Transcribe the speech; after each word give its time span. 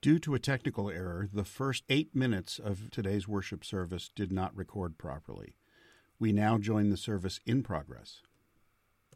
Due 0.00 0.20
to 0.20 0.32
a 0.32 0.38
technical 0.38 0.88
error, 0.88 1.28
the 1.32 1.44
first 1.44 1.82
eight 1.88 2.14
minutes 2.14 2.60
of 2.60 2.88
today's 2.92 3.26
worship 3.26 3.64
service 3.64 4.08
did 4.14 4.30
not 4.30 4.56
record 4.56 4.96
properly. 4.96 5.56
We 6.20 6.30
now 6.30 6.56
join 6.56 6.90
the 6.90 6.96
service 6.96 7.40
in 7.44 7.64
progress. 7.64 8.20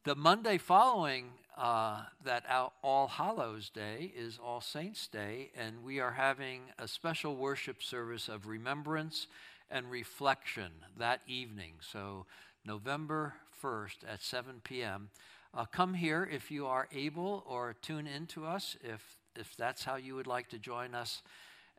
The 0.02 0.16
Monday 0.16 0.58
following 0.58 1.34
uh, 1.56 2.02
that 2.24 2.44
All 2.82 3.06
Hallows 3.06 3.70
Day 3.70 4.12
is 4.16 4.40
All 4.44 4.60
Saints 4.60 5.06
Day, 5.06 5.52
and 5.56 5.84
we 5.84 6.00
are 6.00 6.10
having 6.10 6.62
a 6.80 6.88
special 6.88 7.36
worship 7.36 7.80
service 7.80 8.28
of 8.28 8.48
remembrance 8.48 9.28
and 9.70 9.88
reflection 9.88 10.72
that 10.98 11.20
evening. 11.28 11.74
So, 11.80 12.26
November 12.66 13.34
1st 13.62 13.98
at 14.08 14.20
7 14.20 14.60
p.m. 14.64 15.10
Uh, 15.54 15.64
come 15.64 15.94
here 15.94 16.28
if 16.30 16.50
you 16.50 16.66
are 16.66 16.88
able, 16.92 17.44
or 17.46 17.76
tune 17.80 18.08
in 18.08 18.26
to 18.26 18.46
us 18.46 18.76
if 18.82 19.21
if 19.36 19.56
that's 19.56 19.84
how 19.84 19.96
you 19.96 20.14
would 20.14 20.26
like 20.26 20.48
to 20.48 20.58
join 20.58 20.94
us 20.94 21.22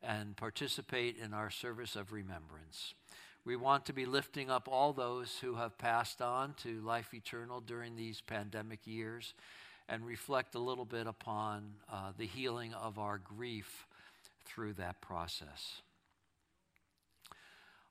and 0.02 0.36
participate 0.36 1.18
in 1.18 1.34
our 1.34 1.50
service 1.50 1.96
of 1.96 2.12
remembrance. 2.12 2.94
We 3.46 3.56
want 3.56 3.86
to 3.86 3.94
be 3.94 4.06
lifting 4.06 4.50
up 4.50 4.68
all 4.72 4.94
those 4.94 5.38
who 5.40 5.56
have 5.56 5.78
passed 5.78 6.22
on 6.22 6.54
to 6.64 6.82
life 6.82 7.14
eternal 7.14 7.60
during 7.60 7.96
these 7.96 8.22
pandemic 8.22 8.80
years 8.86 9.34
and 9.90 10.06
reflect 10.06 10.56
a 10.56 10.60
little 10.60 10.86
bit 10.86 11.08
upon 11.08 11.74
uh, 11.92 12.12
the 12.18 12.26
healing 12.26 12.74
of 12.74 12.98
our 12.98 13.18
grief 13.18 13.86
through 14.46 14.74
that 14.74 15.02
process. 15.02 15.82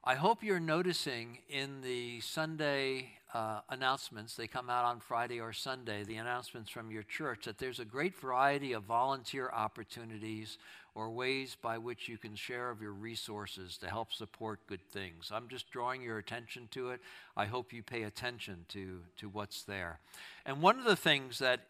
I 0.05 0.17
hope 0.17 0.43
you're 0.43 0.59
noticing 0.59 1.39
in 1.49 1.81
the 1.81 2.19
Sunday 2.23 3.11
uh, 3.33 3.61
announcements, 3.69 4.35
they 4.35 4.49
come 4.49 4.69
out 4.69 4.85
on 4.85 4.99
Friday 4.99 5.39
or 5.39 5.53
Sunday, 5.53 6.03
the 6.03 6.17
announcements 6.17 6.71
from 6.71 6.91
your 6.91 7.05
church, 7.05 7.45
that 7.45 7.59
there's 7.59 7.79
a 7.79 7.85
great 7.85 8.19
variety 8.19 8.73
of 8.73 8.83
volunteer 8.83 9.49
opportunities 9.55 10.59
or 10.97 11.09
ways 11.09 11.57
by 11.63 11.79
which 11.79 12.09
you 12.09 12.19
can 12.19 12.35
share 12.35 12.69
of 12.69 12.83
your 12.83 12.91
resources 12.91 13.79
to 13.79 13.89
help 13.89 14.13
support 14.13 14.67
good 14.67 14.85
things. 14.91 15.31
I'm 15.33 15.47
just 15.47 15.71
drawing 15.71 16.03
your 16.03 16.19
attention 16.19 16.67
to 16.73 16.91
it. 16.91 17.01
I 17.37 17.45
hope 17.45 17.73
you 17.73 17.85
pay 17.85 18.03
attention 18.03 18.67
to, 18.71 19.03
to 19.19 19.29
what's 19.29 19.63
there. 19.63 20.01
And 20.45 20.61
one 20.61 20.81
of 20.81 20.85
the 20.85 20.97
things 20.97 21.39
that 21.39 21.61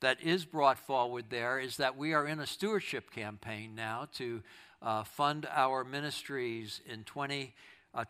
that 0.00 0.20
is 0.20 0.44
brought 0.44 0.78
forward 0.78 1.26
there 1.30 1.58
is 1.58 1.78
that 1.78 1.96
we 1.96 2.12
are 2.12 2.26
in 2.26 2.38
a 2.38 2.46
stewardship 2.46 3.10
campaign 3.12 3.74
now 3.74 4.06
to 4.14 4.42
uh, 4.82 5.04
fund 5.04 5.48
our 5.50 5.84
ministries 5.84 6.82
in 6.84 7.02
2022. 7.04 7.52
Uh, 7.96 8.04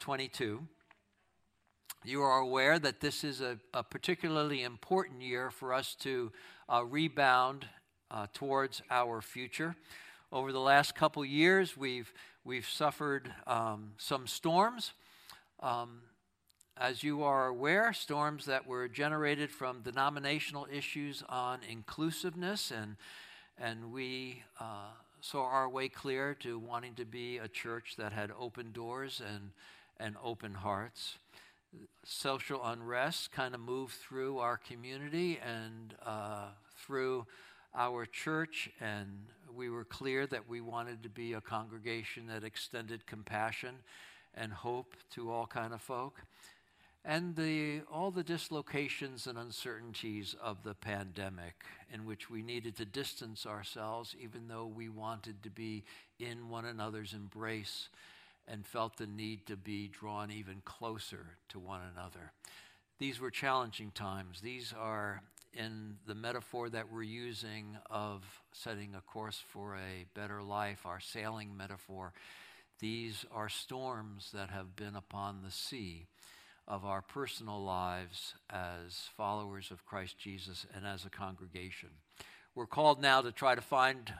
you 2.05 2.21
are 2.21 2.39
aware 2.41 2.77
that 2.77 2.99
this 3.01 3.23
is 3.23 3.41
a, 3.41 3.57
a 3.73 3.85
particularly 3.85 4.65
important 4.65 5.23
year 5.23 5.49
for 5.49 5.73
us 5.73 5.95
to 6.01 6.33
uh, 6.69 6.85
rebound 6.85 7.69
uh, 8.11 8.27
towards 8.33 8.83
our 8.91 9.23
future. 9.23 9.77
Over 10.33 10.51
the 10.51 10.59
last 10.59 10.97
couple 10.97 11.25
years, 11.25 11.77
we've, 11.77 12.13
we've 12.45 12.69
suffered 12.69 13.33
um, 13.47 13.93
some 13.97 14.27
storms. 14.27 14.93
Um, 15.61 16.01
as 16.77 17.05
you 17.05 17.23
are 17.23 17.47
aware, 17.47 17.93
storms 17.93 18.47
that 18.47 18.67
were 18.67 18.89
generated 18.89 19.53
from 19.53 19.83
denominational 19.83 20.67
issues 20.69 21.23
on 21.29 21.61
inclusiveness, 21.71 22.73
and, 22.73 22.97
and 23.57 23.93
we 23.93 24.43
uh, 24.59 24.89
saw 25.31 25.45
our 25.45 25.69
way 25.69 25.89
clear 25.89 26.35
to 26.35 26.59
wanting 26.59 26.95
to 26.95 27.05
be 27.05 27.39
a 27.39 27.49
church 27.49 27.95
that 27.99 28.13
had 28.13 28.31
open 28.39 28.73
doors 28.73 29.21
and, 29.27 29.51
and 29.99 30.17
open 30.23 30.55
hearts 30.55 31.19
social 32.05 32.65
unrest 32.65 33.33
kind 33.33 33.55
of 33.55 33.61
moved 33.61 33.95
through 33.95 34.39
our 34.39 34.57
community 34.57 35.39
and 35.45 35.95
uh, 36.05 36.47
through 36.77 37.27
our 37.75 38.07
church, 38.07 38.71
and 38.81 39.09
we 39.55 39.69
were 39.69 39.85
clear 39.85 40.27
that 40.27 40.49
we 40.49 40.61
wanted 40.61 41.03
to 41.03 41.09
be 41.09 41.35
a 41.35 41.41
congregation 41.41 42.27
that 42.29 42.45
extended 42.45 43.07
compassion 43.07 43.75
and 44.35 44.53
hope 44.53 44.95
to 45.11 45.31
all 45.31 45.47
kind 45.47 45.75
of 45.75 45.81
folk. 45.81 46.21
And 47.09 47.37
the, 47.37 47.83
all 47.89 48.11
the 48.11 48.25
dislocations 48.25 49.29
and 49.29 49.39
uncertainties 49.39 50.35
of 50.43 50.65
the 50.65 50.75
pandemic, 50.75 51.63
in 51.95 52.05
which 52.05 52.29
we 52.29 52.43
needed 52.43 52.77
to 52.79 52.85
distance 52.85 53.47
ourselves, 53.47 54.17
even 54.21 54.49
though 54.49 54.67
we 54.67 54.89
wanted 54.89 55.41
to 55.45 55.51
be 55.51 55.85
in 56.19 56.49
one 56.49 56.65
another's 56.65 57.13
embrace 57.13 57.91
and 58.49 58.67
felt 58.67 58.97
the 58.97 59.07
need 59.07 59.47
to 59.47 59.57
be 59.57 59.87
drawn 59.87 60.33
even 60.33 60.63
closer 60.65 61.37
to 61.51 61.61
one 61.61 61.81
another. 61.95 62.33
These 62.99 63.21
were 63.21 63.31
challenging 63.31 63.93
times. 63.93 64.41
These 64.41 64.75
are, 64.77 65.23
in 65.55 65.99
the 66.09 66.15
metaphor 66.17 66.69
that 66.71 66.91
we're 66.93 67.05
using 67.05 67.77
of 67.89 68.25
setting 68.51 68.97
a 68.97 69.01
course 69.01 69.41
for 69.49 69.77
a 69.77 70.07
better 70.15 70.43
life, 70.43 70.85
our 70.85 70.99
sailing 70.99 71.57
metaphor, 71.57 72.13
these 72.81 73.25
are 73.31 73.49
storms 73.49 74.31
that 74.35 74.51
have 74.51 74.75
been 74.75 74.97
upon 74.97 75.43
the 75.45 75.53
sea 75.53 76.09
of 76.69 76.85
our 76.85 77.03
personal 77.03 77.63
lives 77.63 78.35
as 78.51 79.09
followers 79.17 79.71
of 79.71 79.87
Christ 79.87 80.19
Jesus 80.19 80.67
and 80.75 80.87
as 80.87 81.05
a 81.05 81.11
congregation. 81.11 81.91
We're 82.55 82.67
called 82.67 83.01
now 83.01 83.21
to 83.21 83.33
try 83.33 83.55
to 83.55 83.61
find 83.61 84.13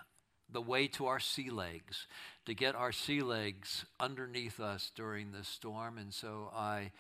the 0.53 0.61
way 0.61 0.87
to 0.87 1.07
our 1.07 1.19
sea 1.19 1.51
legs, 1.51 2.07
to 2.45 2.55
get 2.55 2.75
our 2.75 2.93
sea 2.93 3.23
legs 3.23 3.85
underneath 3.99 4.61
us 4.61 4.93
during 4.95 5.33
this 5.33 5.49
storm. 5.49 5.99
And 5.99 6.13
so 6.15 6.51
I 6.55 6.93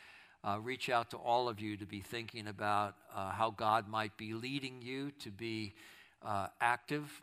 uh, 0.43 0.59
reach 0.61 0.89
out 0.89 1.11
to 1.11 1.17
all 1.17 1.49
of 1.49 1.61
you 1.61 1.77
to 1.77 1.87
be 1.87 2.01
thinking 2.01 2.49
about 2.49 2.97
uh, 3.15 3.31
how 3.31 3.51
God 3.51 3.89
might 3.89 4.17
be 4.17 4.33
leading 4.33 4.83
you 4.83 5.13
to 5.21 5.31
be 5.31 5.75
uh, 6.23 6.49
active 6.61 7.23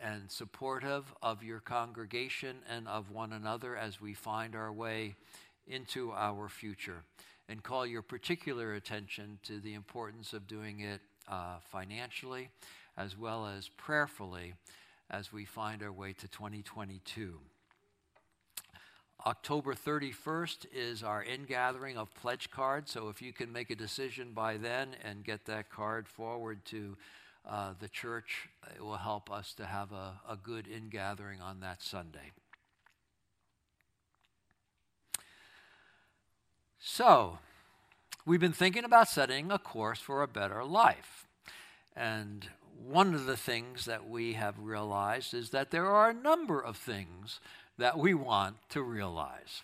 and 0.00 0.30
supportive 0.30 1.14
of 1.22 1.42
your 1.42 1.60
congregation 1.60 2.56
and 2.68 2.86
of 2.88 3.10
one 3.10 3.32
another 3.32 3.76
as 3.76 4.00
we 4.00 4.12
find 4.12 4.54
our 4.54 4.72
way 4.72 5.14
into 5.66 6.12
our 6.12 6.48
future. 6.48 7.04
And 7.48 7.62
call 7.62 7.86
your 7.86 8.02
particular 8.02 8.74
attention 8.74 9.38
to 9.44 9.60
the 9.60 9.74
importance 9.74 10.32
of 10.32 10.46
doing 10.46 10.80
it 10.80 11.00
uh, 11.28 11.56
financially 11.70 12.48
as 12.96 13.18
well 13.18 13.46
as 13.46 13.68
prayerfully 13.68 14.54
as 15.10 15.32
we 15.32 15.44
find 15.44 15.82
our 15.82 15.92
way 15.92 16.12
to 16.12 16.28
2022. 16.28 17.38
October 19.26 19.74
31st 19.74 20.66
is 20.74 21.02
our 21.02 21.24
ingathering 21.24 21.96
of 21.96 22.14
pledge 22.14 22.50
cards, 22.50 22.90
so 22.90 23.08
if 23.08 23.22
you 23.22 23.32
can 23.32 23.50
make 23.50 23.70
a 23.70 23.76
decision 23.76 24.32
by 24.34 24.56
then 24.56 24.88
and 25.02 25.24
get 25.24 25.46
that 25.46 25.70
card 25.70 26.06
forward 26.06 26.62
to 26.66 26.96
uh, 27.48 27.72
the 27.80 27.88
church, 27.88 28.48
it 28.74 28.82
will 28.82 28.96
help 28.96 29.30
us 29.30 29.54
to 29.54 29.64
have 29.64 29.92
a, 29.92 30.20
a 30.28 30.36
good 30.36 30.66
ingathering 30.68 31.40
on 31.40 31.60
that 31.60 31.82
Sunday. 31.82 32.32
So, 36.86 37.38
we've 38.26 38.40
been 38.40 38.52
thinking 38.52 38.84
about 38.84 39.08
setting 39.08 39.50
a 39.50 39.58
course 39.58 39.98
for 39.98 40.22
a 40.22 40.28
better 40.28 40.62
life. 40.62 41.26
And 41.96 42.46
one 42.86 43.14
of 43.14 43.24
the 43.24 43.38
things 43.38 43.86
that 43.86 44.06
we 44.06 44.34
have 44.34 44.58
realized 44.58 45.32
is 45.32 45.48
that 45.48 45.70
there 45.70 45.86
are 45.86 46.10
a 46.10 46.14
number 46.14 46.60
of 46.60 46.76
things 46.76 47.40
that 47.78 47.96
we 47.96 48.12
want 48.12 48.56
to 48.68 48.82
realize. 48.82 49.62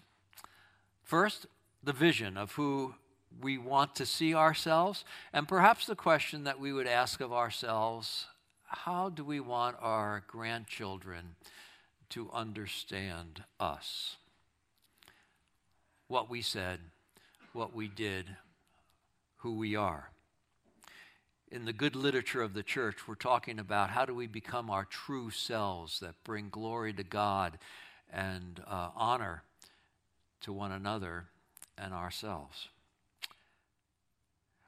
First, 1.02 1.44
the 1.84 1.92
vision 1.92 2.38
of 2.38 2.52
who 2.52 2.94
we 3.38 3.58
want 3.58 3.94
to 3.96 4.06
see 4.06 4.34
ourselves, 4.34 5.04
and 5.30 5.46
perhaps 5.46 5.84
the 5.84 5.94
question 5.94 6.44
that 6.44 6.58
we 6.58 6.72
would 6.72 6.86
ask 6.86 7.20
of 7.20 7.34
ourselves 7.34 8.28
how 8.64 9.10
do 9.10 9.24
we 9.24 9.40
want 9.40 9.76
our 9.82 10.24
grandchildren 10.26 11.34
to 12.08 12.30
understand 12.32 13.44
us? 13.60 14.16
What 16.08 16.30
we 16.30 16.40
said, 16.40 16.80
what 17.52 17.74
we 17.74 17.88
did, 17.88 18.26
who 19.38 19.54
we 19.54 19.76
are 19.76 20.10
in 21.50 21.64
the 21.64 21.72
good 21.72 21.96
literature 21.96 22.42
of 22.42 22.54
the 22.54 22.62
church, 22.62 23.08
we're 23.08 23.14
talking 23.16 23.58
about 23.58 23.90
how 23.90 24.04
do 24.04 24.14
we 24.14 24.26
become 24.26 24.70
our 24.70 24.84
true 24.84 25.30
selves 25.30 25.98
that 26.00 26.14
bring 26.22 26.48
glory 26.48 26.92
to 26.92 27.02
God 27.02 27.58
and 28.12 28.62
uh, 28.68 28.90
honor 28.94 29.42
to 30.42 30.52
one 30.52 30.70
another 30.70 31.26
and 31.76 31.92
ourselves. 31.92 32.68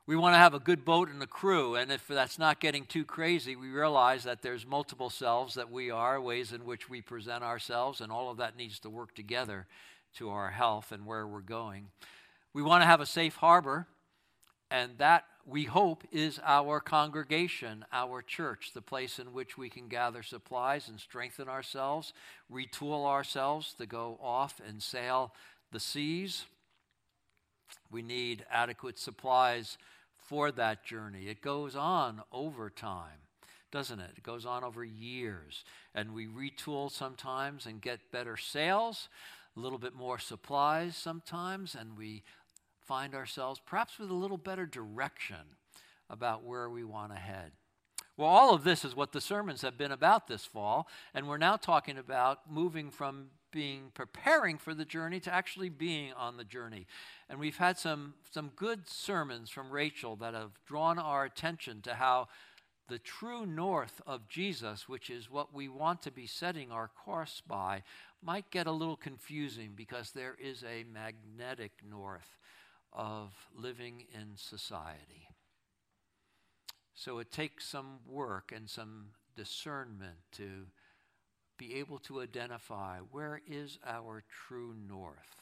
We 0.06 0.17
want 0.17 0.35
to 0.35 0.39
have 0.39 0.55
a 0.55 0.59
good 0.59 0.85
boat 0.85 1.09
and 1.09 1.23
a 1.23 1.29
crew, 1.29 1.77
and 1.77 1.93
if 1.93 2.09
that's 2.09 2.39
not 2.39 2.59
getting 2.59 2.85
too 2.85 3.05
crazy, 3.05 3.55
we 3.55 3.69
realize 3.69 4.25
that 4.25 4.43
there's 4.43 4.67
multiple 4.67 5.11
selves 5.11 5.55
that 5.55 5.71
we 5.71 5.91
are, 5.93 6.21
ways 6.21 6.53
in 6.53 6.65
which 6.65 6.91
we 6.91 7.01
present 7.01 7.45
ourselves, 7.45 8.01
and 8.01 8.11
all 8.11 8.29
of 8.29 8.39
that 8.39 8.56
needs 8.56 8.81
to 8.81 8.91
work 8.91 9.15
together 9.15 9.69
to 10.17 10.31
our 10.31 10.51
health 10.51 10.91
and 10.91 11.06
where 11.06 11.27
we're 11.27 11.41
going. 11.41 11.87
We 12.55 12.63
want 12.63 12.83
to 12.83 12.87
have 12.87 13.01
a 13.01 13.07
safe 13.07 13.37
harbor, 13.37 13.87
and 14.71 14.99
that 14.99 15.25
we 15.45 15.65
hope, 15.65 16.05
is 16.13 16.41
our 16.45 16.81
congregation, 16.81 17.85
our 17.93 18.23
church, 18.23 18.71
the 18.75 18.83
place 18.83 19.19
in 19.19 19.33
which 19.33 19.59
we 19.59 19.69
can 19.69 19.89
gather 19.89 20.23
supplies 20.23 20.89
and 20.89 21.01
strengthen 21.01 21.49
ourselves, 21.49 22.13
retool 22.51 23.07
ourselves 23.07 23.75
to 23.75 23.87
go 23.87 24.19
off 24.23 24.61
and 24.67 24.83
sail 24.83 25.33
the 25.73 25.81
seas. 25.81 26.45
We 27.91 28.03
need 28.03 28.45
adequate 28.51 28.99
supplies 28.99 29.79
for 30.15 30.53
that 30.53 30.85
journey. 30.85 31.29
It 31.29 31.43
goes 31.43 31.75
on 31.75 32.23
over 32.33 32.71
time 32.71 33.23
doesn't 33.73 34.01
it? 34.01 34.11
It 34.19 34.23
goes 34.23 34.47
on 34.47 34.63
over 34.63 34.85
years. 34.85 35.65
And 35.95 36.15
we 36.15 36.27
retool 36.27 36.93
sometimes 36.93 37.67
and 37.67 37.81
get 37.81 38.13
better 38.13 38.37
sails, 38.37 39.09
a 39.57 39.61
little 39.61 39.79
bit 39.79 39.95
more 39.95 40.19
supplies 40.19 40.95
sometimes, 40.95 41.75
and 41.75 41.97
we 41.97 42.23
find 42.84 43.14
ourselves 43.14 43.61
perhaps 43.64 43.99
with 43.99 44.11
a 44.11 44.14
little 44.14 44.37
better 44.37 44.67
direction 44.67 45.56
about 46.11 46.44
where 46.44 46.69
we 46.69 46.84
want 46.84 47.12
to 47.12 47.19
head. 47.19 47.52
Well, 48.17 48.29
all 48.29 48.55
of 48.55 48.62
this 48.62 48.84
is 48.84 48.94
what 48.94 49.12
the 49.12 49.20
sermons 49.20 49.62
have 49.62 49.79
been 49.79 49.93
about 49.93 50.29
this 50.29 50.44
fall, 50.44 50.87
and 51.14 51.26
we're 51.26 51.38
now 51.38 51.56
talking 51.56 51.96
about 51.96 52.50
moving 52.50 52.90
from 52.90 53.29
being 53.50 53.90
preparing 53.94 54.58
for 54.58 54.75
the 54.75 54.84
journey 54.84 55.20
to 55.20 55.32
actually 55.32 55.69
being 55.69 56.12
on 56.14 56.37
the 56.37 56.44
journey. 56.44 56.87
And 57.29 57.38
we've 57.38 57.56
had 57.56 57.79
some, 57.79 58.14
some 58.31 58.50
good 58.56 58.88
sermons 58.88 59.50
from 59.50 59.70
Rachel 59.70 60.17
that 60.17 60.34
have 60.34 60.52
drawn 60.67 60.99
our 60.99 61.25
attention 61.25 61.82
to 61.82 61.94
how 61.94 62.29
the 62.88 62.99
true 62.99 63.46
north 63.46 64.00
of 64.06 64.29
Jesus, 64.29 64.88
which 64.88 65.08
is 65.08 65.31
what 65.31 65.55
we 65.55 65.69
want 65.69 66.02
to 66.02 66.11
be 66.11 66.26
setting 66.26 66.70
our 66.70 66.88
course 66.88 67.43
by, 67.46 67.82
might 68.23 68.50
get 68.50 68.67
a 68.67 68.73
little 68.73 68.96
confusing 68.96 69.73
because 69.75 70.11
there 70.11 70.37
is 70.43 70.62
a 70.64 70.84
magnetic 70.84 71.73
north 71.88 72.37
of 72.93 73.33
living 73.56 74.05
in 74.12 74.37
society. 74.37 75.29
So 76.94 77.19
it 77.19 77.33
takes 77.33 77.67
some 77.67 78.00
work 78.06 78.53
and 78.55 78.69
some 78.69 79.06
discernment 79.35 80.19
to 80.33 80.67
be 81.59 81.75
able 81.77 81.99
to 81.99 82.21
identify 82.21 82.99
where 82.99 83.41
is 83.47 83.79
our 83.87 84.23
true 84.47 84.75
north. 84.89 85.37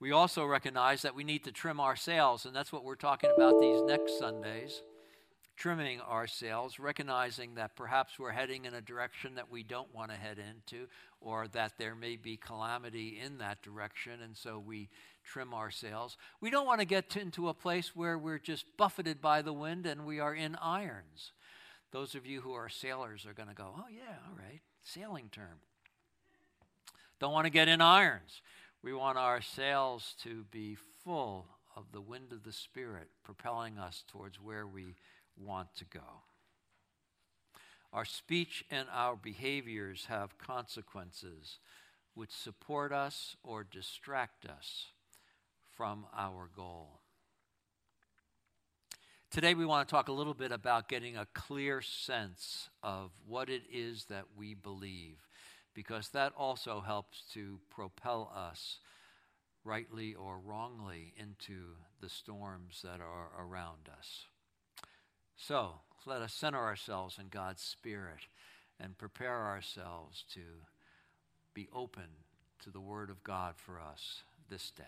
We 0.00 0.10
also 0.10 0.44
recognize 0.44 1.02
that 1.02 1.14
we 1.14 1.22
need 1.22 1.44
to 1.44 1.52
trim 1.52 1.78
our 1.78 1.96
sails, 1.96 2.44
and 2.44 2.56
that's 2.56 2.72
what 2.72 2.84
we're 2.84 2.96
talking 2.96 3.30
about 3.36 3.60
these 3.60 3.80
next 3.82 4.18
Sundays. 4.18 4.82
Trimming 5.62 6.00
our 6.00 6.26
sails, 6.26 6.80
recognizing 6.80 7.54
that 7.54 7.76
perhaps 7.76 8.18
we're 8.18 8.32
heading 8.32 8.64
in 8.64 8.74
a 8.74 8.80
direction 8.80 9.36
that 9.36 9.48
we 9.48 9.62
don't 9.62 9.94
want 9.94 10.10
to 10.10 10.16
head 10.16 10.36
into, 10.40 10.88
or 11.20 11.46
that 11.52 11.74
there 11.78 11.94
may 11.94 12.16
be 12.16 12.36
calamity 12.36 13.20
in 13.24 13.38
that 13.38 13.62
direction, 13.62 14.22
and 14.24 14.36
so 14.36 14.58
we 14.58 14.88
trim 15.22 15.54
our 15.54 15.70
sails. 15.70 16.16
We 16.40 16.50
don't 16.50 16.66
want 16.66 16.80
to 16.80 16.84
get 16.84 17.16
into 17.16 17.48
a 17.48 17.54
place 17.54 17.94
where 17.94 18.18
we're 18.18 18.40
just 18.40 18.64
buffeted 18.76 19.20
by 19.20 19.40
the 19.40 19.52
wind 19.52 19.86
and 19.86 20.04
we 20.04 20.18
are 20.18 20.34
in 20.34 20.56
irons. 20.60 21.30
Those 21.92 22.16
of 22.16 22.26
you 22.26 22.40
who 22.40 22.54
are 22.54 22.68
sailors 22.68 23.24
are 23.24 23.32
going 23.32 23.48
to 23.48 23.54
go, 23.54 23.72
oh, 23.78 23.84
yeah, 23.88 24.16
all 24.28 24.36
right, 24.36 24.62
sailing 24.82 25.28
term. 25.30 25.60
Don't 27.20 27.32
want 27.32 27.44
to 27.44 27.50
get 27.50 27.68
in 27.68 27.80
irons. 27.80 28.42
We 28.82 28.94
want 28.94 29.16
our 29.16 29.40
sails 29.40 30.16
to 30.24 30.44
be 30.50 30.76
full 31.04 31.46
of 31.76 31.84
the 31.92 32.00
wind 32.00 32.32
of 32.32 32.42
the 32.42 32.52
Spirit, 32.52 33.10
propelling 33.22 33.78
us 33.78 34.02
towards 34.08 34.40
where 34.40 34.66
we 34.66 34.96
want 35.36 35.74
to 35.76 35.84
go. 35.84 36.22
Our 37.92 38.04
speech 38.04 38.64
and 38.70 38.88
our 38.92 39.16
behaviors 39.16 40.06
have 40.06 40.38
consequences 40.38 41.58
which 42.14 42.30
support 42.30 42.92
us 42.92 43.36
or 43.42 43.64
distract 43.64 44.46
us 44.46 44.86
from 45.76 46.06
our 46.16 46.48
goal. 46.54 47.00
Today, 49.30 49.54
we 49.54 49.64
want 49.64 49.88
to 49.88 49.90
talk 49.90 50.08
a 50.08 50.12
little 50.12 50.34
bit 50.34 50.52
about 50.52 50.88
getting 50.88 51.16
a 51.16 51.26
clear 51.32 51.80
sense 51.80 52.68
of 52.82 53.12
what 53.26 53.48
it 53.48 53.62
is 53.72 54.04
that 54.06 54.24
we 54.36 54.52
believe 54.54 55.26
because 55.74 56.10
that 56.10 56.32
also 56.36 56.80
helps 56.80 57.22
to 57.32 57.58
propel 57.70 58.30
us, 58.34 58.78
rightly 59.64 60.14
or 60.14 60.38
wrongly, 60.38 61.14
into 61.16 61.76
the 62.00 62.10
storms 62.10 62.82
that 62.84 63.00
are 63.00 63.30
around 63.38 63.88
us. 63.98 64.26
So, 65.44 65.70
let 66.06 66.22
us 66.22 66.32
center 66.32 66.60
ourselves 66.60 67.18
in 67.18 67.26
God's 67.26 67.62
Spirit 67.62 68.28
and 68.78 68.96
prepare 68.96 69.44
ourselves 69.44 70.24
to 70.34 70.40
be 71.52 71.68
open 71.74 72.04
to 72.62 72.70
the 72.70 72.78
Word 72.78 73.10
of 73.10 73.24
God 73.24 73.54
for 73.56 73.80
us 73.80 74.22
this 74.48 74.70
day. 74.70 74.84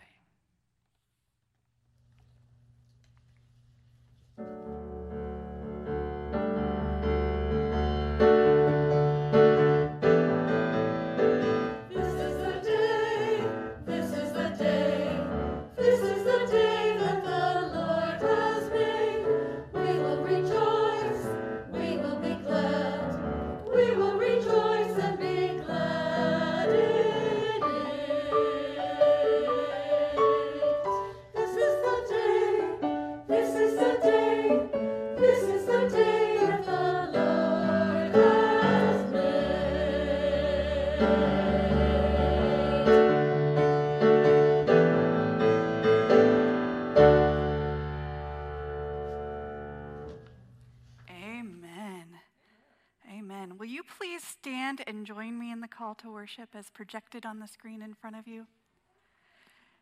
Call 55.69 55.95
to 55.97 56.11
worship 56.11 56.51
as 56.55 56.71
projected 56.71 57.27
on 57.27 57.39
the 57.39 57.47
screen 57.47 57.83
in 57.83 57.95
front 57.95 58.17
of 58.17 58.27
you? 58.27 58.47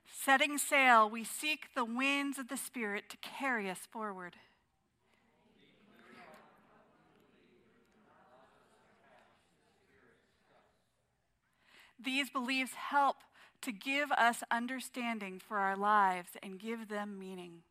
Setting 0.06 0.58
sail, 0.58 1.08
we 1.08 1.24
seek 1.24 1.74
the 1.74 1.84
winds 1.84 2.38
of 2.38 2.48
the 2.48 2.56
Spirit 2.56 3.04
to 3.10 3.16
carry 3.18 3.70
us 3.70 3.86
forward. 3.90 4.36
These 12.02 12.30
beliefs 12.30 12.72
help 12.74 13.16
to 13.60 13.70
give 13.70 14.10
us 14.12 14.42
understanding 14.50 15.38
for 15.38 15.58
our 15.58 15.76
lives 15.76 16.30
and 16.42 16.58
give 16.58 16.88
them 16.88 17.18
meaning. 17.18 17.62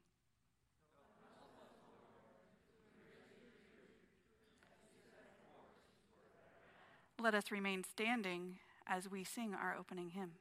Let 7.22 7.36
us 7.36 7.52
remain 7.52 7.84
standing 7.84 8.58
as 8.88 9.12
we 9.12 9.24
sing 9.24 9.54
our 9.54 9.76
opening 9.80 10.10
hymn. 10.10 10.32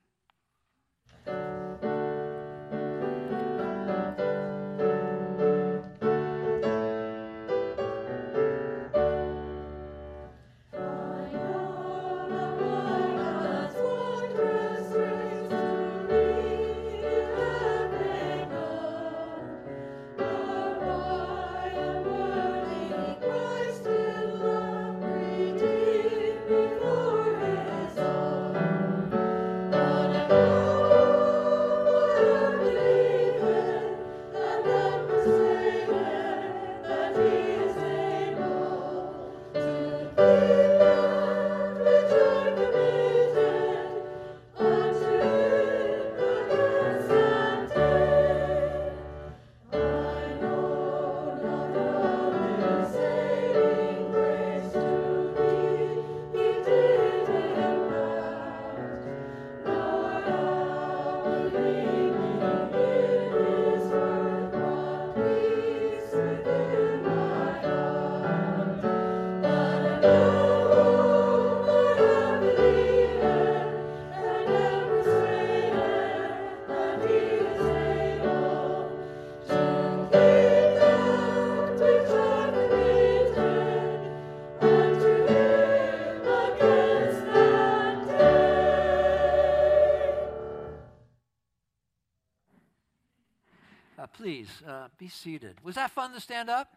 Please 94.21 94.51
uh, 94.69 94.89
be 94.99 95.09
seated. 95.09 95.57
Was 95.63 95.77
that 95.77 95.91
fun 95.93 96.13
to 96.13 96.21
stand 96.21 96.51
up? 96.51 96.77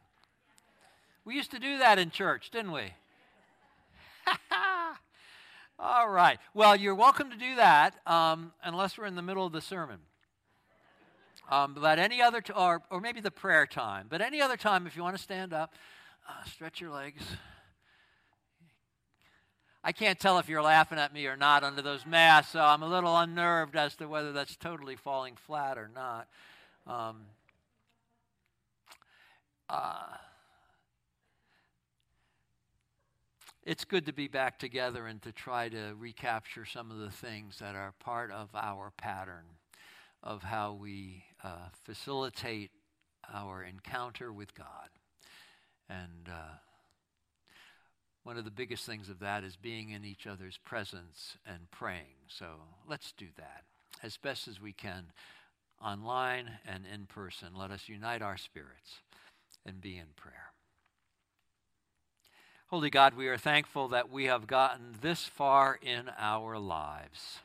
We 1.25 1.35
used 1.35 1.51
to 1.51 1.59
do 1.59 1.77
that 1.79 1.99
in 1.99 2.09
church, 2.09 2.51
didn't 2.51 2.71
we? 2.71 2.93
All 5.79 6.07
right. 6.07 6.39
Well, 6.53 6.73
you're 6.73 6.95
welcome 6.95 7.29
to 7.31 7.35
do 7.35 7.55
that 7.55 7.95
um, 8.07 8.53
unless 8.63 8.97
we're 8.97 9.07
in 9.07 9.15
the 9.15 9.21
middle 9.21 9.45
of 9.45 9.51
the 9.51 9.59
sermon. 9.59 9.99
Um, 11.51 11.75
but 11.77 11.99
any 11.99 12.21
other, 12.21 12.39
t- 12.39 12.53
or, 12.53 12.81
or 12.89 13.01
maybe 13.01 13.19
the 13.19 13.29
prayer 13.29 13.65
time, 13.65 14.07
but 14.09 14.21
any 14.21 14.39
other 14.39 14.55
time, 14.55 14.87
if 14.87 14.95
you 14.95 15.03
want 15.03 15.17
to 15.17 15.21
stand 15.21 15.51
up, 15.51 15.73
uh, 16.29 16.45
stretch 16.45 16.79
your 16.79 16.91
legs. 16.91 17.23
I 19.83 19.91
can't 19.91 20.17
tell 20.17 20.39
if 20.39 20.47
you're 20.47 20.61
laughing 20.61 20.97
at 20.97 21.13
me 21.13 21.27
or 21.27 21.35
not 21.35 21.65
under 21.65 21.81
those 21.81 22.05
masks, 22.05 22.53
so 22.53 22.61
I'm 22.61 22.83
a 22.83 22.87
little 22.87 23.17
unnerved 23.17 23.75
as 23.75 23.97
to 23.97 24.07
whether 24.07 24.31
that's 24.31 24.55
totally 24.55 24.95
falling 24.95 25.35
flat 25.35 25.77
or 25.77 25.91
not. 25.93 26.29
Um, 26.85 27.21
uh, 29.69 30.17
it's 33.63 33.85
good 33.85 34.05
to 34.07 34.13
be 34.13 34.27
back 34.27 34.59
together 34.59 35.07
and 35.07 35.21
to 35.21 35.31
try 35.31 35.69
to 35.69 35.93
recapture 35.97 36.65
some 36.65 36.91
of 36.91 36.97
the 36.97 37.09
things 37.09 37.59
that 37.59 37.75
are 37.75 37.93
part 37.99 38.31
of 38.31 38.49
our 38.53 38.91
pattern 38.97 39.45
of 40.21 40.43
how 40.43 40.73
we 40.73 41.23
uh, 41.43 41.69
facilitate 41.85 42.71
our 43.33 43.63
encounter 43.63 44.33
with 44.33 44.53
God. 44.53 44.89
And 45.89 46.27
uh, 46.29 46.57
one 48.23 48.37
of 48.37 48.43
the 48.43 48.51
biggest 48.51 48.85
things 48.85 49.09
of 49.09 49.19
that 49.19 49.45
is 49.45 49.55
being 49.55 49.91
in 49.91 50.03
each 50.03 50.27
other's 50.27 50.57
presence 50.57 51.37
and 51.45 51.71
praying. 51.71 52.27
So 52.27 52.45
let's 52.89 53.13
do 53.13 53.27
that 53.37 53.63
as 54.01 54.17
best 54.17 54.49
as 54.49 54.59
we 54.59 54.73
can, 54.73 55.05
online 55.83 56.49
and 56.65 56.85
in 56.91 57.05
person. 57.05 57.49
Let 57.55 57.71
us 57.71 57.87
unite 57.87 58.21
our 58.21 58.37
spirits 58.37 59.01
and 59.65 59.81
be 59.81 59.97
in 59.97 60.07
prayer. 60.15 60.51
Holy 62.67 62.89
God, 62.89 63.13
we 63.13 63.27
are 63.27 63.37
thankful 63.37 63.87
that 63.89 64.09
we 64.09 64.25
have 64.25 64.47
gotten 64.47 64.95
this 65.01 65.25
far 65.25 65.77
in 65.81 66.09
our 66.17 66.57
lives. 66.57 67.39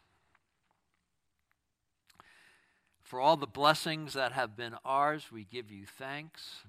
For 3.03 3.21
all 3.21 3.37
the 3.37 3.47
blessings 3.47 4.15
that 4.15 4.33
have 4.33 4.57
been 4.57 4.75
ours, 4.85 5.27
we 5.33 5.45
give 5.45 5.71
you 5.71 5.85
thanks. 5.87 6.63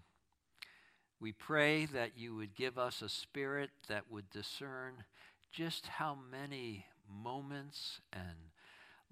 We 1.20 1.32
pray 1.34 1.86
that 1.86 2.18
you 2.18 2.36
would 2.36 2.56
give 2.56 2.78
us 2.78 3.02
a 3.02 3.10
spirit 3.10 3.72
that 3.88 4.10
would 4.10 4.30
discern 4.30 5.04
just 5.52 5.88
how 5.88 6.18
many 6.32 6.86
moments 7.10 8.00
and 8.14 8.52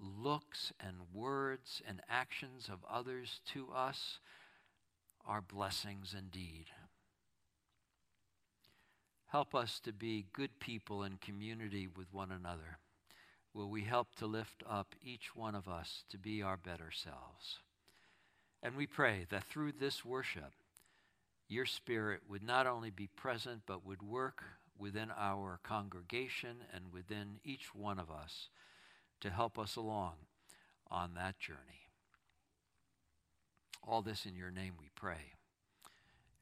looks 0.00 0.72
and 0.80 0.96
words 1.12 1.82
and 1.86 2.00
actions 2.08 2.68
of 2.70 2.78
others 2.88 3.40
to 3.52 3.68
us 3.74 4.18
are 5.26 5.40
blessings 5.40 6.14
indeed. 6.16 6.66
Help 9.26 9.54
us 9.54 9.78
to 9.80 9.92
be 9.92 10.26
good 10.32 10.58
people 10.58 11.02
in 11.02 11.18
community 11.18 11.86
with 11.86 12.12
one 12.12 12.32
another. 12.32 12.78
Will 13.52 13.68
we 13.68 13.82
help 13.82 14.14
to 14.16 14.26
lift 14.26 14.62
up 14.68 14.94
each 15.02 15.34
one 15.34 15.54
of 15.54 15.68
us 15.68 16.04
to 16.10 16.18
be 16.18 16.42
our 16.42 16.56
better 16.56 16.90
selves? 16.90 17.58
And 18.62 18.74
we 18.74 18.86
pray 18.86 19.26
that 19.30 19.44
through 19.44 19.72
this 19.72 20.04
worship, 20.04 20.52
your 21.48 21.66
Spirit 21.66 22.22
would 22.28 22.42
not 22.42 22.66
only 22.66 22.90
be 22.90 23.06
present, 23.06 23.62
but 23.66 23.84
would 23.84 24.02
work 24.02 24.44
within 24.78 25.10
our 25.16 25.60
congregation 25.62 26.56
and 26.72 26.92
within 26.92 27.40
each 27.44 27.74
one 27.74 27.98
of 27.98 28.10
us 28.10 28.48
to 29.20 29.30
help 29.30 29.58
us 29.58 29.76
along 29.76 30.14
on 30.90 31.14
that 31.14 31.38
journey. 31.38 31.58
All 33.86 34.02
this 34.02 34.26
in 34.26 34.34
your 34.34 34.50
name 34.50 34.74
we 34.78 34.90
pray. 34.94 35.32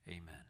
Amen. 0.08 0.44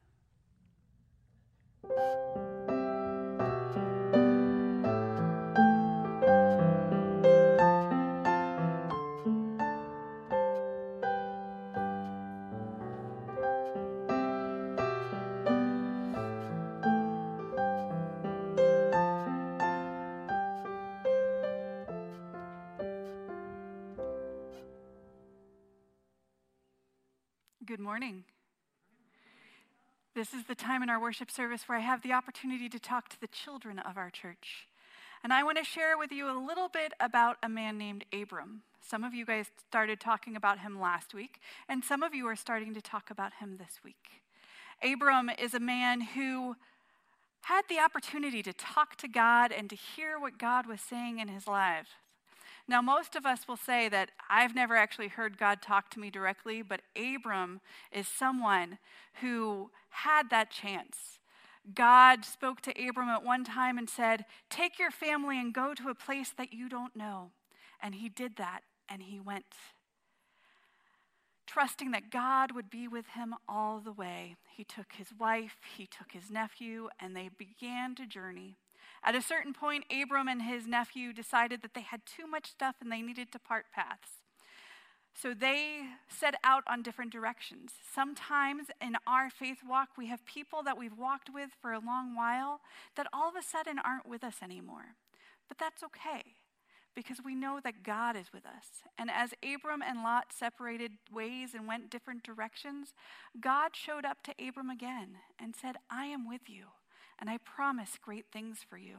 This 30.16 30.32
is 30.32 30.44
the 30.44 30.54
time 30.54 30.82
in 30.82 30.88
our 30.88 30.98
worship 30.98 31.30
service 31.30 31.68
where 31.68 31.76
I 31.76 31.82
have 31.82 32.00
the 32.00 32.14
opportunity 32.14 32.70
to 32.70 32.78
talk 32.78 33.10
to 33.10 33.20
the 33.20 33.26
children 33.26 33.78
of 33.78 33.98
our 33.98 34.08
church. 34.08 34.66
And 35.22 35.30
I 35.30 35.42
want 35.42 35.58
to 35.58 35.62
share 35.62 35.98
with 35.98 36.10
you 36.10 36.26
a 36.30 36.40
little 36.40 36.70
bit 36.70 36.94
about 36.98 37.36
a 37.42 37.50
man 37.50 37.76
named 37.76 38.06
Abram. 38.14 38.62
Some 38.80 39.04
of 39.04 39.12
you 39.12 39.26
guys 39.26 39.50
started 39.68 40.00
talking 40.00 40.34
about 40.34 40.60
him 40.60 40.80
last 40.80 41.12
week, 41.12 41.38
and 41.68 41.84
some 41.84 42.02
of 42.02 42.14
you 42.14 42.26
are 42.28 42.34
starting 42.34 42.72
to 42.72 42.80
talk 42.80 43.10
about 43.10 43.34
him 43.40 43.58
this 43.58 43.80
week. 43.84 44.22
Abram 44.82 45.30
is 45.38 45.52
a 45.52 45.60
man 45.60 46.00
who 46.00 46.56
had 47.42 47.64
the 47.68 47.78
opportunity 47.78 48.42
to 48.42 48.54
talk 48.54 48.96
to 48.96 49.08
God 49.08 49.52
and 49.52 49.68
to 49.68 49.76
hear 49.76 50.18
what 50.18 50.38
God 50.38 50.66
was 50.66 50.80
saying 50.80 51.18
in 51.18 51.28
his 51.28 51.46
life. 51.46 51.88
Now, 52.68 52.82
most 52.82 53.14
of 53.14 53.24
us 53.24 53.46
will 53.46 53.56
say 53.56 53.88
that 53.88 54.10
I've 54.28 54.54
never 54.54 54.76
actually 54.76 55.08
heard 55.08 55.38
God 55.38 55.62
talk 55.62 55.88
to 55.90 56.00
me 56.00 56.10
directly, 56.10 56.62
but 56.62 56.80
Abram 56.96 57.60
is 57.92 58.08
someone 58.08 58.78
who 59.20 59.70
had 59.90 60.30
that 60.30 60.50
chance. 60.50 61.20
God 61.74 62.24
spoke 62.24 62.60
to 62.62 62.88
Abram 62.88 63.08
at 63.08 63.24
one 63.24 63.44
time 63.44 63.78
and 63.78 63.88
said, 63.88 64.24
Take 64.50 64.78
your 64.78 64.90
family 64.90 65.38
and 65.40 65.54
go 65.54 65.74
to 65.74 65.88
a 65.88 65.94
place 65.94 66.32
that 66.36 66.52
you 66.52 66.68
don't 66.68 66.96
know. 66.96 67.30
And 67.80 67.96
he 67.96 68.08
did 68.08 68.36
that, 68.36 68.60
and 68.88 69.02
he 69.02 69.20
went. 69.20 69.44
Trusting 71.46 71.92
that 71.92 72.10
God 72.10 72.52
would 72.52 72.70
be 72.70 72.88
with 72.88 73.06
him 73.14 73.34
all 73.48 73.78
the 73.78 73.92
way, 73.92 74.36
he 74.56 74.64
took 74.64 74.92
his 74.92 75.08
wife, 75.18 75.58
he 75.76 75.86
took 75.86 76.12
his 76.12 76.30
nephew, 76.30 76.88
and 76.98 77.14
they 77.14 77.30
began 77.36 77.94
to 77.94 78.06
journey. 78.06 78.56
At 79.06 79.14
a 79.14 79.22
certain 79.22 79.54
point, 79.54 79.84
Abram 79.88 80.26
and 80.26 80.42
his 80.42 80.66
nephew 80.66 81.12
decided 81.12 81.62
that 81.62 81.74
they 81.74 81.82
had 81.82 82.00
too 82.04 82.26
much 82.26 82.50
stuff 82.50 82.74
and 82.80 82.90
they 82.90 83.02
needed 83.02 83.30
to 83.32 83.38
part 83.38 83.66
paths. 83.72 84.10
So 85.14 85.32
they 85.32 85.82
set 86.08 86.34
out 86.42 86.64
on 86.66 86.82
different 86.82 87.12
directions. 87.12 87.72
Sometimes 87.94 88.66
in 88.82 88.96
our 89.06 89.30
faith 89.30 89.58
walk, 89.66 89.90
we 89.96 90.08
have 90.08 90.26
people 90.26 90.62
that 90.64 90.76
we've 90.76 90.98
walked 90.98 91.30
with 91.32 91.50
for 91.62 91.72
a 91.72 91.78
long 91.78 92.16
while 92.16 92.60
that 92.96 93.06
all 93.12 93.28
of 93.28 93.36
a 93.36 93.42
sudden 93.42 93.78
aren't 93.78 94.08
with 94.08 94.24
us 94.24 94.38
anymore. 94.42 94.96
But 95.48 95.58
that's 95.58 95.84
okay 95.84 96.34
because 96.96 97.18
we 97.24 97.34
know 97.34 97.60
that 97.62 97.84
God 97.84 98.16
is 98.16 98.32
with 98.32 98.44
us. 98.44 98.82
And 98.98 99.08
as 99.10 99.34
Abram 99.42 99.82
and 99.82 100.02
Lot 100.02 100.32
separated 100.36 100.92
ways 101.14 101.54
and 101.54 101.68
went 101.68 101.90
different 101.90 102.24
directions, 102.24 102.92
God 103.40 103.76
showed 103.76 104.04
up 104.04 104.18
to 104.24 104.34
Abram 104.44 104.68
again 104.68 105.18
and 105.38 105.54
said, 105.54 105.76
I 105.88 106.06
am 106.06 106.28
with 106.28 106.48
you 106.48 106.66
and 107.18 107.30
I 107.30 107.38
promise 107.38 107.98
great 108.00 108.26
things 108.32 108.58
for 108.68 108.78
you. 108.78 108.98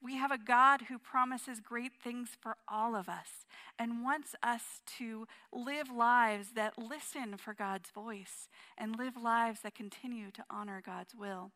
We 0.00 0.16
have 0.16 0.30
a 0.30 0.38
God 0.38 0.82
who 0.82 0.98
promises 0.98 1.60
great 1.60 1.92
things 1.92 2.30
for 2.40 2.56
all 2.68 2.94
of 2.94 3.08
us 3.08 3.46
and 3.78 4.04
wants 4.04 4.36
us 4.42 4.80
to 4.98 5.26
live 5.52 5.90
lives 5.90 6.52
that 6.54 6.78
listen 6.78 7.36
for 7.36 7.52
God's 7.52 7.90
voice 7.90 8.48
and 8.76 8.96
live 8.96 9.16
lives 9.16 9.60
that 9.62 9.74
continue 9.74 10.30
to 10.30 10.44
honor 10.48 10.80
God's 10.84 11.14
will. 11.16 11.50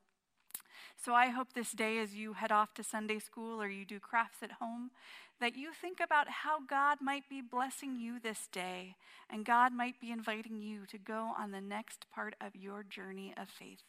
So 0.97 1.15
I 1.15 1.29
hope 1.29 1.53
this 1.53 1.73
day, 1.73 1.99
as 1.99 2.15
you 2.15 2.33
head 2.33 2.53
off 2.53 2.75
to 2.75 2.83
Sunday 2.83 3.19
school 3.19 3.63
or 3.63 3.69
you 3.69 3.85
do 3.85 4.01
crafts 4.01 4.43
at 4.43 4.53
home, 4.53 4.91
that 5.41 5.57
you 5.57 5.71
think 5.73 5.99
about 6.01 6.29
how 6.29 6.61
God 6.61 6.99
might 7.01 7.29
be 7.29 7.41
blessing 7.41 7.97
you 7.97 8.19
this 8.21 8.49
day 8.53 8.97
and 9.31 9.45
God 9.45 9.73
might 9.73 10.01
be 10.01 10.11
inviting 10.11 10.61
you 10.61 10.87
to 10.87 10.99
go 10.99 11.33
on 11.39 11.51
the 11.51 11.61
next 11.61 12.07
part 12.13 12.35
of 12.41 12.55
your 12.55 12.83
journey 12.83 13.35
of 13.37 13.49
faith. 13.49 13.83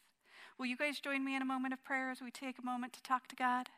Will 0.57 0.67
you 0.67 0.77
guys 0.77 0.99
join 0.99 1.25
me 1.25 1.35
in 1.35 1.41
a 1.41 1.45
moment 1.45 1.73
of 1.73 1.83
prayer 1.83 2.11
as 2.11 2.21
we 2.21 2.29
take 2.31 2.59
a 2.59 2.65
moment 2.65 2.93
to 2.93 3.01
talk 3.01 3.27
to 3.27 3.35
God? 3.35 3.69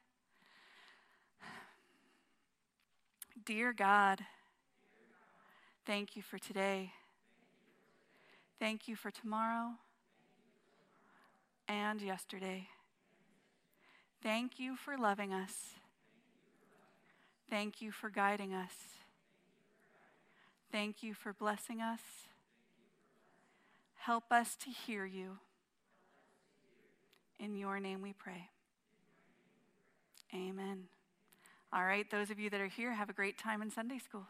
Dear 3.46 3.74
God, 3.74 4.22
thank 5.86 6.16
you 6.16 6.22
for 6.22 6.38
today. 6.38 6.92
Thank 8.60 8.88
you 8.88 8.96
for 8.96 9.12
tomorrow 9.12 9.72
and 11.68 12.02
yesterday. 12.02 12.68
Thank 14.24 14.60
you 14.60 14.76
for 14.76 14.98
loving 14.98 15.34
us. 15.34 15.76
Thank 17.50 17.82
you 17.82 17.92
for 17.92 18.10
guiding 18.10 18.54
us. 18.54 18.74
Thank 20.72 21.04
you 21.04 21.14
for 21.14 21.32
blessing 21.32 21.82
us. 21.82 22.02
Help 23.96 24.32
us 24.32 24.56
to 24.58 24.70
hear 24.70 25.06
you. 25.06 25.38
In 27.40 27.56
your 27.56 27.80
name 27.80 28.02
we 28.02 28.14
pray. 28.14 28.50
Amen. 30.34 30.86
All 31.74 31.84
right, 31.84 32.10
those 32.10 32.30
of 32.30 32.40
you 32.40 32.50
that 32.50 32.62
are 32.62 32.68
here, 32.68 32.94
have 32.94 33.10
a 33.10 33.14
great 33.14 33.38
time 33.38 33.62
in 33.62 33.70
Sunday 33.70 34.00
school. 34.00 34.26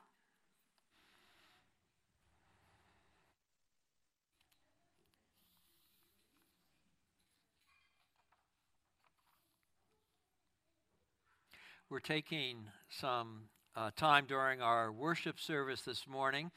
We're 11.88 12.00
taking 12.00 12.66
some 12.90 13.44
uh, 13.76 13.92
time 13.96 14.26
during 14.28 14.62
our 14.62 14.92
worship 14.92 15.40
service 15.40 15.82
this 15.82 16.08
morning 16.08 16.50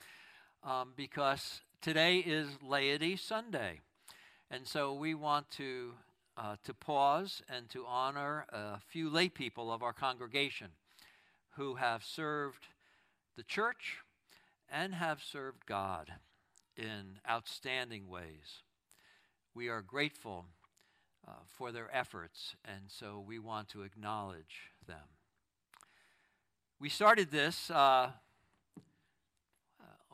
um, 0.64 0.94
because 0.96 1.60
today 1.82 2.16
is 2.16 2.48
Laity 2.62 3.16
Sunday. 3.16 3.80
And 4.50 4.66
so 4.66 4.94
we 4.94 5.14
want 5.14 5.50
to 5.52 5.92
uh, 6.38 6.56
to 6.64 6.72
pause 6.72 7.42
and 7.48 7.68
to 7.68 7.84
honor 7.84 8.46
a 8.50 8.78
few 8.78 9.10
lay 9.10 9.28
people 9.28 9.72
of 9.72 9.82
our 9.82 9.92
congregation 9.92 10.68
who 11.56 11.74
have 11.74 12.04
served 12.04 12.68
the 13.36 13.42
church 13.42 13.96
and 14.70 14.94
have 14.94 15.20
served 15.22 15.66
God 15.66 16.12
in 16.76 17.18
outstanding 17.28 18.08
ways. 18.08 18.62
We 19.54 19.68
are 19.68 19.82
grateful 19.82 20.46
uh, 21.26 21.32
for 21.46 21.72
their 21.72 21.94
efforts, 21.94 22.54
and 22.64 22.82
so 22.86 23.22
we 23.26 23.40
want 23.40 23.68
to 23.70 23.82
acknowledge 23.82 24.70
them. 24.86 25.08
We 26.78 26.88
started 26.88 27.32
this 27.32 27.70
uh, 27.70 27.74
uh, 27.74 28.12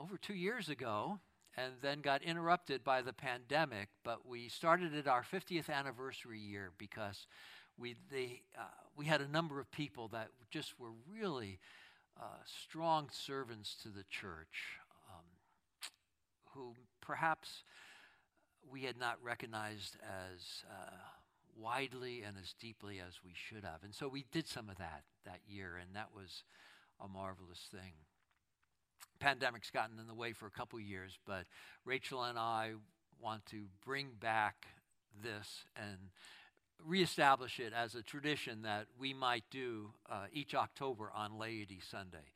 over 0.00 0.16
two 0.16 0.34
years 0.34 0.70
ago 0.70 1.18
and 1.56 1.74
then 1.82 2.00
got 2.00 2.22
interrupted 2.22 2.82
by 2.82 3.02
the 3.02 3.12
pandemic, 3.12 3.88
but 4.02 4.26
we 4.26 4.48
started 4.48 4.94
it 4.94 5.06
our 5.06 5.22
50th 5.22 5.70
anniversary 5.70 6.38
year 6.38 6.72
because 6.78 7.26
we, 7.78 7.94
they, 8.10 8.42
uh, 8.58 8.64
we 8.96 9.06
had 9.06 9.20
a 9.20 9.28
number 9.28 9.60
of 9.60 9.70
people 9.70 10.08
that 10.08 10.28
just 10.50 10.78
were 10.78 10.92
really 11.12 11.58
uh, 12.20 12.24
strong 12.44 13.08
servants 13.12 13.76
to 13.82 13.88
the 13.88 14.04
church 14.08 14.78
um, 15.12 15.24
who 16.54 16.74
perhaps 17.00 17.62
we 18.70 18.82
had 18.82 18.98
not 18.98 19.18
recognized 19.22 19.96
as 20.02 20.64
uh, 20.70 20.96
widely 21.56 22.22
and 22.22 22.36
as 22.40 22.54
deeply 22.60 23.00
as 23.00 23.20
we 23.24 23.32
should 23.34 23.64
have. 23.64 23.82
And 23.82 23.94
so 23.94 24.08
we 24.08 24.24
did 24.32 24.48
some 24.48 24.68
of 24.68 24.78
that 24.78 25.02
that 25.24 25.40
year, 25.46 25.76
and 25.80 25.94
that 25.94 26.08
was 26.14 26.44
a 27.00 27.08
marvelous 27.08 27.68
thing. 27.70 27.92
Pandemic's 29.20 29.70
gotten 29.70 29.98
in 29.98 30.06
the 30.06 30.14
way 30.14 30.32
for 30.32 30.46
a 30.46 30.50
couple 30.50 30.78
years, 30.80 31.18
but 31.26 31.44
Rachel 31.84 32.24
and 32.24 32.38
I 32.38 32.72
want 33.20 33.46
to 33.46 33.64
bring 33.84 34.10
back 34.20 34.66
this 35.22 35.64
and 35.76 35.98
reestablish 36.84 37.60
it 37.60 37.72
as 37.72 37.94
a 37.94 38.02
tradition 38.02 38.62
that 38.62 38.86
we 38.98 39.14
might 39.14 39.44
do 39.50 39.90
uh, 40.10 40.26
each 40.32 40.54
October 40.54 41.10
on 41.14 41.38
Laity 41.38 41.80
Sunday, 41.80 42.32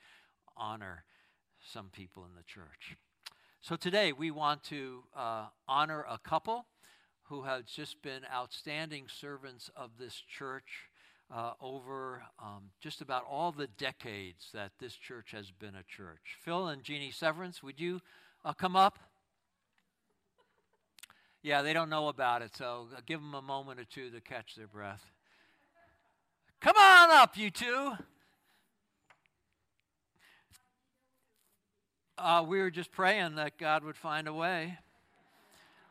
honor 0.56 1.04
some 1.60 1.90
people 1.90 2.24
in 2.24 2.34
the 2.36 2.44
church. 2.44 2.96
So 3.60 3.76
today 3.76 4.12
we 4.12 4.30
want 4.30 4.62
to 4.64 5.02
uh, 5.16 5.46
honor 5.66 6.04
a 6.08 6.18
couple 6.18 6.66
who 7.24 7.42
have 7.42 7.66
just 7.66 8.00
been 8.00 8.22
outstanding 8.32 9.06
servants 9.08 9.70
of 9.76 9.90
this 9.98 10.14
church 10.14 10.87
uh, 11.34 11.52
over 11.60 12.22
um, 12.38 12.70
just 12.80 13.00
about 13.00 13.24
all 13.28 13.52
the 13.52 13.66
decades 13.66 14.48
that 14.54 14.72
this 14.78 14.94
church 14.94 15.32
has 15.32 15.50
been 15.50 15.74
a 15.74 15.82
church. 15.84 16.36
Phil 16.42 16.68
and 16.68 16.82
Jeannie 16.82 17.10
Severance, 17.10 17.62
would 17.62 17.78
you 17.78 18.00
uh, 18.44 18.52
come 18.52 18.76
up? 18.76 18.98
Yeah, 21.42 21.62
they 21.62 21.72
don't 21.72 21.90
know 21.90 22.08
about 22.08 22.42
it, 22.42 22.56
so 22.56 22.88
give 23.06 23.20
them 23.20 23.34
a 23.34 23.42
moment 23.42 23.78
or 23.78 23.84
two 23.84 24.10
to 24.10 24.20
catch 24.20 24.56
their 24.56 24.66
breath. 24.66 25.04
Come 26.60 26.76
on 26.76 27.10
up, 27.10 27.36
you 27.36 27.50
two. 27.50 27.92
Uh, 32.16 32.44
we 32.46 32.58
were 32.58 32.70
just 32.70 32.90
praying 32.90 33.36
that 33.36 33.58
God 33.58 33.84
would 33.84 33.96
find 33.96 34.26
a 34.26 34.32
way. 34.32 34.76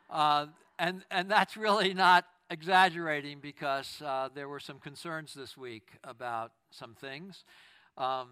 Uh, 0.09 0.47
and, 0.77 1.03
and 1.09 1.31
that's 1.31 1.55
really 1.55 1.93
not 1.93 2.25
exaggerating 2.49 3.39
because 3.39 4.01
uh, 4.05 4.29
there 4.33 4.47
were 4.47 4.60
some 4.60 4.79
concerns 4.79 5.33
this 5.33 5.57
week 5.57 5.91
about 6.03 6.51
some 6.71 6.93
things. 6.93 7.43
Um, 7.97 8.29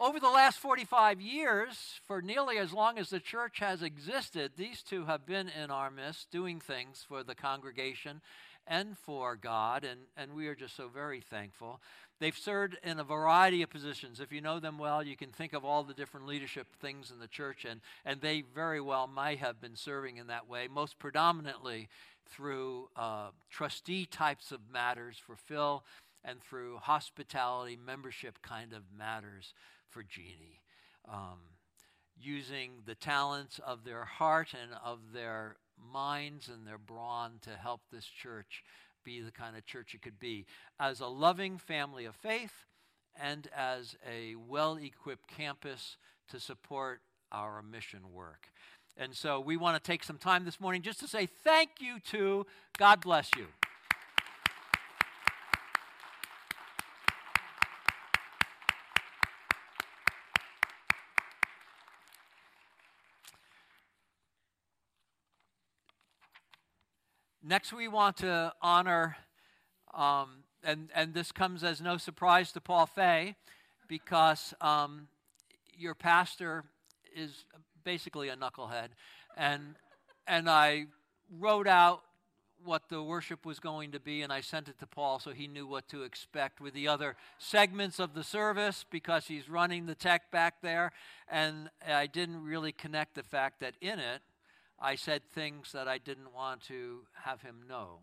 over 0.00 0.20
the 0.20 0.28
last 0.28 0.58
45 0.58 1.20
years, 1.20 2.00
for 2.06 2.22
nearly 2.22 2.58
as 2.58 2.72
long 2.72 2.98
as 2.98 3.10
the 3.10 3.18
church 3.18 3.58
has 3.58 3.82
existed, 3.82 4.52
these 4.56 4.82
two 4.82 5.06
have 5.06 5.26
been 5.26 5.48
in 5.48 5.70
our 5.70 5.90
midst 5.90 6.30
doing 6.30 6.60
things 6.60 7.04
for 7.06 7.24
the 7.24 7.34
congregation 7.34 8.20
and 8.68 8.96
for 8.96 9.34
God, 9.34 9.84
and, 9.84 10.00
and 10.16 10.34
we 10.34 10.46
are 10.46 10.54
just 10.54 10.76
so 10.76 10.88
very 10.88 11.20
thankful. 11.20 11.80
They've 12.20 12.36
served 12.36 12.76
in 12.82 12.98
a 12.98 13.04
variety 13.04 13.62
of 13.62 13.70
positions. 13.70 14.20
If 14.20 14.32
you 14.32 14.40
know 14.40 14.60
them 14.60 14.78
well, 14.78 15.02
you 15.02 15.16
can 15.16 15.30
think 15.30 15.52
of 15.52 15.64
all 15.64 15.82
the 15.84 15.94
different 15.94 16.26
leadership 16.26 16.66
things 16.80 17.10
in 17.10 17.18
the 17.18 17.28
church, 17.28 17.64
and, 17.64 17.80
and 18.04 18.20
they 18.20 18.42
very 18.54 18.80
well 18.80 19.06
might 19.06 19.38
have 19.38 19.60
been 19.60 19.76
serving 19.76 20.16
in 20.18 20.26
that 20.26 20.48
way, 20.48 20.68
most 20.68 20.98
predominantly 20.98 21.88
through 22.30 22.88
uh, 22.96 23.30
trustee 23.50 24.06
types 24.06 24.52
of 24.52 24.60
matters 24.72 25.16
for 25.18 25.36
Phil 25.36 25.84
and 26.24 26.42
through 26.42 26.78
hospitality 26.78 27.76
membership 27.76 28.40
kind 28.42 28.72
of 28.72 28.82
matters 28.96 29.54
for 29.88 30.02
Jeannie. 30.02 30.60
Um, 31.08 31.38
using 32.20 32.82
the 32.84 32.94
talents 32.94 33.60
of 33.64 33.84
their 33.84 34.04
heart 34.04 34.48
and 34.52 34.72
of 34.84 34.98
their 35.12 35.56
minds 35.92 36.48
and 36.48 36.66
their 36.66 36.78
brawn 36.78 37.38
to 37.42 37.50
help 37.50 37.80
this 37.90 38.04
church 38.04 38.64
be 39.04 39.20
the 39.20 39.30
kind 39.30 39.56
of 39.56 39.64
church 39.64 39.94
it 39.94 40.02
could 40.02 40.18
be. 40.18 40.44
As 40.80 41.00
a 41.00 41.06
loving 41.06 41.58
family 41.58 42.04
of 42.04 42.16
faith 42.16 42.66
and 43.20 43.48
as 43.56 43.96
a 44.06 44.34
well 44.34 44.76
equipped 44.76 45.28
campus 45.28 45.96
to 46.28 46.40
support 46.40 47.00
our 47.32 47.62
mission 47.62 48.12
work. 48.12 48.48
And 49.00 49.14
so 49.14 49.38
we 49.38 49.56
want 49.56 49.76
to 49.76 49.80
take 49.80 50.02
some 50.02 50.18
time 50.18 50.44
this 50.44 50.58
morning 50.58 50.82
just 50.82 50.98
to 50.98 51.06
say 51.06 51.26
thank 51.26 51.70
you 51.78 52.00
to 52.10 52.44
God 52.76 53.00
bless 53.00 53.30
you. 53.36 53.46
Next, 67.40 67.72
we 67.72 67.86
want 67.86 68.16
to 68.18 68.52
honor, 68.60 69.16
um, 69.94 70.42
and, 70.62 70.90
and 70.92 71.14
this 71.14 71.30
comes 71.30 71.62
as 71.62 71.80
no 71.80 71.96
surprise 71.96 72.52
to 72.52 72.60
Paul 72.60 72.84
Fay, 72.86 73.36
because 73.86 74.52
um, 74.60 75.06
your 75.72 75.94
pastor 75.94 76.64
is 77.16 77.46
basically 77.88 78.28
a 78.28 78.36
knucklehead. 78.36 78.88
And, 79.34 79.74
and 80.26 80.50
I 80.50 80.88
wrote 81.40 81.66
out 81.66 82.02
what 82.62 82.90
the 82.90 83.02
worship 83.02 83.46
was 83.46 83.58
going 83.58 83.92
to 83.92 83.98
be, 83.98 84.20
and 84.20 84.30
I 84.30 84.42
sent 84.42 84.68
it 84.68 84.78
to 84.80 84.86
Paul 84.86 85.18
so 85.20 85.30
he 85.30 85.46
knew 85.46 85.66
what 85.66 85.88
to 85.88 86.02
expect 86.02 86.60
with 86.60 86.74
the 86.74 86.86
other 86.86 87.16
segments 87.38 87.98
of 87.98 88.12
the 88.12 88.22
service 88.22 88.84
because 88.90 89.28
he's 89.28 89.48
running 89.48 89.86
the 89.86 89.94
tech 89.94 90.30
back 90.30 90.60
there. 90.60 90.92
And 91.30 91.70
I 91.88 92.06
didn't 92.06 92.44
really 92.44 92.72
connect 92.72 93.14
the 93.14 93.22
fact 93.22 93.60
that 93.60 93.72
in 93.80 93.98
it, 93.98 94.20
I 94.78 94.94
said 94.94 95.22
things 95.32 95.72
that 95.72 95.88
I 95.88 95.96
didn't 95.96 96.34
want 96.34 96.60
to 96.64 97.06
have 97.24 97.40
him 97.40 97.62
know. 97.66 98.00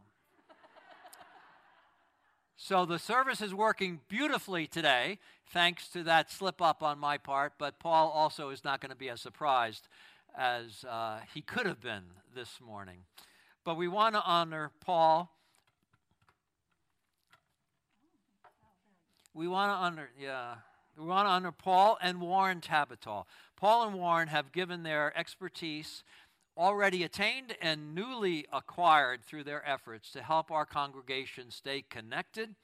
So 2.58 2.86
the 2.86 3.00
service 3.00 3.42
is 3.42 3.54
working 3.54 4.00
beautifully 4.08 4.66
today, 4.66 5.20
thanks 5.48 5.90
to 5.90 6.04
that 6.04 6.32
slip 6.32 6.62
up 6.62 6.82
on 6.82 6.98
my 7.00 7.18
part, 7.18 7.54
but 7.58 7.80
Paul 7.80 8.10
also 8.10 8.50
is 8.50 8.64
not 8.64 8.80
going 8.80 8.92
to 8.92 8.96
be 8.96 9.10
as 9.10 9.20
surprised 9.20 9.88
as 10.38 10.86
uh, 10.90 11.20
he 11.34 11.42
could 11.42 11.66
have 11.66 11.82
been 11.82 12.04
this 12.34 12.60
morning. 12.66 13.00
But 13.64 13.76
we 13.76 13.88
want 13.88 14.16
to 14.16 14.24
honor 14.24 14.72
Paul. 14.80 15.32
We 19.34 19.48
want 19.48 19.72
to 19.72 19.76
honor, 19.76 20.10
yeah. 20.20 20.56
We 20.98 21.06
want 21.06 21.26
to 21.26 21.32
honor 21.32 21.52
Paul 21.52 21.98
and 22.02 22.22
Warren 22.22 22.62
Tabatol. 22.62 23.26
Paul 23.58 23.88
and 23.88 23.96
Warren 23.96 24.30
have 24.30 24.54
given 24.54 24.84
their 24.84 25.18
expertise 25.18 26.04
already 26.58 27.04
attained 27.04 27.56
and 27.62 27.94
newly 27.94 28.46
acquired 28.52 29.24
through 29.24 29.44
their 29.44 29.68
efforts 29.68 30.12
to 30.12 30.22
help 30.22 30.52
our 30.52 30.66
congregation 30.66 31.52
stay 31.52 31.84
connected 31.90 32.56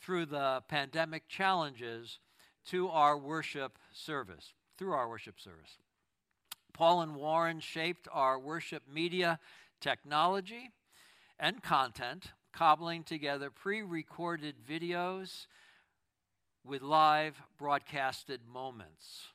through 0.00 0.26
the 0.26 0.62
pandemic 0.68 1.28
challenges 1.28 2.18
to 2.66 2.88
our 2.88 3.16
worship 3.16 3.78
service, 3.92 4.52
through 4.78 4.92
our 4.92 5.08
worship 5.08 5.38
service. 5.38 5.78
Paul 6.72 7.02
and 7.02 7.14
Warren 7.14 7.60
shaped 7.60 8.08
our 8.12 8.38
worship 8.38 8.82
media 8.92 9.38
technology 9.80 10.70
and 11.38 11.62
content, 11.62 12.32
cobbling 12.52 13.04
together 13.04 13.50
pre 13.50 13.82
recorded 13.82 14.56
videos 14.68 15.46
with 16.64 16.82
live 16.82 17.40
broadcasted 17.58 18.40
moments 18.50 19.28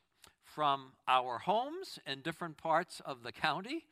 from 0.55 0.93
our 1.05 1.39
homes 1.39 1.99
in 2.07 2.21
different 2.21 2.55
parts 2.55 3.01
of 3.05 3.23
the 3.23 3.31
county, 3.33 3.83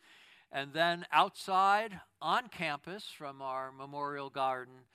and 0.50 0.72
then 0.72 1.06
outside 1.12 2.00
on 2.22 2.48
campus 2.48 3.04
from 3.18 3.42
our 3.42 3.70
memorial 3.70 4.30
garden, 4.30 4.86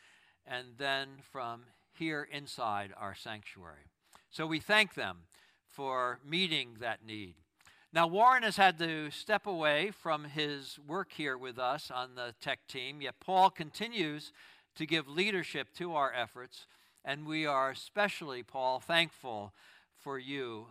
and 0.47 0.69
then 0.79 1.09
from 1.31 1.61
here 1.93 2.27
inside 2.33 2.95
our 2.97 3.15
sanctuary. 3.15 3.85
So 4.31 4.47
we 4.47 4.61
thank 4.61 4.95
them 4.95 5.19
for 5.67 6.21
meeting 6.27 6.77
that 6.81 7.05
need. 7.05 7.35
Now, 7.93 8.07
Warren 8.07 8.45
has 8.45 8.57
had 8.57 8.79
to 8.79 9.11
step 9.11 9.47
away 9.47 9.91
from 9.91 10.25
his 10.25 10.79
work 10.87 11.13
here 11.13 11.37
with 11.37 11.59
us 11.59 11.91
on 11.91 12.15
the 12.15 12.35
tech 12.41 12.67
team, 12.67 13.03
yet 13.03 13.21
Paul 13.21 13.51
continues 13.51 14.33
to 14.77 14.87
give 14.87 15.07
leadership 15.07 15.69
to 15.75 15.95
our 15.95 16.13
efforts 16.15 16.67
And 17.05 17.27
we 17.27 17.47
are 17.47 17.71
especially, 17.71 18.43
Paul, 18.43 18.81
thankful 18.81 19.55
for 19.97 20.19
you, 20.19 20.67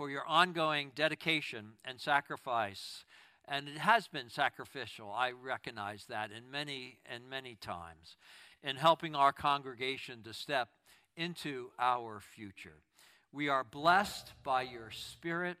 for 0.00 0.08
your 0.08 0.26
ongoing 0.26 0.92
dedication 0.94 1.72
and 1.84 2.00
sacrifice. 2.00 3.04
And 3.46 3.68
it 3.68 3.76
has 3.76 4.08
been 4.08 4.30
sacrificial, 4.30 5.12
I 5.12 5.32
recognize 5.32 6.06
that, 6.08 6.30
in 6.30 6.50
many 6.50 7.00
and 7.04 7.28
many 7.28 7.54
times, 7.54 8.16
in 8.64 8.76
helping 8.76 9.14
our 9.14 9.30
congregation 9.30 10.22
to 10.22 10.32
step 10.32 10.70
into 11.18 11.66
our 11.78 12.18
future. 12.18 12.80
We 13.30 13.50
are 13.50 13.62
blessed 13.62 14.32
by 14.42 14.62
your 14.62 14.90
spirit, 14.90 15.58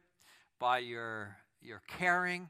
by 0.58 0.78
your, 0.78 1.36
your 1.60 1.82
caring, 1.86 2.48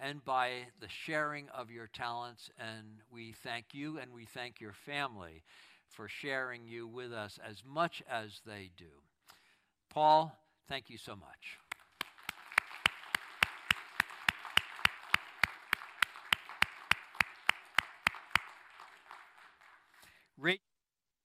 and 0.00 0.24
by 0.24 0.50
the 0.80 0.88
sharing 0.88 1.48
of 1.50 1.70
your 1.70 1.86
talents. 1.86 2.50
And 2.58 3.02
we 3.08 3.36
thank 3.44 3.66
you 3.72 4.00
and 4.00 4.12
we 4.12 4.24
thank 4.24 4.60
your 4.60 4.72
family 4.72 5.44
for 5.86 6.08
sharing 6.08 6.66
you 6.66 6.88
with 6.88 7.12
us 7.12 7.38
as 7.48 7.62
much 7.64 8.02
as 8.10 8.40
they 8.44 8.70
do. 8.76 9.04
Paul, 9.90 10.36
thank 10.70 10.88
you 10.88 10.96
so 10.96 11.16
much. 11.16 11.58
Rachel 20.38 20.62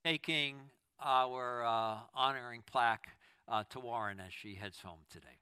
taking 0.04 0.56
our 1.00 1.64
uh, 1.64 1.98
honoring 2.14 2.64
plaque 2.70 3.08
uh, 3.48 3.64
to 3.70 3.80
Warren 3.80 4.20
as 4.20 4.34
she 4.34 4.56
heads 4.56 4.82
home 4.82 5.00
today. 5.10 5.38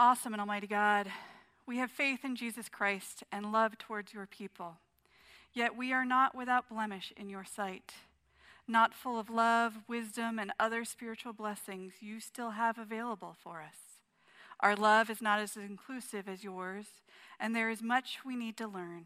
Awesome 0.00 0.34
and 0.34 0.40
Almighty 0.40 0.66
God, 0.66 1.06
we 1.64 1.76
have 1.76 1.92
faith 1.92 2.24
in 2.24 2.34
Jesus 2.34 2.68
Christ 2.68 3.22
and 3.30 3.52
love 3.52 3.78
towards 3.78 4.12
your 4.12 4.26
people. 4.26 4.78
Yet 5.52 5.76
we 5.76 5.92
are 5.92 6.04
not 6.04 6.34
without 6.34 6.68
blemish 6.68 7.12
in 7.16 7.28
your 7.28 7.44
sight. 7.44 7.92
Not 8.66 8.94
full 8.94 9.16
of 9.16 9.30
love, 9.30 9.74
wisdom, 9.86 10.40
and 10.40 10.50
other 10.58 10.84
spiritual 10.84 11.32
blessings 11.32 11.92
you 12.00 12.18
still 12.18 12.50
have 12.50 12.78
available 12.78 13.36
for 13.40 13.62
us. 13.62 13.76
Our 14.58 14.74
love 14.74 15.08
is 15.08 15.22
not 15.22 15.38
as 15.38 15.56
inclusive 15.56 16.28
as 16.28 16.42
yours, 16.42 16.86
and 17.38 17.54
there 17.54 17.70
is 17.70 17.80
much 17.80 18.18
we 18.26 18.34
need 18.34 18.56
to 18.56 18.66
learn. 18.66 19.04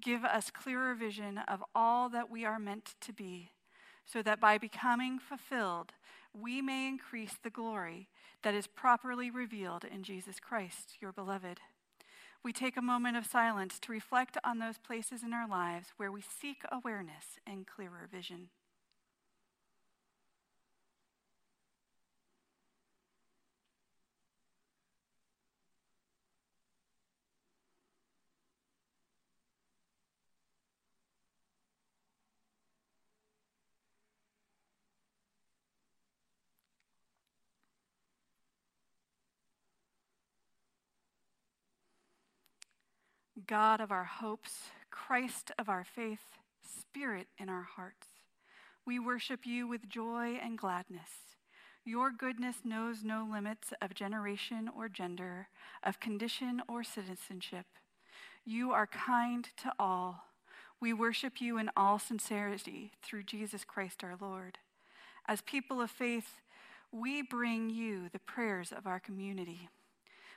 Give 0.00 0.24
us 0.24 0.50
clearer 0.50 0.96
vision 0.96 1.38
of 1.46 1.62
all 1.72 2.08
that 2.08 2.30
we 2.32 2.44
are 2.44 2.58
meant 2.58 2.96
to 3.02 3.12
be, 3.12 3.50
so 4.06 4.22
that 4.22 4.40
by 4.40 4.58
becoming 4.58 5.18
fulfilled, 5.18 5.92
we 6.32 6.62
may 6.62 6.88
increase 6.88 7.34
the 7.42 7.50
glory 7.50 8.08
that 8.42 8.54
is 8.54 8.66
properly 8.66 9.30
revealed 9.30 9.84
in 9.84 10.02
Jesus 10.02 10.40
Christ, 10.40 10.94
your 11.00 11.12
beloved. 11.12 11.60
We 12.44 12.52
take 12.52 12.76
a 12.76 12.82
moment 12.82 13.16
of 13.16 13.26
silence 13.26 13.78
to 13.80 13.92
reflect 13.92 14.36
on 14.42 14.58
those 14.58 14.78
places 14.78 15.22
in 15.22 15.32
our 15.32 15.46
lives 15.46 15.92
where 15.96 16.10
we 16.10 16.22
seek 16.22 16.62
awareness 16.72 17.38
and 17.46 17.66
clearer 17.66 18.08
vision. 18.10 18.48
God 43.52 43.82
of 43.82 43.92
our 43.92 44.04
hopes, 44.04 44.70
Christ 44.90 45.52
of 45.58 45.68
our 45.68 45.84
faith, 45.84 46.38
Spirit 46.62 47.26
in 47.36 47.50
our 47.50 47.64
hearts. 47.76 48.06
We 48.86 48.98
worship 48.98 49.40
you 49.44 49.68
with 49.68 49.90
joy 49.90 50.38
and 50.42 50.56
gladness. 50.56 51.36
Your 51.84 52.10
goodness 52.10 52.56
knows 52.64 53.04
no 53.04 53.28
limits 53.30 53.74
of 53.82 53.92
generation 53.92 54.70
or 54.74 54.88
gender, 54.88 55.48
of 55.82 56.00
condition 56.00 56.62
or 56.66 56.82
citizenship. 56.82 57.66
You 58.46 58.70
are 58.70 58.86
kind 58.86 59.46
to 59.58 59.72
all. 59.78 60.24
We 60.80 60.94
worship 60.94 61.38
you 61.38 61.58
in 61.58 61.70
all 61.76 61.98
sincerity 61.98 62.92
through 63.02 63.24
Jesus 63.24 63.64
Christ 63.64 64.02
our 64.02 64.16
Lord. 64.18 64.56
As 65.28 65.42
people 65.42 65.82
of 65.82 65.90
faith, 65.90 66.40
we 66.90 67.20
bring 67.20 67.68
you 67.68 68.08
the 68.10 68.18
prayers 68.18 68.72
of 68.72 68.86
our 68.86 68.98
community. 68.98 69.68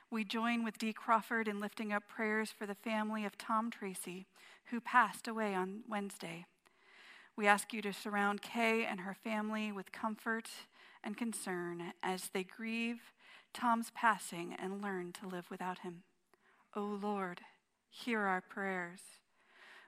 We 0.08 0.22
join 0.22 0.62
with 0.62 0.78
Dee 0.78 0.92
Crawford 0.92 1.48
in 1.48 1.58
lifting 1.58 1.92
up 1.92 2.04
prayers 2.08 2.52
for 2.56 2.64
the 2.64 2.76
family 2.76 3.24
of 3.24 3.36
Tom 3.36 3.72
Tracy, 3.72 4.26
who 4.66 4.80
passed 4.80 5.26
away 5.26 5.52
on 5.52 5.80
Wednesday. 5.88 6.46
We 7.36 7.48
ask 7.48 7.72
you 7.72 7.82
to 7.82 7.92
surround 7.92 8.40
Kay 8.40 8.84
and 8.84 9.00
her 9.00 9.14
family 9.14 9.72
with 9.72 9.90
comfort 9.90 10.48
and 11.02 11.16
concern 11.16 11.92
as 12.04 12.30
they 12.32 12.44
grieve 12.44 13.12
Tom's 13.52 13.90
passing 13.90 14.54
and 14.56 14.80
learn 14.80 15.12
to 15.20 15.26
live 15.26 15.50
without 15.50 15.80
him. 15.80 16.04
O 16.76 16.82
oh 16.82 16.98
Lord, 17.02 17.40
hear 17.90 18.20
our 18.20 18.40
prayers. 18.40 19.00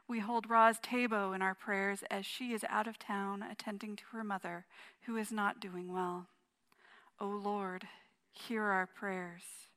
We 0.09 0.19
hold 0.19 0.51
Roz 0.51 0.81
Tabo 0.81 1.33
in 1.33 1.43
our 1.43 1.55
prayers 1.55 2.03
as 2.11 2.27
she 2.27 2.53
is 2.53 2.65
out 2.69 2.89
of 2.89 2.99
town 2.99 3.45
attending 3.49 3.95
to 3.95 4.05
her 4.13 4.25
mother, 4.25 4.67
who 5.03 5.17
is 5.17 5.31
not 5.31 5.61
doing 5.61 5.93
well. 5.93 6.27
O 7.21 7.27
oh 7.27 7.41
Lord, 7.43 7.87
hear 8.33 8.65
our 8.65 8.87
prayers. 8.87 9.68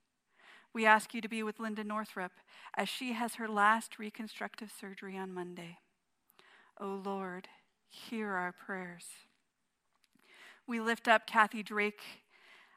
We 0.73 0.85
ask 0.85 1.13
you 1.13 1.21
to 1.21 1.27
be 1.27 1.43
with 1.43 1.59
Linda 1.59 1.83
Northrup 1.83 2.31
as 2.77 2.87
she 2.87 3.13
has 3.13 3.35
her 3.35 3.47
last 3.47 3.99
reconstructive 3.99 4.71
surgery 4.71 5.17
on 5.17 5.33
Monday. 5.33 5.79
O 6.79 6.85
oh 6.85 7.01
Lord, 7.03 7.49
hear 7.89 8.29
our 8.29 8.53
prayers. 8.53 9.05
We 10.65 10.79
lift 10.79 11.07
up 11.07 11.27
Kathy 11.27 11.61
Drake 11.61 12.01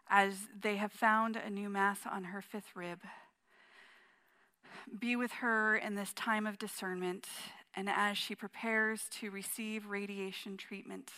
as 0.08 0.48
they 0.60 0.76
have 0.76 0.92
found 0.92 1.36
a 1.36 1.48
new 1.48 1.68
mass 1.68 2.00
on 2.10 2.24
her 2.24 2.42
fifth 2.42 2.74
rib. 2.74 3.00
Be 4.98 5.14
with 5.14 5.32
her 5.32 5.76
in 5.76 5.94
this 5.94 6.12
time 6.12 6.46
of 6.46 6.58
discernment 6.58 7.26
and 7.74 7.88
as 7.88 8.18
she 8.18 8.34
prepares 8.34 9.02
to 9.20 9.30
receive 9.30 9.86
radiation 9.86 10.56
treatment. 10.56 11.10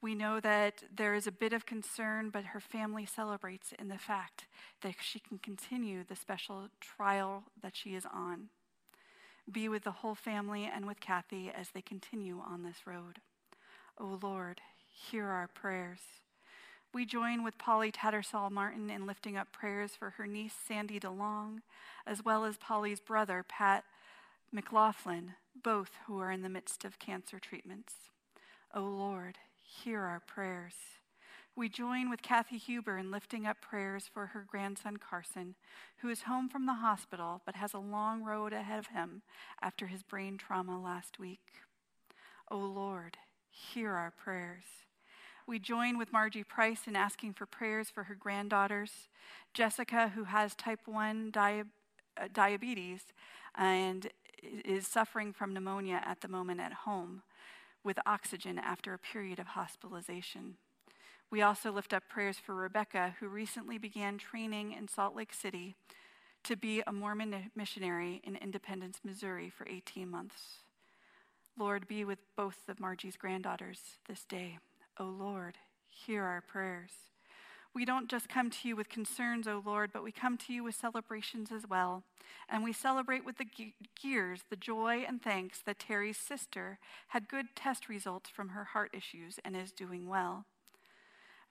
We 0.00 0.14
know 0.14 0.38
that 0.40 0.84
there 0.94 1.14
is 1.14 1.26
a 1.26 1.32
bit 1.32 1.52
of 1.52 1.66
concern, 1.66 2.30
but 2.30 2.44
her 2.44 2.60
family 2.60 3.04
celebrates 3.04 3.72
in 3.76 3.88
the 3.88 3.98
fact 3.98 4.46
that 4.82 4.94
she 5.00 5.18
can 5.18 5.38
continue 5.38 6.04
the 6.04 6.14
special 6.14 6.68
trial 6.80 7.44
that 7.62 7.76
she 7.76 7.94
is 7.96 8.06
on. 8.06 8.50
Be 9.50 9.68
with 9.68 9.82
the 9.82 9.90
whole 9.90 10.14
family 10.14 10.70
and 10.72 10.86
with 10.86 11.00
Kathy 11.00 11.50
as 11.50 11.70
they 11.70 11.80
continue 11.80 12.40
on 12.40 12.62
this 12.62 12.86
road. 12.86 13.18
O 13.98 14.04
oh 14.04 14.18
Lord, 14.22 14.60
hear 14.86 15.26
our 15.26 15.48
prayers. 15.48 16.00
We 16.94 17.04
join 17.04 17.42
with 17.42 17.58
Polly 17.58 17.90
Tattersall 17.90 18.50
Martin 18.50 18.90
in 18.90 19.06
lifting 19.06 19.36
up 19.36 19.52
prayers 19.52 19.92
for 19.98 20.10
her 20.10 20.26
niece 20.26 20.54
Sandy 20.66 21.00
DeLong, 21.00 21.58
as 22.06 22.24
well 22.24 22.44
as 22.44 22.56
Polly's 22.56 23.00
brother 23.00 23.44
Pat 23.46 23.84
McLaughlin, 24.52 25.34
both 25.60 25.90
who 26.06 26.18
are 26.20 26.30
in 26.30 26.42
the 26.42 26.48
midst 26.48 26.84
of 26.84 26.98
cancer 26.98 27.38
treatments. 27.38 27.94
O 28.74 28.80
oh 28.80 28.88
Lord, 28.88 29.38
hear 29.68 30.02
our 30.02 30.20
prayers. 30.20 30.74
We 31.54 31.68
join 31.68 32.08
with 32.08 32.22
Kathy 32.22 32.56
Huber 32.56 32.96
in 32.96 33.10
lifting 33.10 33.46
up 33.46 33.60
prayers 33.60 34.08
for 34.12 34.26
her 34.26 34.44
grandson 34.48 34.96
Carson, 34.96 35.56
who 35.98 36.08
is 36.08 36.22
home 36.22 36.48
from 36.48 36.66
the 36.66 36.74
hospital 36.74 37.42
but 37.44 37.56
has 37.56 37.74
a 37.74 37.78
long 37.78 38.22
road 38.22 38.52
ahead 38.52 38.78
of 38.78 38.86
him 38.88 39.22
after 39.60 39.88
his 39.88 40.02
brain 40.02 40.38
trauma 40.38 40.80
last 40.80 41.18
week. 41.18 41.40
O 42.50 42.56
oh 42.56 42.66
Lord, 42.66 43.18
hear 43.50 43.92
our 43.92 44.10
prayers. 44.10 44.64
We 45.46 45.58
join 45.58 45.98
with 45.98 46.12
Margie 46.12 46.44
Price 46.44 46.82
in 46.86 46.96
asking 46.96 47.34
for 47.34 47.46
prayers 47.46 47.90
for 47.90 48.04
her 48.04 48.14
granddaughters, 48.14 49.08
Jessica, 49.52 50.12
who 50.14 50.24
has 50.24 50.54
type 50.54 50.80
1 50.86 51.30
di- 51.30 51.64
uh, 52.16 52.28
diabetes 52.32 53.00
and 53.54 54.08
is 54.42 54.86
suffering 54.86 55.32
from 55.32 55.52
pneumonia 55.52 56.02
at 56.04 56.20
the 56.20 56.28
moment 56.28 56.60
at 56.60 56.72
home 56.72 57.22
with 57.88 57.98
oxygen 58.04 58.58
after 58.58 58.92
a 58.92 58.98
period 58.98 59.38
of 59.38 59.46
hospitalization. 59.46 60.56
We 61.30 61.40
also 61.40 61.72
lift 61.72 61.94
up 61.94 62.02
prayers 62.06 62.36
for 62.36 62.54
Rebecca, 62.54 63.14
who 63.18 63.28
recently 63.28 63.78
began 63.78 64.18
training 64.18 64.72
in 64.72 64.88
Salt 64.88 65.16
Lake 65.16 65.32
City 65.32 65.74
to 66.44 66.54
be 66.54 66.82
a 66.86 66.92
Mormon 66.92 67.50
missionary 67.56 68.20
in 68.22 68.36
Independence, 68.36 69.00
Missouri 69.02 69.48
for 69.48 69.66
18 69.66 70.06
months. 70.06 70.58
Lord, 71.58 71.88
be 71.88 72.04
with 72.04 72.18
both 72.36 72.58
of 72.68 72.78
Margie's 72.78 73.16
granddaughters 73.16 73.80
this 74.06 74.22
day. 74.26 74.58
O 75.00 75.06
oh 75.06 75.08
Lord, 75.08 75.56
hear 75.86 76.24
our 76.24 76.42
prayers. 76.42 76.92
We 77.78 77.84
don't 77.84 78.10
just 78.10 78.28
come 78.28 78.50
to 78.50 78.66
you 78.66 78.74
with 78.74 78.88
concerns, 78.88 79.46
O 79.46 79.62
Lord, 79.64 79.90
but 79.92 80.02
we 80.02 80.10
come 80.10 80.36
to 80.38 80.52
you 80.52 80.64
with 80.64 80.74
celebrations 80.74 81.52
as 81.52 81.64
well. 81.64 82.02
And 82.48 82.64
we 82.64 82.72
celebrate 82.72 83.24
with 83.24 83.38
the 83.38 83.46
gears 84.02 84.40
the 84.50 84.56
joy 84.56 85.04
and 85.06 85.22
thanks 85.22 85.60
that 85.64 85.78
Terry's 85.78 86.16
sister 86.16 86.80
had 87.10 87.28
good 87.28 87.54
test 87.54 87.88
results 87.88 88.28
from 88.28 88.48
her 88.48 88.64
heart 88.64 88.90
issues 88.92 89.38
and 89.44 89.54
is 89.54 89.70
doing 89.70 90.08
well. 90.08 90.44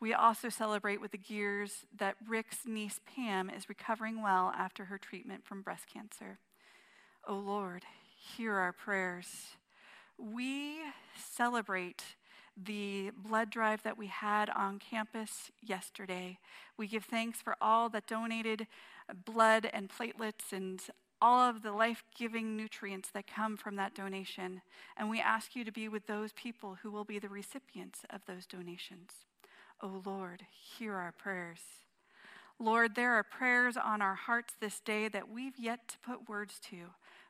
We 0.01 0.13
also 0.13 0.49
celebrate 0.49 0.99
with 0.99 1.11
the 1.11 1.17
gears 1.17 1.85
that 1.97 2.17
Rick's 2.27 2.65
niece 2.65 2.99
Pam 3.05 3.49
is 3.49 3.69
recovering 3.69 4.21
well 4.21 4.51
after 4.53 4.83
her 4.83 4.97
treatment 4.97 5.45
from 5.45 5.61
breast 5.61 5.85
cancer. 5.87 6.39
O 7.25 7.35
Lord, 7.35 7.85
hear 8.35 8.55
our 8.55 8.73
prayers. 8.73 9.55
We 10.17 10.79
celebrate 11.15 12.03
the 12.65 13.11
blood 13.15 13.49
drive 13.49 13.83
that 13.83 13.97
we 13.97 14.07
had 14.07 14.49
on 14.49 14.79
campus 14.79 15.51
yesterday. 15.61 16.39
We 16.77 16.87
give 16.87 17.05
thanks 17.05 17.41
for 17.41 17.55
all 17.61 17.89
that 17.89 18.07
donated 18.07 18.67
blood 19.25 19.69
and 19.71 19.89
platelets 19.89 20.51
and 20.51 20.81
all 21.21 21.49
of 21.49 21.63
the 21.63 21.71
life 21.71 22.03
giving 22.15 22.55
nutrients 22.55 23.09
that 23.11 23.27
come 23.27 23.57
from 23.57 23.75
that 23.75 23.95
donation. 23.95 24.61
And 24.95 25.09
we 25.09 25.19
ask 25.19 25.55
you 25.55 25.63
to 25.65 25.71
be 25.71 25.87
with 25.87 26.07
those 26.07 26.33
people 26.33 26.77
who 26.81 26.91
will 26.91 27.03
be 27.03 27.19
the 27.19 27.29
recipients 27.29 28.01
of 28.09 28.21
those 28.27 28.45
donations. 28.45 29.11
Oh 29.81 30.01
Lord, 30.05 30.43
hear 30.51 30.93
our 30.93 31.11
prayers. 31.11 31.59
Lord, 32.59 32.95
there 32.95 33.13
are 33.13 33.23
prayers 33.23 33.77
on 33.77 34.01
our 34.01 34.15
hearts 34.15 34.55
this 34.59 34.79
day 34.79 35.07
that 35.09 35.29
we've 35.29 35.59
yet 35.59 35.87
to 35.89 35.99
put 35.99 36.27
words 36.27 36.59
to, 36.71 36.77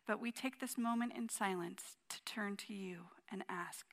but 0.05 0.21
we 0.21 0.31
take 0.31 0.59
this 0.59 0.77
moment 0.77 1.13
in 1.17 1.27
silence 1.27 1.97
to 2.09 2.23
turn 2.23 2.55
to 2.67 2.73
you 2.73 3.07
and 3.29 3.43
ask. 3.49 3.85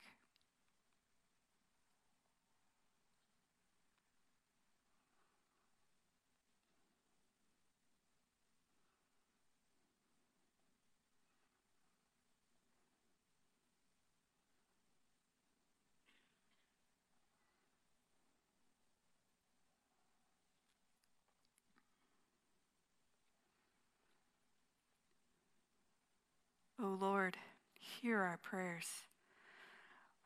O 26.85 26.89
oh 26.89 26.97
Lord, 27.03 27.35
hear 27.79 28.21
our 28.21 28.37
prayers. 28.37 28.85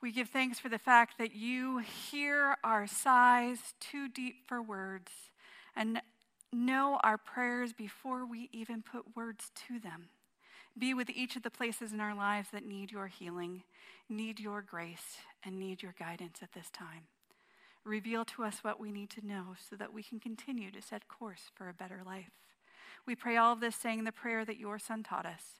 We 0.01 0.11
give 0.11 0.27
thanks 0.27 0.59
for 0.59 0.67
the 0.67 0.77
fact 0.77 1.17
that 1.17 1.33
you 1.33 1.77
hear 1.77 2.57
our 2.65 2.85
sighs 2.85 3.59
too 3.79 4.09
deep 4.09 4.45
for 4.45 4.61
words 4.61 5.09
and 5.73 6.01
know 6.51 6.99
our 7.01 7.17
prayers 7.17 7.71
before 7.71 8.25
we 8.25 8.49
even 8.51 8.81
put 8.81 9.15
words 9.15 9.51
to 9.67 9.79
them. 9.79 10.09
Be 10.77 10.93
with 10.93 11.09
each 11.09 11.37
of 11.37 11.43
the 11.43 11.49
places 11.49 11.93
in 11.93 12.01
our 12.01 12.13
lives 12.13 12.49
that 12.51 12.65
need 12.65 12.91
your 12.91 13.07
healing, 13.07 13.63
need 14.09 14.41
your 14.41 14.61
grace, 14.61 15.19
and 15.45 15.57
need 15.57 15.81
your 15.81 15.95
guidance 15.97 16.39
at 16.41 16.51
this 16.51 16.69
time. 16.69 17.07
Reveal 17.85 18.25
to 18.25 18.43
us 18.43 18.65
what 18.65 18.81
we 18.81 18.91
need 18.91 19.09
to 19.11 19.25
know 19.25 19.55
so 19.69 19.77
that 19.77 19.93
we 19.93 20.03
can 20.03 20.19
continue 20.19 20.71
to 20.71 20.81
set 20.81 21.07
course 21.07 21.51
for 21.55 21.69
a 21.69 21.73
better 21.73 22.01
life. 22.05 22.31
We 23.05 23.15
pray 23.15 23.37
all 23.37 23.53
of 23.53 23.61
this 23.61 23.77
saying 23.77 24.03
the 24.03 24.11
prayer 24.11 24.43
that 24.43 24.59
your 24.59 24.77
Son 24.77 25.03
taught 25.03 25.25
us 25.25 25.59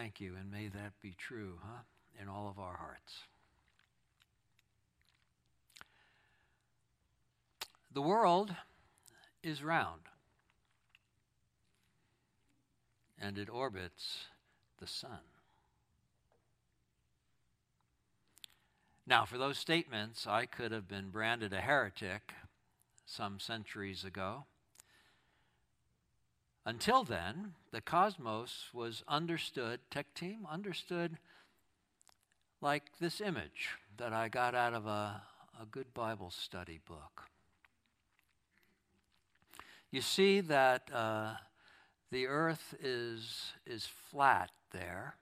Thank 0.00 0.18
you, 0.18 0.34
and 0.34 0.50
may 0.50 0.68
that 0.68 0.92
be 1.02 1.14
true, 1.18 1.58
huh, 1.62 1.82
in 2.18 2.26
all 2.26 2.48
of 2.48 2.58
our 2.58 2.78
hearts. 2.78 3.24
The 7.92 8.00
world 8.00 8.54
is 9.42 9.62
round, 9.62 10.00
and 13.20 13.36
it 13.36 13.50
orbits 13.50 14.24
the 14.78 14.86
sun. 14.86 15.20
Now, 19.06 19.26
for 19.26 19.36
those 19.36 19.58
statements, 19.58 20.26
I 20.26 20.46
could 20.46 20.72
have 20.72 20.88
been 20.88 21.10
branded 21.10 21.52
a 21.52 21.60
heretic 21.60 22.32
some 23.04 23.38
centuries 23.38 24.02
ago. 24.02 24.46
Until 26.66 27.04
then, 27.04 27.54
the 27.72 27.80
cosmos 27.80 28.68
was 28.74 29.02
understood, 29.08 29.80
tech 29.90 30.12
team 30.14 30.46
understood 30.50 31.18
like 32.60 32.84
this 33.00 33.20
image 33.20 33.70
that 33.96 34.12
I 34.12 34.28
got 34.28 34.54
out 34.54 34.74
of 34.74 34.86
a, 34.86 35.22
a 35.60 35.66
good 35.70 35.94
Bible 35.94 36.30
study 36.30 36.78
book. 36.86 37.22
You 39.90 40.02
see 40.02 40.40
that 40.42 40.90
uh, 40.92 41.34
the 42.10 42.26
earth 42.26 42.74
is, 42.80 43.52
is 43.66 43.88
flat 44.10 44.50
there 44.70 45.14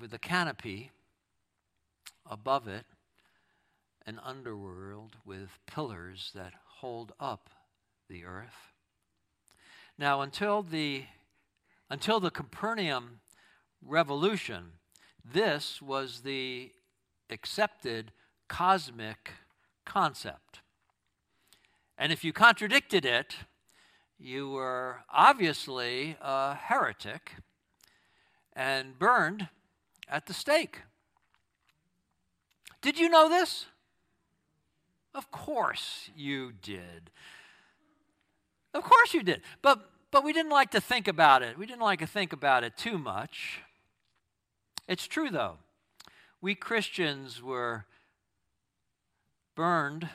with 0.00 0.14
a 0.14 0.18
canopy 0.18 0.92
above 2.24 2.68
it, 2.68 2.86
an 4.06 4.20
underworld 4.24 5.16
with 5.24 5.58
pillars 5.66 6.30
that 6.34 6.54
hold 6.78 7.12
up 7.18 7.50
the 8.10 8.24
earth. 8.24 8.74
Now, 9.96 10.20
until 10.20 10.62
the, 10.62 11.04
until 11.88 12.18
the 12.18 12.30
Copernican 12.30 13.20
revolution, 13.80 14.72
this 15.24 15.80
was 15.80 16.22
the 16.22 16.72
accepted 17.30 18.10
cosmic 18.48 19.30
concept. 19.86 20.60
And 21.96 22.12
if 22.12 22.24
you 22.24 22.32
contradicted 22.32 23.04
it, 23.04 23.36
you 24.18 24.50
were 24.50 25.04
obviously 25.08 26.16
a 26.20 26.54
heretic 26.54 27.34
and 28.54 28.98
burned 28.98 29.48
at 30.08 30.26
the 30.26 30.34
stake. 30.34 30.80
Did 32.82 32.98
you 32.98 33.08
know 33.08 33.28
this? 33.28 33.66
Of 35.14 35.30
course 35.30 36.10
you 36.16 36.52
did. 36.52 37.10
Of 38.74 38.84
course 38.84 39.14
you 39.14 39.22
did. 39.22 39.42
But 39.62 39.86
but 40.10 40.24
we 40.24 40.32
didn't 40.32 40.50
like 40.50 40.72
to 40.72 40.80
think 40.80 41.06
about 41.06 41.42
it. 41.42 41.56
We 41.56 41.66
didn't 41.66 41.82
like 41.82 42.00
to 42.00 42.06
think 42.06 42.32
about 42.32 42.64
it 42.64 42.76
too 42.76 42.98
much. 42.98 43.60
It's 44.88 45.06
true 45.06 45.30
though. 45.30 45.58
We 46.40 46.54
Christians 46.54 47.42
were 47.42 47.84
burned 49.54 50.08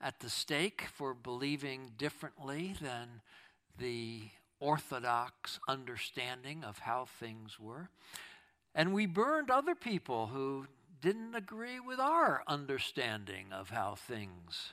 at 0.00 0.20
the 0.20 0.30
stake 0.30 0.86
for 0.94 1.12
believing 1.12 1.92
differently 1.98 2.74
than 2.80 3.20
the 3.76 4.22
orthodox 4.60 5.58
understanding 5.68 6.64
of 6.64 6.80
how 6.80 7.04
things 7.04 7.58
were. 7.58 7.90
And 8.74 8.92
we 8.92 9.06
burned 9.06 9.50
other 9.50 9.74
people 9.74 10.28
who 10.28 10.66
didn't 11.00 11.34
agree 11.34 11.80
with 11.80 11.98
our 11.98 12.42
understanding 12.46 13.46
of 13.52 13.70
how 13.70 13.94
things 13.94 14.72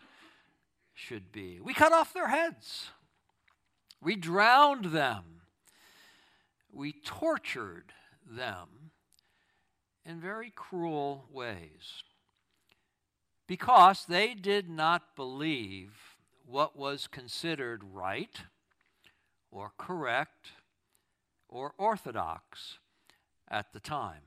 should 0.96 1.32
be. 1.32 1.60
We 1.62 1.74
cut 1.74 1.94
off 1.94 2.14
their 2.14 2.30
heads. 2.30 2.88
We 4.02 4.16
drowned 4.16 4.86
them. 4.86 5.24
We 6.72 6.94
tortured 6.94 7.94
them 8.26 8.92
in 10.06 10.20
very 10.20 10.52
cruel 10.56 11.26
ways 11.32 12.04
because 13.48 14.06
they 14.08 14.34
did 14.34 14.70
not 14.70 15.16
believe 15.16 16.16
what 16.46 16.78
was 16.78 17.08
considered 17.08 17.84
right 17.94 18.42
or 19.52 19.72
correct 19.78 20.52
or 21.48 21.74
orthodox 21.78 22.80
at 23.50 23.74
the 23.74 23.80
time. 23.80 24.22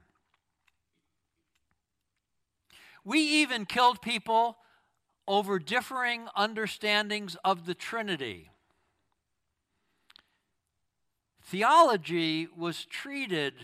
We 3.05 3.21
even 3.21 3.65
killed 3.65 4.03
people 4.03 4.59
over 5.29 5.59
differing 5.59 6.27
understandings 6.35 7.37
of 7.45 7.67
the 7.67 7.75
Trinity. 7.75 8.51
Theology 11.45 12.49
was 12.57 12.85
treated 12.87 13.55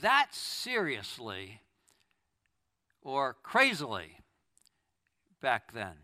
that 0.00 0.34
seriously 0.34 1.60
or 3.02 3.36
crazily 3.42 4.18
back 5.40 5.72
then. 5.72 5.94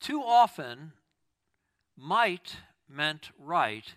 Too 0.00 0.22
often, 0.22 0.92
might 1.96 2.56
meant 2.88 3.30
right 3.38 3.96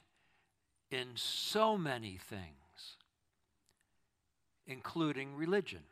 in 0.90 1.10
so 1.16 1.78
many 1.78 2.18
things, 2.18 2.98
including 4.66 5.36
religion, 5.36 5.84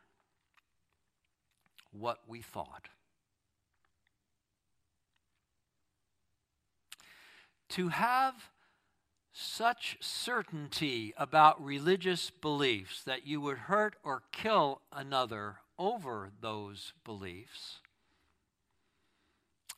what 1.92 2.20
we 2.28 2.42
thought. 2.42 2.90
To 7.70 7.90
have 7.90 8.36
such 9.32 9.98
certainty 10.02 11.14
about 11.18 11.64
religious 11.64 12.30
beliefs 12.30 13.04
that 13.04 13.26
you 13.26 13.40
would 13.40 13.58
hurt 13.58 13.96
or 14.04 14.24
kill 14.32 14.82
another 14.92 15.58
over 15.78 16.32
those 16.42 16.94
beliefs. 17.06 17.78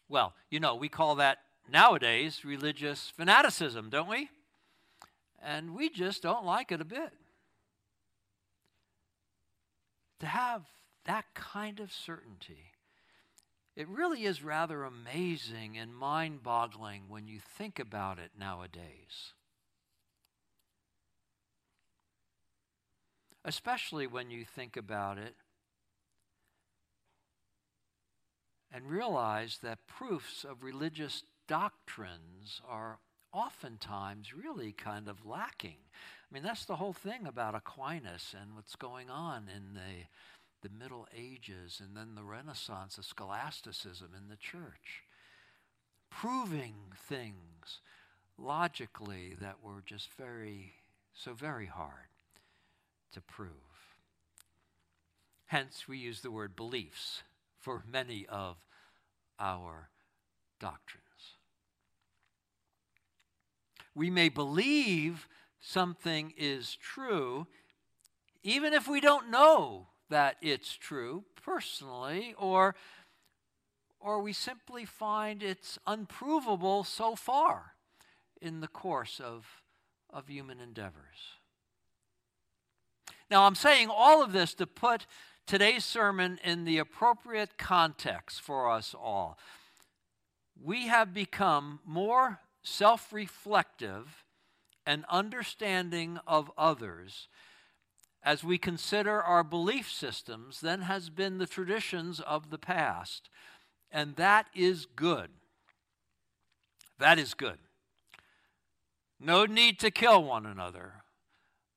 Well, 0.10 0.34
you 0.50 0.60
know, 0.60 0.76
we 0.76 0.90
call 0.90 1.16
that 1.16 1.40
nowadays 1.72 2.44
religious 2.44 3.12
fanaticism, 3.16 3.90
don't 3.90 4.10
we? 4.10 4.30
And 5.44 5.76
we 5.76 5.90
just 5.90 6.22
don't 6.24 6.46
like 6.46 6.72
it 6.72 6.82
a 6.82 6.86
bit. 6.86 7.14
To 10.20 10.26
have 10.26 10.64
that 11.06 11.26
kind 11.34 11.80
of 11.80 11.92
certainty, 11.92 12.72
it 13.76 13.88
really 13.88 14.26
is 14.26 14.44
rather 14.44 14.84
amazing 14.84 15.78
and 15.78 15.96
mind 15.96 16.44
boggling 16.44 17.04
when 17.08 17.28
you 17.28 17.40
think 17.40 17.80
about 17.80 18.20
it 18.20 18.32
nowadays. 18.38 19.34
Especially 23.44 24.06
when 24.06 24.30
you 24.30 24.46
think 24.46 24.78
about 24.78 25.18
it 25.18 25.36
and 28.72 28.90
realize 28.90 29.60
that 29.64 29.88
proofs 29.88 30.44
of 30.44 30.64
religious 30.64 31.24
doctrines 31.48 32.62
are 32.68 33.00
oftentimes 33.34 34.34
really 34.34 34.72
kind 34.72 35.08
of 35.08 35.26
lacking. 35.26 35.78
I 36.30 36.34
mean, 36.34 36.44
that's 36.44 36.66
the 36.66 36.76
whole 36.76 36.94
thing 36.94 37.26
about 37.26 37.56
Aquinas 37.56 38.36
and 38.40 38.56
what's 38.56 38.76
going 38.76 39.10
on 39.10 39.50
in 39.54 39.74
the, 39.74 40.06
the 40.62 40.70
Middle 40.70 41.08
Ages 41.16 41.82
and 41.84 41.96
then 41.96 42.16
the 42.16 42.24
Renaissance 42.24 42.98
of 42.98 43.06
scholasticism 43.06 44.10
in 44.16 44.30
the 44.30 44.36
church. 44.36 45.04
Proving 46.10 46.76
things 46.96 47.82
logically 48.38 49.36
that 49.40 49.64
were 49.64 49.82
just 49.86 50.10
very, 50.14 50.74
so 51.14 51.34
very 51.34 51.68
hard 51.68 52.10
to 53.14 53.22
prove. 53.22 53.50
Hence, 55.46 55.88
we 55.88 55.98
use 55.98 56.22
the 56.22 56.32
word 56.32 56.56
beliefs 56.56 57.24
for 57.60 57.84
many 57.90 58.26
of 58.28 58.58
our 59.40 59.90
doctrines. 60.60 61.06
We 63.94 64.10
may 64.10 64.30
believe 64.30 65.28
something 65.60 66.34
is 66.38 66.76
true, 66.76 67.48
even 68.44 68.74
if 68.74 68.88
we 68.88 69.02
don't 69.02 69.30
know 69.30 69.88
that 70.12 70.38
it's 70.42 70.74
true 70.76 71.24
personally, 71.44 72.36
or, 72.38 72.76
or 74.00 74.22
we 74.22 74.32
simply 74.32 74.86
find 74.86 75.42
it's 75.42 75.80
unprovable 75.88 76.84
so 76.84 77.16
far 77.16 77.74
in 78.42 78.62
the 78.62 78.68
course 78.68 79.20
of, 79.20 79.46
of 80.12 80.28
human 80.28 80.60
endeavors. 80.60 81.40
Now, 83.30 83.46
I'm 83.46 83.56
saying 83.56 83.90
all 83.90 84.22
of 84.22 84.34
this 84.34 84.54
to 84.56 84.68
put 84.68 85.06
today's 85.48 85.86
sermon 85.86 86.40
in 86.44 86.66
the 86.66 86.78
appropriate 86.78 87.58
context 87.58 88.42
for 88.42 88.70
us 88.70 88.94
all. 88.94 89.38
We 90.62 90.88
have 90.88 91.14
become 91.14 91.80
more 91.86 92.40
self 92.62 93.12
reflective 93.14 94.24
and 94.86 95.06
understanding 95.10 96.20
of 96.28 96.52
others 96.58 97.28
as 98.24 98.44
we 98.44 98.58
consider 98.58 99.22
our 99.22 99.44
belief 99.44 99.92
systems 99.92 100.62
than 100.62 100.82
has 100.82 101.10
been 101.10 101.38
the 101.38 101.48
traditions 101.48 102.20
of 102.20 102.50
the 102.50 102.58
past. 102.58 103.30
And 103.92 104.16
that 104.16 104.48
is 104.56 104.86
good. 104.86 105.30
That 107.00 107.18
is 107.18 107.34
good. 107.34 107.58
No 109.20 109.46
need 109.46 109.80
to 109.80 109.92
kill 109.92 110.24
one 110.24 110.46
another 110.46 111.04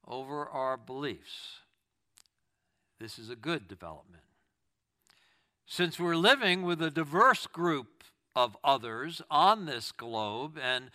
over 0.06 0.46
our 0.46 0.76
beliefs. 0.76 1.60
This 3.00 3.18
is 3.18 3.30
a 3.30 3.36
good 3.36 3.66
development. 3.66 4.22
Since 5.66 5.98
we're 5.98 6.16
living 6.16 6.62
with 6.62 6.80
a 6.82 6.90
diverse 6.90 7.46
group 7.46 8.04
of 8.36 8.56
others 8.62 9.22
on 9.30 9.66
this 9.66 9.92
globe, 9.92 10.58
and, 10.62 10.90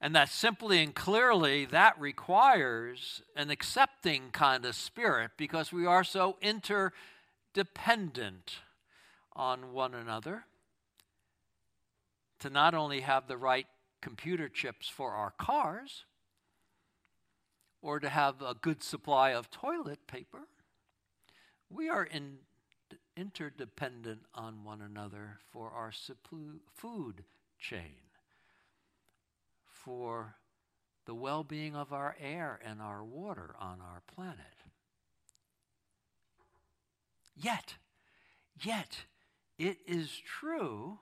and 0.00 0.14
that 0.14 0.28
simply 0.28 0.80
and 0.82 0.94
clearly 0.94 1.64
that 1.64 2.00
requires 2.00 3.22
an 3.34 3.50
accepting 3.50 4.30
kind 4.30 4.64
of 4.64 4.74
spirit 4.74 5.32
because 5.36 5.72
we 5.72 5.86
are 5.86 6.04
so 6.04 6.36
interdependent 6.42 8.58
on 9.34 9.72
one 9.72 9.94
another 9.94 10.44
to 12.38 12.50
not 12.50 12.74
only 12.74 13.00
have 13.00 13.26
the 13.26 13.36
right 13.36 13.66
computer 14.02 14.48
chips 14.48 14.88
for 14.88 15.12
our 15.12 15.32
cars 15.32 16.04
or 17.82 18.00
to 18.00 18.08
have 18.08 18.42
a 18.42 18.54
good 18.54 18.82
supply 18.82 19.32
of 19.32 19.50
toilet 19.50 20.06
paper. 20.06 20.48
We 21.70 21.88
are 21.88 22.04
in, 22.04 22.38
interdependent 23.16 24.20
on 24.34 24.64
one 24.64 24.80
another 24.80 25.38
for 25.50 25.70
our 25.70 25.92
food 26.74 27.24
chain, 27.58 27.94
for 29.86 30.34
the 31.06 31.14
well 31.14 31.44
being 31.44 31.76
of 31.76 31.92
our 31.92 32.16
air 32.20 32.58
and 32.64 32.82
our 32.82 33.04
water 33.04 33.54
on 33.60 33.80
our 33.80 34.02
planet. 34.12 34.64
Yet, 37.36 37.74
yet, 38.60 39.04
it 39.58 39.78
is 39.86 40.10
true 40.24 40.98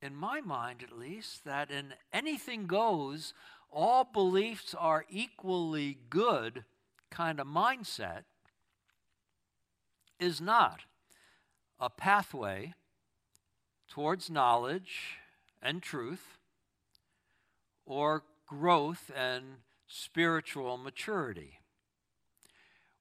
in 0.00 0.14
my 0.14 0.40
mind 0.40 0.84
at 0.84 0.96
least, 0.96 1.44
that 1.44 1.70
in 1.70 1.94
anything 2.12 2.66
goes, 2.66 3.34
all 3.72 4.04
beliefs 4.04 4.74
are 4.78 5.06
equally 5.08 5.98
good 6.10 6.64
kind 7.10 7.40
of 7.40 7.46
mindset 7.46 8.24
is 10.20 10.40
not 10.40 10.82
a 11.80 11.90
pathway 11.90 12.74
towards 13.88 14.30
knowledge 14.30 15.16
and 15.60 15.82
truth 15.82 16.38
or 17.86 18.22
growth 18.46 19.10
and 19.14 19.44
spiritual 19.86 20.76
maturity. 20.76 21.60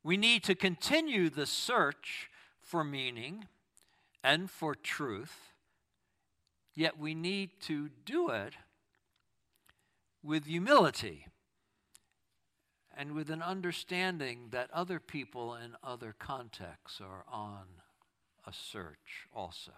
We 0.03 0.17
need 0.17 0.43
to 0.43 0.55
continue 0.55 1.29
the 1.29 1.45
search 1.45 2.29
for 2.61 2.83
meaning 2.83 3.45
and 4.23 4.49
for 4.49 4.75
truth 4.75 5.53
Yet 6.75 6.97
we 6.97 7.13
need 7.13 7.51
to 7.61 7.89
do 8.05 8.29
it 8.29 8.53
with 10.23 10.45
humility 10.45 11.27
and 12.95 13.13
with 13.13 13.29
an 13.29 13.41
understanding 13.41 14.47
that 14.51 14.71
other 14.71 14.99
people 14.99 15.55
in 15.55 15.75
other 15.83 16.15
contexts 16.17 16.99
are 17.01 17.25
on 17.31 17.65
a 18.45 18.53
search 18.53 19.27
also. 19.35 19.71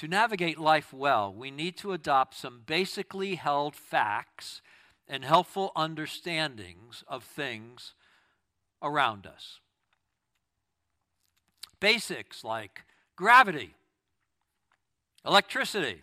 To 0.00 0.08
navigate 0.08 0.58
life 0.58 0.94
well, 0.94 1.30
we 1.30 1.50
need 1.50 1.76
to 1.76 1.92
adopt 1.92 2.34
some 2.34 2.62
basically 2.64 3.34
held 3.34 3.76
facts 3.76 4.62
and 5.06 5.22
helpful 5.26 5.72
understandings 5.76 7.04
of 7.06 7.22
things 7.22 7.92
around 8.82 9.26
us. 9.26 9.60
Basics 11.80 12.42
like 12.42 12.86
gravity, 13.14 13.74
electricity, 15.26 16.00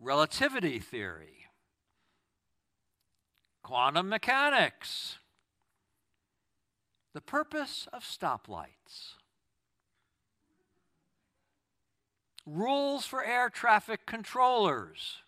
relativity 0.00 0.78
theory, 0.78 1.48
quantum 3.62 4.08
mechanics, 4.08 5.18
the 7.12 7.20
purpose 7.20 7.86
of 7.92 8.02
stoplights, 8.02 9.16
rules 12.46 13.06
for 13.06 13.24
air 13.24 13.48
traffic 13.48 14.06
controllers, 14.06 15.18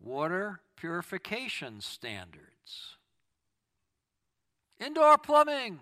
water 0.00 0.60
purification 0.76 1.80
standards, 1.80 2.96
indoor 4.80 5.18
plumbing. 5.18 5.80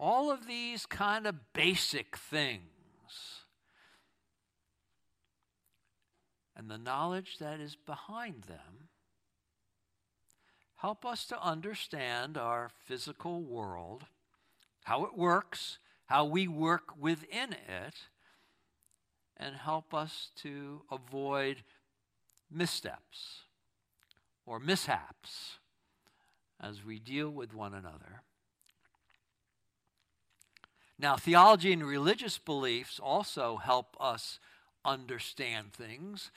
All 0.00 0.30
of 0.30 0.46
these 0.46 0.86
kind 0.86 1.26
of 1.26 1.52
basic 1.52 2.16
things. 2.16 2.62
And 6.56 6.70
the 6.70 6.78
knowledge 6.78 7.38
that 7.38 7.58
is 7.58 7.74
behind 7.74 8.44
them 8.44 8.88
help 10.76 11.04
us 11.04 11.26
to 11.26 11.42
understand 11.44 12.36
our 12.36 12.70
physical 12.84 13.42
world, 13.42 14.04
how 14.88 15.04
it 15.04 15.14
works, 15.14 15.78
how 16.06 16.24
we 16.24 16.48
work 16.48 16.98
within 16.98 17.52
it, 17.52 17.94
and 19.36 19.54
help 19.54 19.92
us 19.92 20.30
to 20.34 20.80
avoid 20.90 21.58
missteps 22.50 23.42
or 24.46 24.58
mishaps 24.58 25.58
as 26.58 26.82
we 26.82 26.98
deal 26.98 27.28
with 27.28 27.52
one 27.52 27.74
another. 27.74 28.22
Now, 30.98 31.16
theology 31.16 31.70
and 31.74 31.86
religious 31.86 32.38
beliefs 32.38 32.98
also 32.98 33.58
help 33.58 33.94
us 34.00 34.40
understand 34.86 35.74
things. 35.74 36.30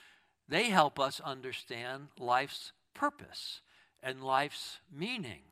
They 0.50 0.66
help 0.66 1.00
us 1.00 1.22
understand 1.22 2.10
life's 2.20 2.74
purpose 2.94 3.62
and 4.04 4.22
life's 4.22 4.82
meaning. 4.94 5.51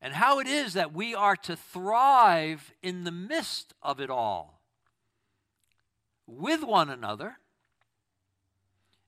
And 0.00 0.14
how 0.14 0.38
it 0.38 0.46
is 0.46 0.74
that 0.74 0.92
we 0.92 1.14
are 1.14 1.36
to 1.36 1.56
thrive 1.56 2.72
in 2.82 3.04
the 3.04 3.12
midst 3.12 3.74
of 3.82 4.00
it 4.00 4.10
all 4.10 4.60
with 6.26 6.62
one 6.62 6.90
another 6.90 7.38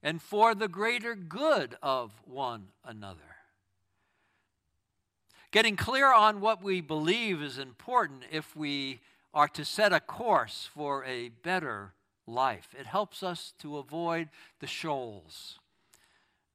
and 0.03 0.23
for 0.23 0.55
the 0.55 0.69
greater 0.69 1.15
good 1.15 1.77
of 1.83 2.13
one 2.25 2.69
another. 2.85 3.37
Getting 5.51 5.77
clear 5.77 6.13
on 6.13 6.41
what 6.41 6.63
we 6.63 6.81
believe 6.81 7.43
is 7.43 7.59
important 7.59 8.25
if 8.31 8.55
we 8.57 9.01
are 9.33 9.49
to 9.49 9.65
set 9.65 9.93
a 9.93 10.01
course 10.01 10.69
for 10.73 11.05
a 11.05 11.29
better 11.29 11.93
life. 12.27 12.75
It 12.79 12.87
helps 12.87 13.23
us 13.23 13.53
to 13.61 13.79
avoid 13.79 14.29
the 14.61 14.67
shoals, 14.67 15.59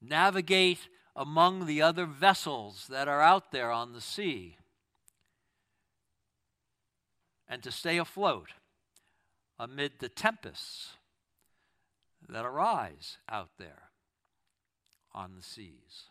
navigate 0.02 0.88
among 1.16 1.66
the 1.66 1.82
other 1.82 2.06
vessels 2.06 2.88
that 2.90 3.08
are 3.08 3.22
out 3.22 3.52
there 3.52 3.72
on 3.72 3.94
the 3.94 4.02
sea, 4.02 4.58
and 7.48 7.62
to 7.64 7.72
stay 7.72 7.98
afloat 7.98 8.50
amid 9.60 9.94
the 10.00 10.10
tempests 10.10 10.92
that 12.30 12.46
arise 12.46 13.18
out 13.30 13.50
there 13.58 13.90
on 15.14 15.36
the 15.36 15.44
seas. 15.44 16.06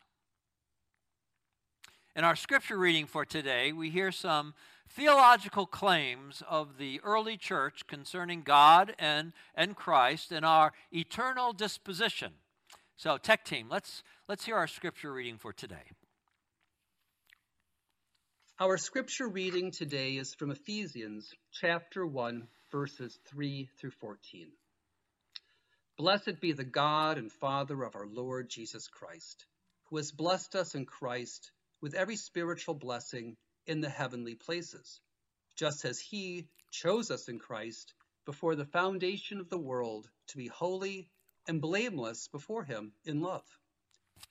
In 2.14 2.24
our 2.24 2.36
scripture 2.36 2.76
reading 2.76 3.06
for 3.06 3.24
today, 3.24 3.72
we 3.72 3.88
hear 3.88 4.12
some 4.12 4.54
theological 4.88 5.64
claims 5.64 6.42
of 6.48 6.76
the 6.76 7.00
early 7.02 7.36
church 7.36 7.86
concerning 7.86 8.42
God 8.42 8.94
and, 8.98 9.32
and 9.54 9.76
Christ 9.76 10.32
and 10.32 10.44
our 10.44 10.72
eternal 10.92 11.52
disposition. 11.52 12.32
So, 12.96 13.16
tech 13.16 13.44
team, 13.44 13.68
let's, 13.70 14.02
let's 14.30 14.44
hear 14.44 14.54
our 14.54 14.68
scripture 14.68 15.12
reading 15.12 15.38
for 15.38 15.52
today. 15.52 15.82
Our 18.60 18.78
scripture 18.78 19.26
reading 19.26 19.72
today 19.72 20.10
is 20.12 20.34
from 20.34 20.52
Ephesians 20.52 21.28
chapter 21.60 22.06
1, 22.06 22.46
verses 22.70 23.18
3 23.26 23.68
through 23.80 23.90
14. 23.90 24.46
Blessed 25.98 26.40
be 26.40 26.52
the 26.52 26.62
God 26.62 27.18
and 27.18 27.32
Father 27.32 27.82
of 27.82 27.96
our 27.96 28.06
Lord 28.06 28.48
Jesus 28.48 28.86
Christ, 28.86 29.46
who 29.86 29.96
has 29.96 30.12
blessed 30.12 30.54
us 30.54 30.76
in 30.76 30.86
Christ 30.86 31.50
with 31.82 31.94
every 31.94 32.14
spiritual 32.14 32.74
blessing 32.74 33.36
in 33.66 33.80
the 33.80 33.90
heavenly 33.90 34.36
places, 34.36 35.00
just 35.56 35.84
as 35.84 35.98
He 35.98 36.46
chose 36.70 37.10
us 37.10 37.28
in 37.28 37.40
Christ 37.40 37.94
before 38.26 38.54
the 38.54 38.64
foundation 38.64 39.40
of 39.40 39.50
the 39.50 39.58
world 39.58 40.08
to 40.28 40.36
be 40.36 40.46
holy 40.46 41.08
and 41.48 41.60
blameless 41.60 42.28
before 42.28 42.62
Him 42.62 42.92
in 43.04 43.22
love. 43.22 43.42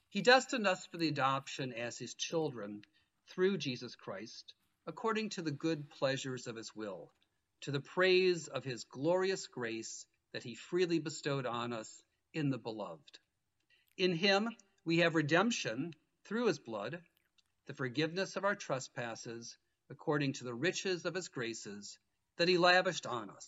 He 0.10 0.22
destined 0.22 0.68
us 0.68 0.86
for 0.86 0.98
the 0.98 1.08
adoption 1.08 1.72
as 1.74 1.98
His 1.98 2.14
children 2.14 2.84
through 3.28 3.58
Jesus 3.58 3.96
Christ, 3.96 4.54
according 4.88 5.30
to 5.30 5.42
the 5.42 5.52
good 5.52 5.90
pleasures 5.90 6.48
of 6.48 6.56
His 6.56 6.76
will, 6.76 7.14
to 7.62 7.72
the 7.72 7.80
praise 7.80 8.48
of 8.48 8.64
His 8.64 8.84
glorious 8.84 9.48
grace 9.48 10.06
that 10.32 10.44
He 10.44 10.56
freely 10.56 11.00
bestowed 11.00 11.46
on 11.46 11.74
us 11.74 12.04
in 12.34 12.50
the 12.50 12.58
Beloved. 12.58 13.20
In 13.98 14.16
Him 14.16 14.50
we 14.84 14.98
have 14.98 15.16
redemption 15.16 15.94
through 16.24 16.48
His 16.48 16.60
blood 16.60 17.04
the 17.70 17.76
forgiveness 17.76 18.36
of 18.36 18.44
our 18.44 18.56
trespasses, 18.56 19.56
according 19.92 20.34
to 20.34 20.44
the 20.44 20.56
riches 20.56 21.06
of 21.06 21.14
his 21.14 21.28
graces 21.28 22.00
that 22.36 22.48
he 22.48 22.58
lavished 22.58 23.06
on 23.06 23.30
us. 23.30 23.48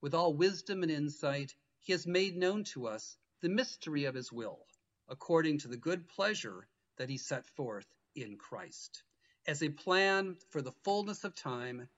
With 0.00 0.14
all 0.14 0.32
wisdom 0.32 0.84
and 0.84 0.92
insight, 0.92 1.56
he 1.80 1.90
has 1.90 2.06
made 2.06 2.36
known 2.36 2.62
to 2.62 2.86
us 2.86 3.16
the 3.40 3.48
mystery 3.48 4.04
of 4.04 4.14
his 4.14 4.30
will, 4.30 4.68
according 5.10 5.58
to 5.58 5.68
the 5.68 5.76
good 5.76 6.08
pleasure 6.08 6.66
that 6.96 7.10
he 7.10 7.18
set 7.18 7.44
forth 7.56 7.86
in 8.14 8.36
Christ, 8.36 9.02
as 9.46 9.62
a 9.62 9.68
plan 9.68 10.36
for 10.50 10.62
the 10.62 10.72
fullness 10.84 11.24
of 11.24 11.34
time 11.34 11.88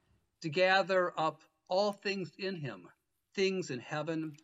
to 0.40 0.48
gather 0.48 1.12
up 1.18 1.40
all 1.68 1.92
things 1.92 2.32
in 2.38 2.56
him, 2.56 2.88
things 3.34 3.70
in 3.70 3.78
heaven 3.78 4.34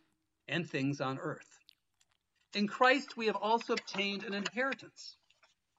and 0.46 0.68
things 0.68 1.00
on 1.00 1.18
earth. 1.18 1.58
In 2.54 2.66
Christ 2.66 3.16
we 3.16 3.26
have 3.26 3.36
also 3.36 3.72
obtained 3.74 4.24
an 4.24 4.34
inheritance, 4.34 5.16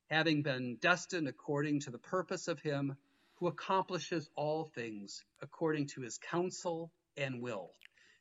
having 0.09 0.41
been 0.41 0.77
destined 0.81 1.27
according 1.27 1.81
to 1.81 1.91
the 1.91 1.97
purpose 1.97 2.47
of 2.47 2.59
him 2.59 2.95
who 3.35 3.47
accomplishes 3.47 4.29
all 4.35 4.65
things 4.75 5.23
according 5.41 5.87
to 5.87 6.01
his 6.01 6.17
counsel 6.17 6.91
and 7.15 7.41
will, 7.41 7.71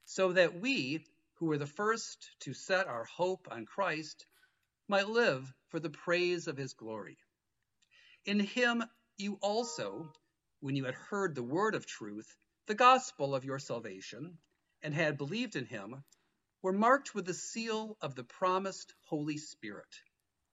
so 0.04 0.32
that 0.32 0.60
we, 0.60 1.04
who 1.34 1.46
were 1.46 1.58
the 1.58 1.66
first 1.66 2.30
to 2.40 2.54
set 2.54 2.86
our 2.86 3.04
hope 3.04 3.48
on 3.50 3.66
Christ, 3.66 4.26
might 4.88 5.08
live 5.08 5.52
for 5.68 5.78
the 5.78 5.90
praise 5.90 6.48
of 6.48 6.56
his 6.56 6.74
glory. 6.74 7.18
In 8.24 8.40
him 8.40 8.82
you 9.16 9.38
also, 9.40 10.12
when 10.60 10.76
you 10.76 10.84
had 10.84 10.94
heard 10.94 11.34
the 11.34 11.42
word 11.42 11.74
of 11.74 11.86
truth, 11.86 12.36
the 12.66 12.74
gospel 12.74 13.34
of 13.34 13.44
your 13.44 13.58
salvation, 13.58 14.38
and 14.82 14.94
had 14.94 15.18
believed 15.18 15.56
in 15.56 15.66
him, 15.66 16.04
were 16.62 16.72
marked 16.72 17.14
with 17.14 17.26
the 17.26 17.34
seal 17.34 17.96
of 18.00 18.14
the 18.14 18.24
promised 18.24 18.94
Holy 19.02 19.38
Spirit. 19.38 20.02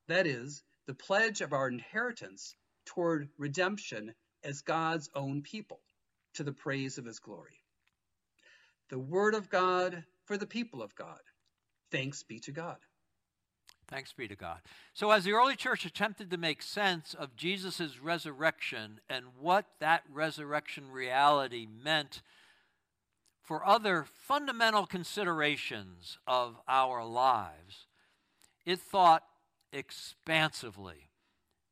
That 0.08 0.28
is, 0.28 0.64
the 0.86 0.94
pledge 0.94 1.42
of 1.42 1.54
our 1.54 1.68
inheritance 1.68 2.56
toward 2.86 3.30
redemption 3.38 4.14
as 4.44 4.62
God's 4.62 5.10
own 5.16 5.42
people 5.42 5.82
to 6.36 6.44
the 6.44 6.54
praise 6.54 6.98
of 6.98 7.06
his 7.06 7.20
glory. 7.20 7.60
The 8.90 9.00
word 9.00 9.34
of 9.34 9.50
God 9.50 10.04
for 10.26 10.38
the 10.38 10.46
people 10.46 10.84
of 10.84 10.96
God. 10.96 11.22
Thanks 11.92 12.24
be 12.24 12.40
to 12.42 12.52
God. 12.52 12.78
Thanks 13.88 14.14
be 14.14 14.28
to 14.28 14.36
God. 14.36 14.60
So, 14.94 15.12
as 15.12 15.24
the 15.24 15.34
early 15.34 15.56
church 15.56 15.86
attempted 15.86 16.32
to 16.32 16.38
make 16.38 16.62
sense 16.62 17.14
of 17.14 17.36
Jesus' 17.36 18.00
resurrection 18.02 19.00
and 19.10 19.26
what 19.40 19.66
that 19.80 20.04
resurrection 20.12 20.92
reality 20.92 21.68
meant 21.68 22.22
for 23.44 23.66
other 23.66 24.06
fundamental 24.12 24.88
considerations 24.88 26.18
of 26.26 26.56
our 26.68 27.06
lives, 27.06 27.86
it 28.66 28.80
thought 28.80 29.24
expansively 29.72 31.10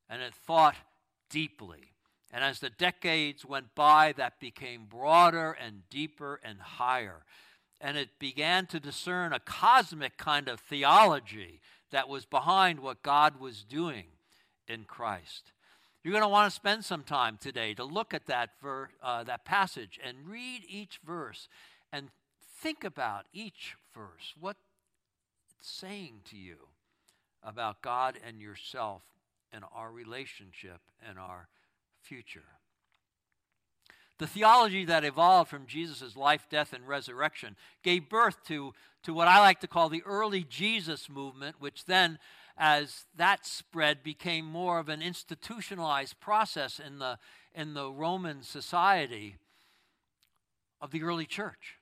and 0.08 0.22
it 0.22 0.36
thought 0.36 0.76
deeply. 1.30 1.94
And 2.32 2.44
as 2.44 2.60
the 2.60 2.70
decades 2.70 3.46
went 3.46 3.74
by, 3.74 4.14
that 4.18 4.40
became 4.40 4.86
broader 4.86 5.52
and 5.52 5.90
deeper 5.90 6.40
and 6.44 6.60
higher. 6.60 7.24
And 7.82 7.98
it 7.98 8.20
began 8.20 8.68
to 8.68 8.80
discern 8.80 9.34
a 9.34 9.40
cosmic 9.40 10.18
kind 10.18 10.48
of 10.48 10.60
theology 10.60 11.60
that 11.94 12.10
was 12.10 12.26
behind 12.26 12.80
what 12.80 13.04
God 13.04 13.40
was 13.40 13.64
doing 13.64 14.06
in 14.68 14.84
Christ. 14.84 15.52
You're 16.04 16.12
going 16.12 16.24
to 16.24 16.28
want 16.28 16.50
to 16.50 16.56
spend 16.56 16.84
some 16.84 17.04
time 17.04 17.38
today 17.40 17.76
to 17.76 17.84
look 17.84 18.16
at 18.16 18.26
that, 18.26 18.50
ver, 18.62 18.90
uh, 19.02 19.24
that 19.24 19.46
passage 19.46 20.00
and 20.04 20.18
read 20.28 20.64
each 20.68 21.00
verse 21.06 21.48
and 21.92 22.10
think 22.60 22.84
about 22.84 23.26
each 23.32 23.76
verse, 23.94 24.34
what 24.40 24.58
it's 25.60 25.70
saying 25.70 26.22
to 26.32 26.36
you 26.36 26.56
about 27.44 27.84
God 27.84 28.18
and 28.26 28.42
yourself 28.42 29.04
and 29.52 29.64
our 29.72 29.92
relationship 29.92 30.82
and 31.08 31.20
our 31.20 31.48
future. 32.02 32.42
The 34.24 34.28
theology 34.28 34.86
that 34.86 35.04
evolved 35.04 35.50
from 35.50 35.66
Jesus' 35.66 36.16
life, 36.16 36.48
death, 36.50 36.72
and 36.72 36.88
resurrection 36.88 37.58
gave 37.84 38.08
birth 38.08 38.38
to, 38.46 38.74
to 39.04 39.14
what 39.14 39.28
I 39.28 39.42
like 39.42 39.60
to 39.60 39.68
call 39.68 39.90
the 39.90 40.02
early 40.06 40.46
Jesus 40.46 41.10
movement, 41.10 41.58
which 41.60 41.84
then, 41.84 42.20
as 42.58 43.04
that 43.18 43.46
spread, 43.46 44.02
became 44.02 44.46
more 44.46 44.80
of 44.80 44.88
an 44.88 45.02
institutionalized 45.02 46.22
process 46.22 46.80
in 46.80 47.00
the, 47.00 47.20
in 47.54 47.74
the 47.74 47.92
Roman 47.92 48.44
society 48.44 49.36
of 50.80 50.92
the 50.92 51.04
early 51.04 51.26
church. 51.26 51.80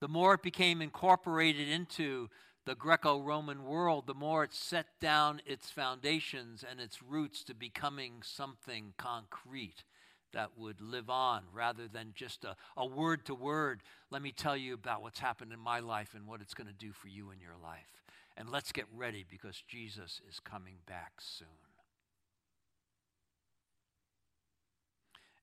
The 0.00 0.08
more 0.08 0.34
it 0.34 0.42
became 0.42 0.82
incorporated 0.82 1.68
into 1.68 2.30
the 2.66 2.74
Greco 2.74 3.20
Roman 3.20 3.62
world, 3.62 4.08
the 4.08 4.14
more 4.14 4.42
it 4.42 4.54
set 4.54 4.86
down 5.00 5.40
its 5.46 5.70
foundations 5.70 6.64
and 6.68 6.80
its 6.80 7.00
roots 7.00 7.44
to 7.44 7.54
becoming 7.54 8.22
something 8.24 8.92
concrete 8.98 9.84
that 10.32 10.50
would 10.56 10.80
live 10.80 11.10
on 11.10 11.42
rather 11.52 11.88
than 11.88 12.12
just 12.14 12.44
a, 12.44 12.86
word 12.86 13.24
to 13.26 13.34
word. 13.34 13.82
Let 14.10 14.22
me 14.22 14.32
tell 14.32 14.56
you 14.56 14.74
about 14.74 15.02
what's 15.02 15.18
happened 15.18 15.52
in 15.52 15.60
my 15.60 15.80
life 15.80 16.14
and 16.14 16.26
what 16.26 16.40
it's 16.40 16.54
going 16.54 16.68
to 16.68 16.72
do 16.72 16.92
for 16.92 17.08
you 17.08 17.30
in 17.30 17.40
your 17.40 17.56
life. 17.62 18.02
And 18.36 18.48
let's 18.48 18.72
get 18.72 18.86
ready 18.94 19.24
because 19.28 19.62
Jesus 19.68 20.20
is 20.28 20.40
coming 20.40 20.76
back 20.86 21.12
soon. 21.18 21.48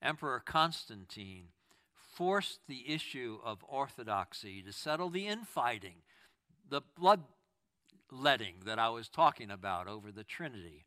Emperor 0.01 0.41
Constantine 0.45 1.47
forced 2.15 2.61
the 2.67 2.83
issue 2.87 3.39
of 3.43 3.63
orthodoxy 3.67 4.61
to 4.61 4.71
settle 4.71 5.09
the 5.09 5.27
infighting 5.27 6.01
the 6.69 6.81
bloodletting 6.97 8.55
that 8.65 8.79
I 8.79 8.89
was 8.89 9.09
talking 9.09 9.51
about 9.51 9.87
over 9.87 10.11
the 10.11 10.23
Trinity. 10.23 10.85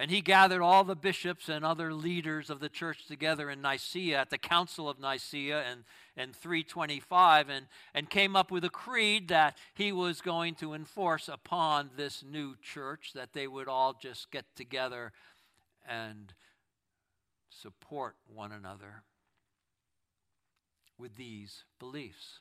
And 0.00 0.10
he 0.10 0.22
gathered 0.22 0.62
all 0.62 0.82
the 0.82 0.96
bishops 0.96 1.50
and 1.50 1.62
other 1.62 1.92
leaders 1.92 2.48
of 2.48 2.58
the 2.58 2.70
church 2.70 3.04
together 3.04 3.50
in 3.50 3.60
Nicaea 3.60 4.18
at 4.18 4.30
the 4.30 4.38
Council 4.38 4.88
of 4.88 4.98
Nicaea 4.98 5.62
in, 5.70 5.84
in 6.16 6.32
325 6.32 7.50
and, 7.50 7.66
and 7.92 8.08
came 8.08 8.34
up 8.34 8.50
with 8.50 8.64
a 8.64 8.70
creed 8.70 9.28
that 9.28 9.58
he 9.74 9.92
was 9.92 10.22
going 10.22 10.54
to 10.54 10.72
enforce 10.72 11.28
upon 11.28 11.90
this 11.98 12.24
new 12.26 12.56
church, 12.62 13.12
that 13.14 13.34
they 13.34 13.46
would 13.46 13.68
all 13.68 13.92
just 13.92 14.30
get 14.30 14.46
together 14.56 15.12
and 15.86 16.32
support 17.50 18.16
one 18.26 18.52
another 18.52 19.02
with 20.96 21.16
these 21.16 21.64
beliefs. 21.78 22.40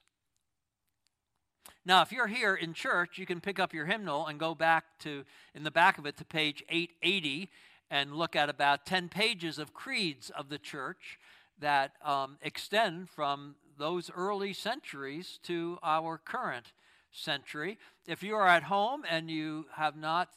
Now, 1.85 2.01
if 2.01 2.11
you're 2.11 2.27
here 2.27 2.55
in 2.55 2.73
church, 2.73 3.17
you 3.17 3.25
can 3.25 3.41
pick 3.41 3.59
up 3.59 3.73
your 3.73 3.85
hymnal 3.85 4.27
and 4.27 4.39
go 4.39 4.53
back 4.53 4.85
to, 4.99 5.25
in 5.55 5.63
the 5.63 5.71
back 5.71 5.97
of 5.97 6.05
it, 6.05 6.17
to 6.17 6.25
page 6.25 6.63
880 6.69 7.49
and 7.91 8.13
look 8.13 8.35
at 8.35 8.49
about 8.49 8.85
10 8.85 9.09
pages 9.09 9.57
of 9.57 9.73
creeds 9.73 10.29
of 10.29 10.49
the 10.49 10.57
church 10.57 11.19
that 11.59 11.93
um, 12.03 12.37
extend 12.41 13.09
from 13.09 13.55
those 13.77 14.11
early 14.15 14.53
centuries 14.53 15.39
to 15.43 15.79
our 15.81 16.17
current 16.17 16.73
century. 17.11 17.77
If 18.07 18.23
you 18.23 18.35
are 18.35 18.47
at 18.47 18.63
home 18.63 19.03
and 19.09 19.29
you 19.29 19.65
have 19.75 19.95
not 19.95 20.29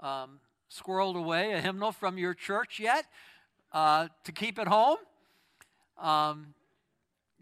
um, 0.00 0.40
squirreled 0.70 1.16
away 1.16 1.52
a 1.52 1.60
hymnal 1.60 1.92
from 1.92 2.18
your 2.18 2.34
church 2.34 2.80
yet 2.80 3.04
uh, 3.72 4.08
to 4.24 4.32
keep 4.32 4.58
at 4.58 4.68
home, 4.68 4.98
um, 5.98 6.54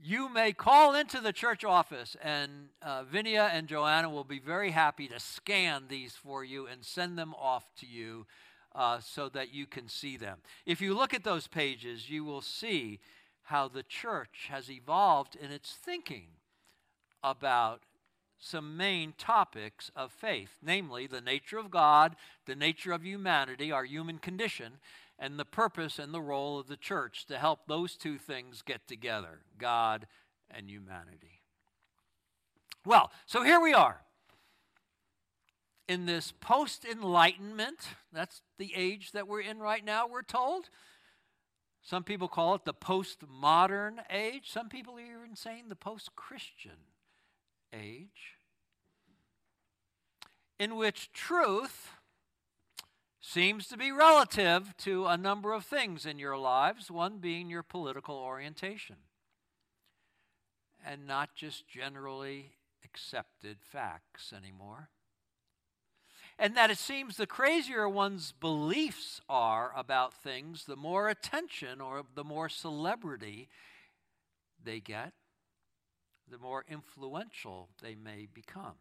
you 0.03 0.29
may 0.29 0.53
call 0.53 0.95
into 0.95 1.21
the 1.21 1.33
church 1.33 1.65
office, 1.65 2.17
and 2.23 2.69
uh, 2.83 3.05
Vinia 3.05 3.51
and 3.53 3.67
Joanna 3.67 4.11
will 4.11 4.25
be 4.25 4.39
very 4.39 4.71
happy 4.71 5.09
to 5.09 5.19
scan 5.19 5.85
these 5.89 6.13
for 6.13 6.45
you 6.45 6.67
and 6.67 6.85
send 6.85 7.19
them 7.19 7.35
off 7.35 7.65
to 7.81 7.87
you 7.87 8.27
uh, 8.75 9.01
so 9.01 9.29
that 9.31 9.53
you 9.53 9.67
can 9.67 9.89
see 9.89 10.17
them. 10.17 10.39
If 10.67 10.81
you 10.81 10.95
look 10.95 11.15
at 11.15 11.25
those 11.25 11.47
pages, 11.47 12.11
you 12.11 12.25
will 12.25 12.43
see 12.43 13.01
how 13.45 13.69
the 13.69 13.83
church 13.83 14.49
has 14.51 14.71
evolved 14.71 15.37
in 15.37 15.51
its 15.51 15.73
thinking 15.73 16.27
about 17.23 17.83
some 18.39 18.77
main 18.77 19.15
topics 19.17 19.91
of 19.97 20.13
faith, 20.13 20.59
namely 20.63 21.07
the 21.07 21.21
nature 21.21 21.59
of 21.59 21.71
God, 21.71 22.17
the 22.45 22.55
nature 22.55 22.93
of 22.93 23.05
humanity, 23.05 23.73
our 23.73 23.85
human 23.85 24.19
condition, 24.19 24.75
and 25.19 25.39
the 25.39 25.45
purpose 25.45 25.99
and 25.99 26.13
the 26.13 26.21
role 26.21 26.59
of 26.59 26.67
the 26.67 26.77
church 26.77 27.27
to 27.27 27.39
help 27.39 27.67
those 27.67 27.97
two 27.97 28.19
things 28.19 28.63
get 28.63 28.87
together 28.87 29.41
God 29.59 30.07
and 30.51 30.71
humanity. 30.71 31.41
Well, 32.85 33.11
so 33.27 33.43
here 33.43 33.61
we 33.61 33.75
are. 33.75 34.03
In 35.89 36.07
this 36.07 36.33
post 36.33 36.85
enlightenment, 36.85 37.79
that's 38.13 38.43
the 38.59 38.73
age 38.75 39.13
that 39.13 39.29
we're 39.29 39.41
in 39.41 39.59
right 39.59 39.85
now, 39.85 40.07
we're 40.07 40.23
told. 40.23 40.69
Some 41.83 42.03
people 42.03 42.27
call 42.27 42.57
it 42.57 42.65
the 42.65 42.75
postmodern 42.75 43.99
age. 44.11 44.51
Some 44.51 44.69
people 44.69 44.97
are 44.97 45.01
even 45.01 45.37
saying 45.37 45.69
the 45.69 45.77
post 45.77 46.17
Christian 46.17 46.79
age, 47.73 48.35
in 50.59 50.75
which 50.75 51.13
truth 51.13 51.93
seems 53.27 53.67
to 53.67 53.77
be 53.77 53.91
relative 53.91 54.77
to 54.77 55.07
a 55.07 55.17
number 55.17 55.53
of 55.53 55.65
things 55.65 56.07
in 56.07 56.17
your 56.17 56.39
lives, 56.39 56.91
one 56.93 57.19
being 57.19 57.51
your 57.51 57.65
political 57.65 58.15
orientation, 58.15 58.97
and 60.87 61.09
not 61.09 61.35
just 61.35 61.67
generally 61.67 62.53
accepted 62.85 63.57
facts 63.61 64.33
anymore. 64.33 64.91
And 66.39 66.57
that 66.57 66.71
it 66.71 66.79
seems 66.79 67.17
the 67.17 67.27
crazier 67.27 67.89
one's 67.89 68.31
beliefs 68.31 69.21
are 69.29 69.73
about 69.77 70.15
things, 70.15 70.65
the 70.65 70.77
more 70.77 71.09
attention 71.09 71.81
or 71.81 72.05
the 72.15 72.25
more 72.25 72.49
celebrity 72.49 73.49
they 74.63 74.79
get, 74.79 75.15
the 76.31 76.39
more 76.39 76.65
influential 76.69 77.71
they 77.83 77.97
may 77.97 78.29
become. 78.33 78.77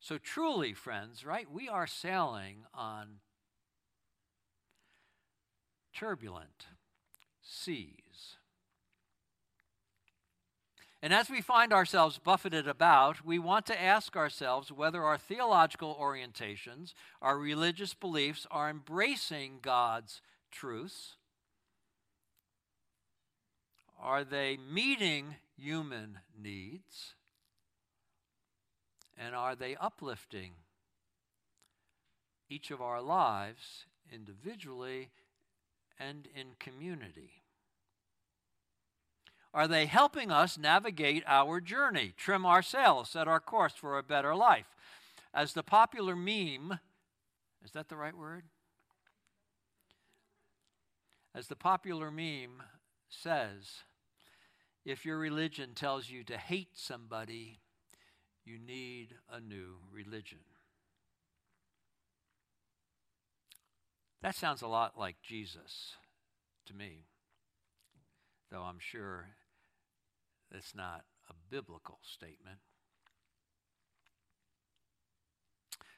So, 0.00 0.16
truly, 0.16 0.72
friends, 0.72 1.26
right, 1.26 1.46
we 1.50 1.68
are 1.68 1.86
sailing 1.86 2.64
on 2.72 3.20
turbulent 5.94 6.66
seas. 7.42 8.36
And 11.02 11.12
as 11.12 11.28
we 11.30 11.42
find 11.42 11.72
ourselves 11.72 12.18
buffeted 12.18 12.66
about, 12.66 13.24
we 13.24 13.38
want 13.38 13.66
to 13.66 13.80
ask 13.80 14.16
ourselves 14.16 14.72
whether 14.72 15.02
our 15.02 15.18
theological 15.18 15.96
orientations, 16.00 16.94
our 17.20 17.38
religious 17.38 17.92
beliefs, 17.92 18.46
are 18.50 18.70
embracing 18.70 19.58
God's 19.60 20.22
truths. 20.50 21.16
Are 24.00 24.24
they 24.24 24.56
meeting 24.56 25.36
human 25.56 26.20
needs? 26.38 27.14
And 29.22 29.34
are 29.34 29.54
they 29.54 29.76
uplifting 29.76 30.52
each 32.48 32.70
of 32.70 32.80
our 32.80 33.02
lives 33.02 33.84
individually 34.10 35.10
and 35.98 36.26
in 36.34 36.52
community? 36.58 37.42
Are 39.52 39.68
they 39.68 39.84
helping 39.84 40.30
us 40.30 40.56
navigate 40.56 41.22
our 41.26 41.60
journey, 41.60 42.14
trim 42.16 42.46
our 42.46 42.62
sails, 42.62 43.10
set 43.10 43.28
our 43.28 43.40
course 43.40 43.74
for 43.74 43.98
a 43.98 44.02
better 44.02 44.34
life? 44.34 44.74
As 45.34 45.52
the 45.52 45.62
popular 45.62 46.16
meme, 46.16 46.78
is 47.62 47.72
that 47.72 47.88
the 47.88 47.96
right 47.96 48.16
word? 48.16 48.44
As 51.34 51.48
the 51.48 51.56
popular 51.56 52.10
meme 52.10 52.62
says, 53.10 53.82
if 54.86 55.04
your 55.04 55.18
religion 55.18 55.72
tells 55.74 56.08
you 56.08 56.24
to 56.24 56.38
hate 56.38 56.70
somebody, 56.74 57.60
you 58.50 58.58
need 58.58 59.14
a 59.32 59.40
new 59.40 59.76
religion. 59.92 60.38
That 64.22 64.34
sounds 64.34 64.60
a 64.60 64.66
lot 64.66 64.98
like 64.98 65.16
Jesus 65.22 65.94
to 66.66 66.74
me, 66.74 67.06
though 68.50 68.62
I'm 68.62 68.80
sure 68.80 69.28
it's 70.50 70.74
not 70.74 71.04
a 71.28 71.34
biblical 71.48 72.00
statement. 72.02 72.58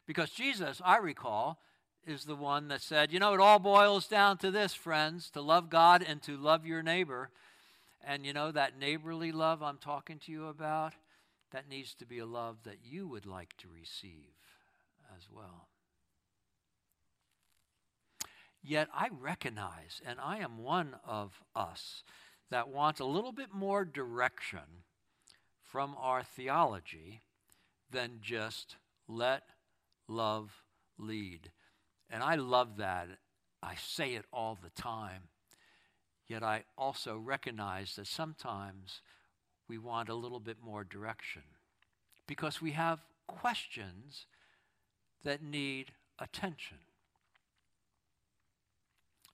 Because 0.07 0.31
Jesus, 0.31 0.83
I 0.85 0.99
recall, 0.99 1.59
is 2.07 2.25
the 2.25 2.37
one 2.37 2.69
that 2.69 2.83
said, 2.83 3.13
you 3.13 3.19
know, 3.19 3.33
it 3.33 3.41
all 3.41 3.61
boils 3.61 4.07
down 4.07 4.37
to 4.39 4.51
this, 4.51 4.75
friends, 4.75 5.31
to 5.31 5.41
love 5.41 5.71
God 5.71 6.05
and 6.07 6.21
to 6.23 6.37
love 6.37 6.67
your 6.67 6.83
neighbor. 6.83 7.31
And 8.05 8.27
you 8.27 8.33
know, 8.33 8.53
that 8.53 8.79
neighborly 8.79 9.33
love 9.33 9.63
I'm 9.63 9.79
talking 9.79 10.19
to 10.27 10.33
you 10.33 10.49
about, 10.49 10.93
that 11.53 11.69
needs 11.69 11.95
to 11.95 12.07
be 12.07 12.19
a 12.19 12.27
love 12.27 12.59
that 12.65 12.79
you 12.83 13.07
would 13.09 13.27
like 13.27 13.57
to 13.59 13.69
receive 13.69 14.35
as 15.17 15.29
well. 15.31 15.69
Yet 18.63 18.89
I 18.95 19.09
recognize, 19.11 20.01
and 20.07 20.21
I 20.21 20.39
am 20.39 20.59
one 20.59 20.97
of 21.07 21.41
us, 21.55 22.05
that 22.51 22.69
wants 22.69 23.01
a 23.01 23.05
little 23.05 23.33
bit 23.33 23.53
more 23.53 23.85
direction 23.85 24.85
from 25.63 25.97
our 25.99 26.23
theology 26.23 27.23
than 27.91 28.19
just 28.21 28.77
let 29.09 29.43
love 30.07 30.63
lead. 30.99 31.51
And 32.11 32.23
I 32.23 32.37
love 32.37 32.77
that. 32.77 33.09
I 33.63 33.75
say 33.77 34.15
it 34.15 34.27
all 34.33 34.59
the 34.63 34.71
time. 34.71 35.23
Yet 36.29 36.43
I 36.43 36.65
also 36.79 37.17
recognize 37.17 37.97
that 37.97 38.07
sometimes 38.07 39.01
we 39.69 39.79
want 39.79 40.09
a 40.09 40.15
little 40.15 40.41
bit 40.41 40.59
more 40.63 40.85
direction 40.85 41.43
because 42.27 42.61
we 42.61 42.73
have 42.73 43.01
questions 43.27 44.27
that 45.25 45.43
need 45.43 45.93
attention. 46.19 46.79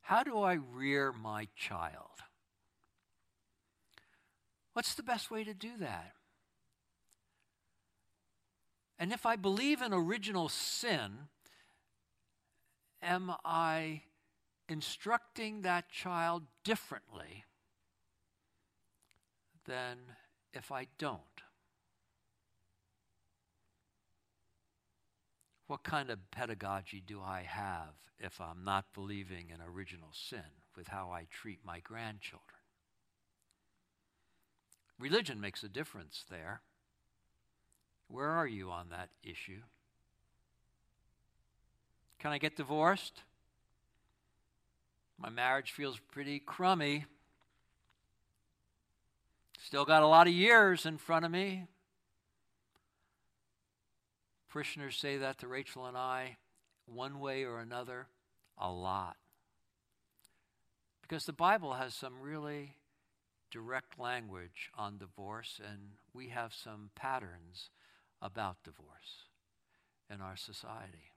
How 0.02 0.22
do 0.22 0.38
I 0.38 0.54
rear 0.54 1.12
my 1.12 1.48
child? 1.54 2.22
What's 4.72 4.94
the 4.94 5.02
best 5.02 5.30
way 5.30 5.44
to 5.44 5.54
do 5.54 5.76
that? 5.80 6.12
And 8.98 9.12
if 9.12 9.26
I 9.26 9.36
believe 9.36 9.82
in 9.82 9.92
original 9.92 10.48
sin, 10.48 11.28
am 13.02 13.32
I 13.44 14.02
instructing 14.68 15.62
that 15.62 15.90
child 15.90 16.44
differently 16.64 17.44
than 19.68 19.98
if 20.52 20.72
I 20.72 20.86
don't? 20.98 21.22
What 25.68 25.84
kind 25.84 26.10
of 26.10 26.30
pedagogy 26.30 27.02
do 27.06 27.20
I 27.20 27.42
have 27.42 27.94
if 28.18 28.40
I'm 28.40 28.64
not 28.64 28.94
believing 28.94 29.50
in 29.54 29.60
original 29.60 30.08
sin 30.12 30.40
with 30.74 30.88
how 30.88 31.10
I 31.12 31.26
treat 31.30 31.60
my 31.64 31.80
grandchildren? 31.80 32.42
Religion 34.98 35.40
makes 35.40 35.62
a 35.62 35.68
difference 35.68 36.24
there. 36.28 36.62
Where 38.08 38.30
are 38.30 38.46
you 38.46 38.70
on 38.70 38.88
that 38.88 39.10
issue? 39.22 39.60
Can 42.18 42.32
I 42.32 42.38
get 42.38 42.56
divorced? 42.56 43.22
My 45.18 45.28
marriage 45.28 45.70
feels 45.70 46.00
pretty 46.10 46.38
crummy. 46.38 47.04
Still 49.64 49.84
got 49.84 50.02
a 50.02 50.06
lot 50.06 50.28
of 50.28 50.32
years 50.32 50.86
in 50.86 50.98
front 50.98 51.24
of 51.24 51.32
me. 51.32 51.66
Parishioners 54.48 54.96
say 54.96 55.18
that 55.18 55.38
to 55.38 55.48
Rachel 55.48 55.84
and 55.86 55.96
I, 55.96 56.36
one 56.86 57.20
way 57.20 57.44
or 57.44 57.58
another, 57.58 58.06
a 58.56 58.70
lot. 58.70 59.16
Because 61.02 61.26
the 61.26 61.32
Bible 61.32 61.74
has 61.74 61.92
some 61.92 62.20
really 62.20 62.76
direct 63.50 63.98
language 63.98 64.70
on 64.76 64.96
divorce, 64.96 65.60
and 65.62 65.92
we 66.14 66.28
have 66.28 66.54
some 66.54 66.90
patterns 66.94 67.70
about 68.22 68.62
divorce 68.62 69.26
in 70.08 70.20
our 70.20 70.36
society. 70.36 71.12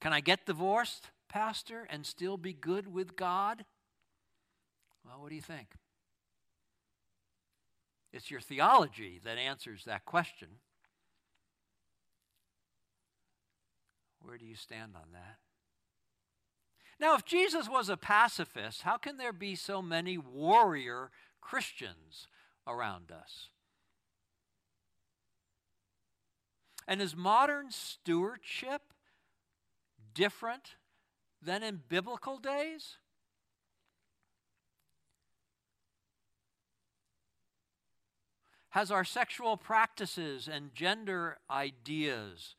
Can 0.00 0.12
I 0.12 0.20
get 0.20 0.46
divorced, 0.46 1.10
Pastor, 1.28 1.86
and 1.90 2.06
still 2.06 2.36
be 2.36 2.52
good 2.52 2.92
with 2.92 3.16
God? 3.16 3.64
Well, 5.04 5.20
what 5.20 5.28
do 5.28 5.34
you 5.34 5.42
think? 5.42 5.76
It's 8.12 8.30
your 8.30 8.40
theology 8.40 9.20
that 9.24 9.38
answers 9.38 9.84
that 9.84 10.04
question. 10.04 10.48
Where 14.20 14.36
do 14.36 14.44
you 14.44 14.54
stand 14.54 14.92
on 14.94 15.12
that? 15.12 15.38
Now, 17.00 17.16
if 17.16 17.24
Jesus 17.24 17.68
was 17.68 17.88
a 17.88 17.96
pacifist, 17.96 18.82
how 18.82 18.96
can 18.96 19.16
there 19.16 19.32
be 19.32 19.56
so 19.56 19.82
many 19.82 20.18
warrior 20.18 21.10
Christians 21.40 22.28
around 22.66 23.10
us? 23.10 23.48
And 26.86 27.00
is 27.00 27.16
modern 27.16 27.70
stewardship 27.70 28.82
different 30.14 30.76
than 31.40 31.62
in 31.62 31.80
biblical 31.88 32.38
days? 32.38 32.98
Has 38.72 38.90
our 38.90 39.04
sexual 39.04 39.58
practices 39.58 40.48
and 40.48 40.74
gender 40.74 41.36
ideas 41.50 42.56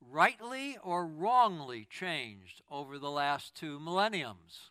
rightly 0.00 0.76
or 0.82 1.06
wrongly 1.06 1.86
changed 1.88 2.60
over 2.68 2.98
the 2.98 3.08
last 3.08 3.54
two 3.54 3.78
millenniums? 3.78 4.70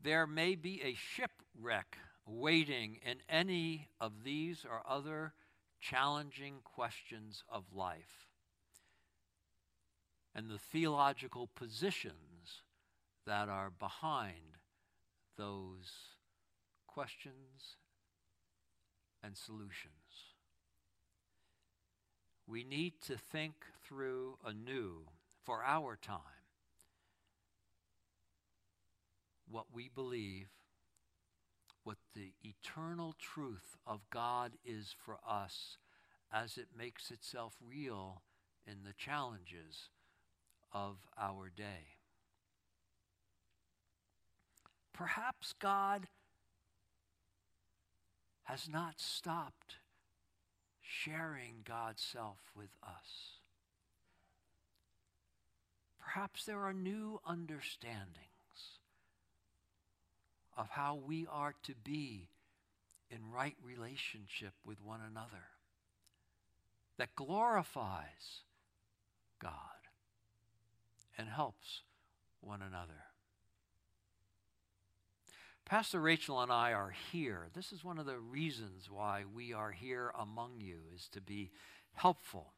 There 0.00 0.28
may 0.28 0.54
be 0.54 0.80
a 0.80 0.94
shipwreck 0.94 1.98
waiting 2.24 3.00
in 3.04 3.16
any 3.28 3.88
of 4.00 4.22
these 4.22 4.64
or 4.64 4.80
other 4.88 5.32
challenging 5.80 6.58
questions 6.62 7.42
of 7.48 7.64
life. 7.74 8.28
And 10.36 10.48
the 10.48 10.58
theological 10.58 11.48
positions 11.56 12.37
that 13.28 13.50
are 13.50 13.70
behind 13.70 14.56
those 15.36 16.16
questions 16.86 17.76
and 19.22 19.36
solutions. 19.36 20.32
We 22.46 22.64
need 22.64 22.94
to 23.02 23.18
think 23.18 23.52
through 23.86 24.38
anew 24.42 25.08
for 25.44 25.62
our 25.62 25.98
time 26.00 26.22
what 29.46 29.66
we 29.74 29.90
believe, 29.94 30.48
what 31.84 31.98
the 32.14 32.32
eternal 32.42 33.14
truth 33.18 33.76
of 33.86 34.08
God 34.10 34.52
is 34.64 34.94
for 35.04 35.18
us 35.28 35.76
as 36.32 36.56
it 36.56 36.68
makes 36.74 37.10
itself 37.10 37.56
real 37.60 38.22
in 38.66 38.84
the 38.84 38.94
challenges 38.96 39.90
of 40.72 40.96
our 41.20 41.50
day. 41.54 41.97
Perhaps 44.98 45.54
God 45.60 46.08
has 48.42 48.68
not 48.68 48.94
stopped 48.98 49.76
sharing 50.82 51.60
God's 51.64 52.02
self 52.02 52.38
with 52.56 52.70
us. 52.82 53.38
Perhaps 56.00 56.46
there 56.46 56.58
are 56.58 56.72
new 56.72 57.20
understandings 57.24 58.80
of 60.56 60.70
how 60.70 60.96
we 60.96 61.28
are 61.30 61.54
to 61.62 61.74
be 61.84 62.30
in 63.08 63.30
right 63.32 63.54
relationship 63.62 64.54
with 64.66 64.82
one 64.84 65.00
another 65.08 65.44
that 66.96 67.14
glorifies 67.14 68.42
God 69.40 69.52
and 71.16 71.28
helps 71.28 71.82
one 72.40 72.62
another. 72.62 73.07
Pastor 75.68 76.00
Rachel 76.00 76.40
and 76.40 76.50
I 76.50 76.72
are 76.72 76.94
here. 77.12 77.48
This 77.54 77.72
is 77.72 77.84
one 77.84 77.98
of 77.98 78.06
the 78.06 78.18
reasons 78.18 78.88
why 78.90 79.24
we 79.34 79.52
are 79.52 79.70
here 79.70 80.10
among 80.18 80.62
you 80.62 80.78
is 80.94 81.08
to 81.08 81.20
be 81.20 81.50
helpful 81.92 82.54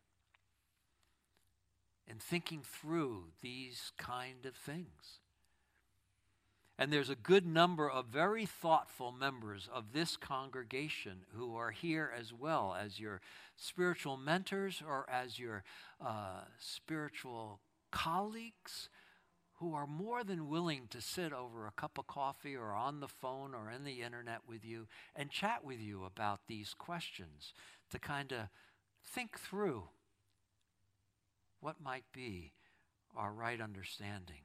in 2.07 2.19
thinking 2.19 2.63
through 2.63 3.25
these 3.43 3.91
kind 3.99 4.47
of 4.47 4.55
things. 4.55 5.19
And 6.79 6.93
there's 6.93 7.11
a 7.11 7.17
good 7.17 7.45
number 7.45 7.91
of 7.91 8.07
very 8.07 8.47
thoughtful 8.47 9.11
members 9.11 9.69
of 9.75 9.93
this 9.93 10.17
congregation 10.17 11.25
who 11.35 11.57
are 11.57 11.73
here 11.73 12.13
as 12.17 12.33
well 12.33 12.77
as 12.81 13.01
your 13.01 13.21
spiritual 13.57 14.19
mentors 14.19 14.85
or 14.87 15.05
as 15.11 15.37
your 15.37 15.65
uh, 16.01 16.43
spiritual 16.61 17.59
colleagues 17.91 18.89
who 19.61 19.75
are 19.75 19.87
more 19.87 20.25
than 20.25 20.49
willing 20.49 20.89
to 20.89 21.03
sit 21.03 21.35
over 21.35 21.67
a 21.67 21.73
cup 21.73 21.99
of 21.99 22.07
coffee 22.07 22.57
or 22.57 22.73
on 22.73 23.01
the 23.01 23.09
phone 23.09 23.55
or 23.55 23.71
in 23.71 23.85
the 23.85 24.01
internet 24.01 24.41
with 24.49 24.65
you 24.65 24.87
and 25.15 25.31
chat 25.31 25.63
with 25.63 25.79
you 25.79 26.05
about 26.05 26.41
these 26.49 26.75
questions 26.75 27.53
to 27.91 27.99
kind 27.99 28.33
of 28.33 28.49
think 29.05 29.39
through 29.39 29.85
what 31.61 31.77
might 31.79 32.05
be 32.15 32.53
our 33.15 33.33
right 33.33 33.61
understanding. 33.61 34.43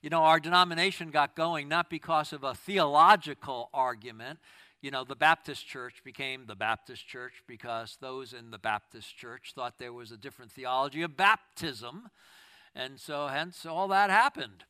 You 0.00 0.08
know, 0.08 0.22
our 0.22 0.40
denomination 0.40 1.10
got 1.10 1.36
going 1.36 1.68
not 1.68 1.90
because 1.90 2.32
of 2.32 2.42
a 2.42 2.54
theological 2.54 3.68
argument. 3.74 4.38
You 4.80 4.90
know, 4.90 5.04
the 5.04 5.16
Baptist 5.16 5.66
church 5.66 6.02
became 6.04 6.46
the 6.46 6.56
Baptist 6.56 7.06
church 7.06 7.42
because 7.46 7.98
those 8.00 8.32
in 8.32 8.50
the 8.50 8.58
Baptist 8.58 9.14
church 9.14 9.52
thought 9.54 9.78
there 9.78 9.92
was 9.92 10.10
a 10.10 10.16
different 10.16 10.52
theology 10.52 11.02
of 11.02 11.18
baptism 11.18 12.10
and 12.74 12.98
so, 12.98 13.28
hence, 13.28 13.64
all 13.64 13.88
that 13.88 14.10
happened. 14.10 14.64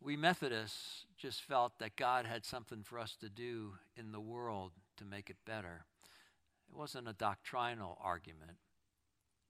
We 0.00 0.16
Methodists 0.16 1.04
just 1.18 1.42
felt 1.42 1.78
that 1.78 1.96
God 1.96 2.24
had 2.24 2.46
something 2.46 2.82
for 2.82 2.98
us 2.98 3.16
to 3.20 3.28
do 3.28 3.74
in 3.94 4.12
the 4.12 4.20
world 4.20 4.72
to 4.96 5.04
make 5.04 5.28
it 5.28 5.36
better. 5.44 5.84
It 6.70 6.76
wasn't 6.76 7.08
a 7.08 7.12
doctrinal 7.12 7.98
argument, 8.02 8.58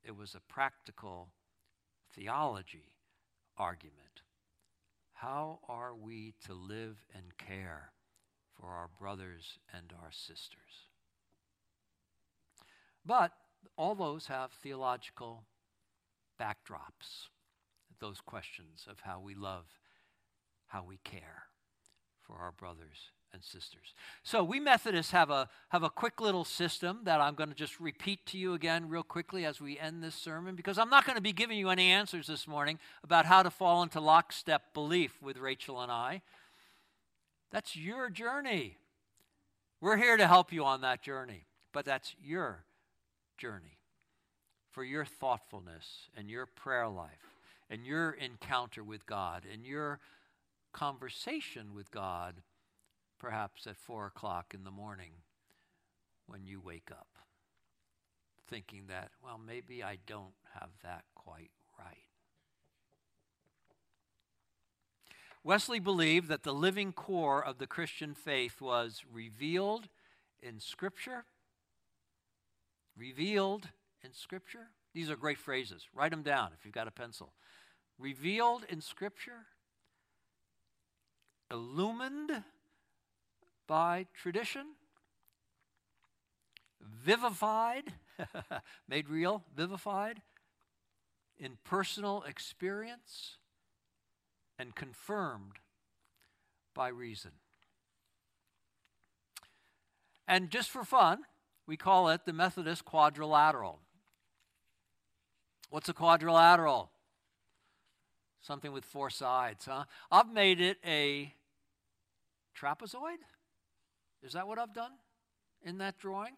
it 0.03 0.17
was 0.17 0.35
a 0.35 0.53
practical 0.53 1.29
theology 2.13 2.95
argument. 3.57 4.23
How 5.13 5.61
are 5.69 5.95
we 5.95 6.35
to 6.47 6.55
live 6.55 7.05
and 7.15 7.37
care 7.37 7.93
for 8.59 8.71
our 8.71 8.89
brothers 8.99 9.59
and 9.73 9.93
our 10.03 10.11
sisters? 10.11 10.89
But 13.05 13.33
all 13.77 13.95
those 13.95 14.27
have 14.27 14.51
theological 14.51 15.45
backdrops 16.41 17.29
those 18.01 18.21
questions 18.21 18.87
of 18.89 19.01
how 19.01 19.21
we 19.21 19.35
love, 19.35 19.67
how 20.67 20.85
we 20.87 20.99
care 21.05 21.45
for 22.23 22.37
our 22.37 22.53
brothers 22.53 23.11
and 23.33 23.43
sisters. 23.45 23.95
So 24.23 24.43
we 24.43 24.59
Methodists 24.59 25.13
have 25.13 25.31
a 25.31 25.49
have 25.69 25.83
a 25.83 25.91
quick 25.91 26.21
little 26.21 26.45
system 26.45 27.01
that 27.05 27.21
I'm 27.21 27.35
going 27.35 27.49
to 27.49 27.55
just 27.55 27.79
repeat 27.79 28.27
to 28.27 28.39
you 28.39 28.55
again 28.55 28.89
real 28.89 29.03
quickly 29.03 29.45
as 29.45 29.61
we 29.61 29.79
end 29.79 30.03
this 30.03 30.15
sermon 30.15 30.57
because 30.57 30.79
I'm 30.79 30.91
not 30.91 31.05
going 31.05 31.17
to 31.17 31.23
be 31.23 31.33
giving 31.33 31.59
you 31.59 31.69
any 31.69 31.91
answers 31.91 32.27
this 32.27 32.49
morning 32.49 32.79
about 33.05 33.27
how 33.27 33.43
to 33.43 33.51
fall 33.51 33.83
into 33.83 34.01
lockstep 34.01 34.75
belief 34.75 35.23
with 35.23 35.37
Rachel 35.37 35.81
and 35.81 35.93
I. 35.93 36.23
That's 37.51 37.77
your 37.77 38.11
journey. 38.11 38.77
We're 39.81 39.97
here 39.97 40.17
to 40.17 40.27
help 40.27 40.53
you 40.53 40.65
on 40.65 40.83
that 40.83 41.03
journey, 41.03 41.47
but 41.73 41.85
that's 41.85 42.15
your 42.23 42.65
journey 43.39 43.79
for 44.71 44.85
your 44.85 45.05
thoughtfulness 45.05 46.09
and 46.17 46.29
your 46.29 46.47
prayer 46.47 46.89
life 46.89 47.40
and 47.71 47.87
your 47.87 48.11
encounter 48.11 48.83
with 48.83 49.07
God 49.07 49.45
and 49.51 49.65
your 49.65 50.01
conversation 50.73 51.73
with 51.75 51.91
God, 51.91 52.43
perhaps 53.19 53.67
at 53.67 53.77
four 53.77 54.07
o'clock 54.07 54.53
in 54.53 54.65
the 54.65 54.71
morning 54.71 55.13
when 56.27 56.45
you 56.45 56.61
wake 56.61 56.91
up, 56.91 57.09
thinking 58.49 58.85
that, 58.89 59.11
well, 59.23 59.39
maybe 59.39 59.83
I 59.83 59.99
don't 60.07 60.35
have 60.61 60.71
that 60.83 61.05
quite 61.15 61.51
right. 61.79 61.97
Wesley 65.43 65.79
believed 65.79 66.29
that 66.29 66.43
the 66.43 66.53
living 66.53 66.93
core 66.93 67.43
of 67.43 67.59
the 67.59 67.67
Christian 67.67 68.15
faith 68.15 68.61
was 68.61 69.03
revealed 69.11 69.89
in 70.43 70.61
Scripture. 70.61 71.25
Revealed 72.97 73.69
in 74.05 74.13
Scripture. 74.13 74.69
These 74.93 75.09
are 75.09 75.17
great 75.17 75.39
phrases. 75.39 75.89
Write 75.95 76.11
them 76.11 76.23
down 76.23 76.51
if 76.53 76.65
you've 76.65 76.75
got 76.75 76.89
a 76.89 76.93
pencil 76.93 77.33
revealed 78.01 78.65
in 78.69 78.81
Scripture, 78.81 79.47
illumined 81.51 82.43
by 83.67 84.07
tradition, 84.15 84.67
vivified, 86.81 87.93
made 88.89 89.09
real, 89.09 89.45
vivified 89.55 90.23
in 91.39 91.59
personal 91.65 92.25
experience, 92.27 93.37
and 94.59 94.75
confirmed 94.75 95.59
by 96.75 96.89
reason. 96.89 97.33
And 100.29 100.51
just 100.51 100.71
for 100.71 100.85
fun, 100.85 101.23
we 101.67 101.77
call 101.77 102.09
it 102.09 102.25
the 102.25 102.33
Methodist 102.33 102.85
quadrilateral. 102.85 103.81
What's 105.71 105.89
a 105.89 105.93
quadrilateral? 105.95 106.91
Something 108.41 108.73
with 108.73 108.85
four 108.85 109.11
sides, 109.11 109.67
huh? 109.67 109.85
I've 110.11 110.33
made 110.33 110.61
it 110.61 110.79
a 110.85 111.35
trapezoid. 112.59 113.19
Is 114.23 114.33
that 114.33 114.47
what 114.47 114.59
I've 114.59 114.75
done 114.75 114.93
in 115.63 115.79
that 115.79 115.99
drawing? 115.99 116.37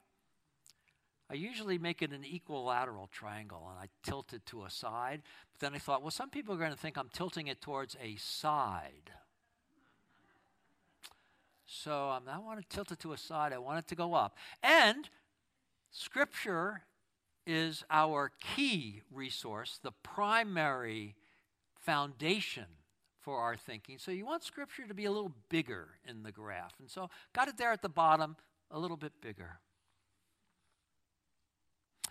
I 1.31 1.35
usually 1.35 1.79
make 1.79 2.03
it 2.03 2.13
an 2.13 2.25
equilateral 2.25 3.09
triangle 3.11 3.67
and 3.71 3.79
I 3.79 3.89
tilt 4.03 4.33
it 4.33 4.45
to 4.47 4.65
a 4.65 4.71
side. 4.71 5.23
But 5.53 5.61
then 5.61 5.75
I 5.75 5.79
thought, 5.79 6.03
well, 6.03 6.11
some 6.11 6.29
people 6.29 6.55
are 6.55 6.59
going 6.59 6.73
to 6.73 6.77
think 6.77 6.99
I'm 6.99 7.09
tilting 7.13 7.47
it 7.47 7.63
towards 7.63 7.97
a 8.03 8.17
side. 8.17 9.13
So 11.67 12.11
I 12.11 12.39
want 12.39 12.61
to 12.61 12.69
tilt 12.69 12.93
it 12.93 12.99
to 13.01 13.13
a 13.13 13.17
side. 13.19 13.53
I 13.53 13.59
want 13.59 13.79
it 13.79 13.89
to 13.89 13.95
go 13.95 14.13
up. 14.13 14.37
And 14.63 15.09
Scripture 15.91 16.83
is 17.47 17.83
our 17.91 18.31
key 18.41 19.03
resource, 19.11 19.81
the 19.83 19.93
primary 20.03 21.17
foundation 21.83 22.67
for 23.21 23.39
our 23.39 23.57
thinking. 23.57 23.99
So 23.99 24.11
you 24.11 24.27
want 24.27 24.43
Scripture 24.43 24.87
to 24.87 24.95
be 24.95 25.05
a 25.05 25.13
little 25.13 25.33
bigger 25.49 25.89
in 26.09 26.23
the 26.23 26.33
graph. 26.33 26.75
And 26.81 26.91
so 26.91 27.09
got 27.33 27.49
it 27.49 27.57
there 27.57 27.73
at 27.73 27.83
the 27.83 27.89
bottom, 27.89 28.37
a 28.71 28.79
little 28.79 28.97
bit 28.97 29.13
bigger. 29.21 29.61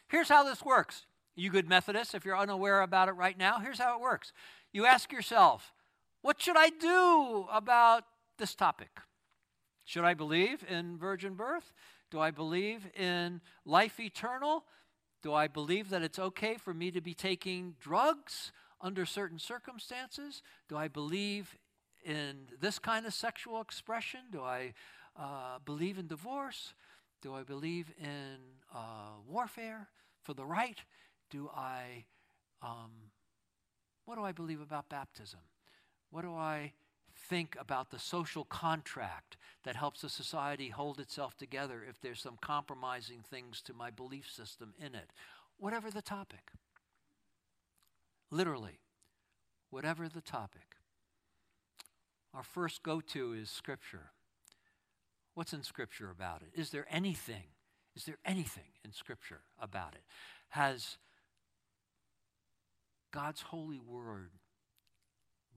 Here's 0.08 0.30
how 0.30 0.44
this 0.44 0.64
works. 0.64 1.06
You 1.36 1.50
good 1.50 1.68
Methodists, 1.68 2.14
if 2.14 2.26
you're 2.26 2.38
unaware 2.38 2.82
about 2.82 3.08
it 3.08 3.14
right 3.14 3.38
now, 3.38 3.60
here's 3.60 3.80
how 3.80 3.96
it 3.96 4.02
works. 4.02 4.34
You 4.74 4.86
ask 4.86 5.12
yourself, 5.12 5.74
what 6.22 6.42
should 6.42 6.58
I 6.58 6.70
do 6.70 7.48
about 7.52 8.04
this 8.38 8.54
topic? 8.54 8.90
Should 9.86 10.04
I 10.04 10.14
believe 10.14 10.64
in 10.70 10.98
virgin 10.98 11.34
birth? 11.36 11.74
Do 12.10 12.20
I 12.20 12.32
believe 12.32 12.88
in 12.96 13.42
life 13.66 14.00
eternal? 14.00 14.66
Do 15.24 15.34
I 15.34 15.48
believe 15.48 15.90
that 15.90 16.02
it's 16.02 16.20
okay 16.20 16.56
for 16.56 16.74
me 16.74 16.92
to 16.92 17.02
be 17.02 17.14
taking 17.14 17.76
drugs? 17.80 18.52
Under 18.82 19.06
certain 19.06 19.40
circumstances? 19.40 20.42
Do 20.70 20.78
I 20.78 20.88
believe 20.88 21.58
in 22.04 22.48
this 22.60 22.80
kind 22.80 23.06
of 23.06 23.14
sexual 23.14 23.62
expression? 23.62 24.22
Do 24.32 24.42
I 24.42 24.74
uh, 25.18 25.60
believe 25.66 25.98
in 25.98 26.08
divorce? 26.08 26.74
Do 27.22 27.34
I 27.34 27.44
believe 27.44 27.92
in 28.00 28.38
uh, 28.74 29.20
warfare 29.28 29.88
for 30.24 30.34
the 30.34 30.46
right? 30.46 30.80
Do 31.30 31.50
I, 31.56 32.06
um, 32.62 32.92
what 34.06 34.16
do 34.16 34.24
I 34.24 34.32
believe 34.32 34.62
about 34.62 34.90
baptism? 34.90 35.42
What 36.10 36.24
do 36.24 36.34
I 36.34 36.74
think 37.16 37.56
about 37.60 37.92
the 37.92 38.00
social 38.00 38.46
contract 38.46 39.38
that 39.64 39.76
helps 39.76 40.04
a 40.04 40.10
society 40.10 40.70
hold 40.70 41.00
itself 41.00 41.38
together 41.38 41.84
if 41.88 42.00
there's 42.02 42.22
some 42.22 42.38
compromising 42.42 43.24
things 43.30 43.62
to 43.62 43.74
my 43.74 43.90
belief 43.90 44.30
system 44.30 44.74
in 44.80 44.96
it. 44.96 45.12
Whatever 45.58 45.92
the 45.92 46.02
topic. 46.02 46.52
Literally, 48.32 48.80
whatever 49.70 50.08
the 50.08 50.22
topic. 50.22 50.78
Our 52.34 52.44
first 52.44 52.82
go 52.82 53.02
to 53.02 53.34
is 53.34 53.50
Scripture. 53.50 54.12
What's 55.34 55.54
in 55.54 55.64
Scripture 55.64 56.10
about 56.10 56.42
it? 56.42 56.58
Is 56.60 56.70
there 56.70 56.86
anything? 56.90 57.44
Is 57.96 58.06
there 58.06 58.20
anything 58.26 58.72
in 58.86 58.94
Scripture 58.94 59.42
about 59.60 59.96
it? 59.96 60.04
Has 60.50 60.98
God's 63.12 63.42
holy 63.42 63.80
word 63.80 64.32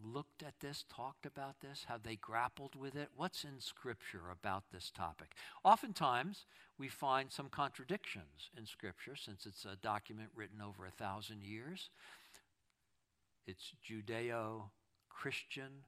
looked 0.02 0.42
at 0.42 0.54
this, 0.60 0.84
talked 0.88 1.24
about 1.26 1.60
this? 1.60 1.86
Have 1.88 2.02
they 2.02 2.16
grappled 2.16 2.74
with 2.74 2.96
it? 2.96 3.08
What's 3.14 3.44
in 3.44 3.60
Scripture 3.60 4.30
about 4.32 4.64
this 4.72 4.90
topic? 4.90 5.34
Oftentimes, 5.62 6.46
we 6.76 6.88
find 6.88 7.30
some 7.30 7.48
contradictions 7.48 8.50
in 8.56 8.66
Scripture 8.66 9.14
since 9.14 9.46
it's 9.46 9.64
a 9.64 9.76
document 9.76 10.30
written 10.34 10.60
over 10.60 10.86
a 10.86 10.90
thousand 10.90 11.44
years. 11.44 11.90
It's 13.46 13.72
Judeo 13.86 14.70
Christian 15.10 15.84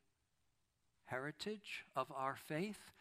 heritage 1.06 1.84
of 1.94 2.12
our 2.14 2.36
faith. 2.36 2.92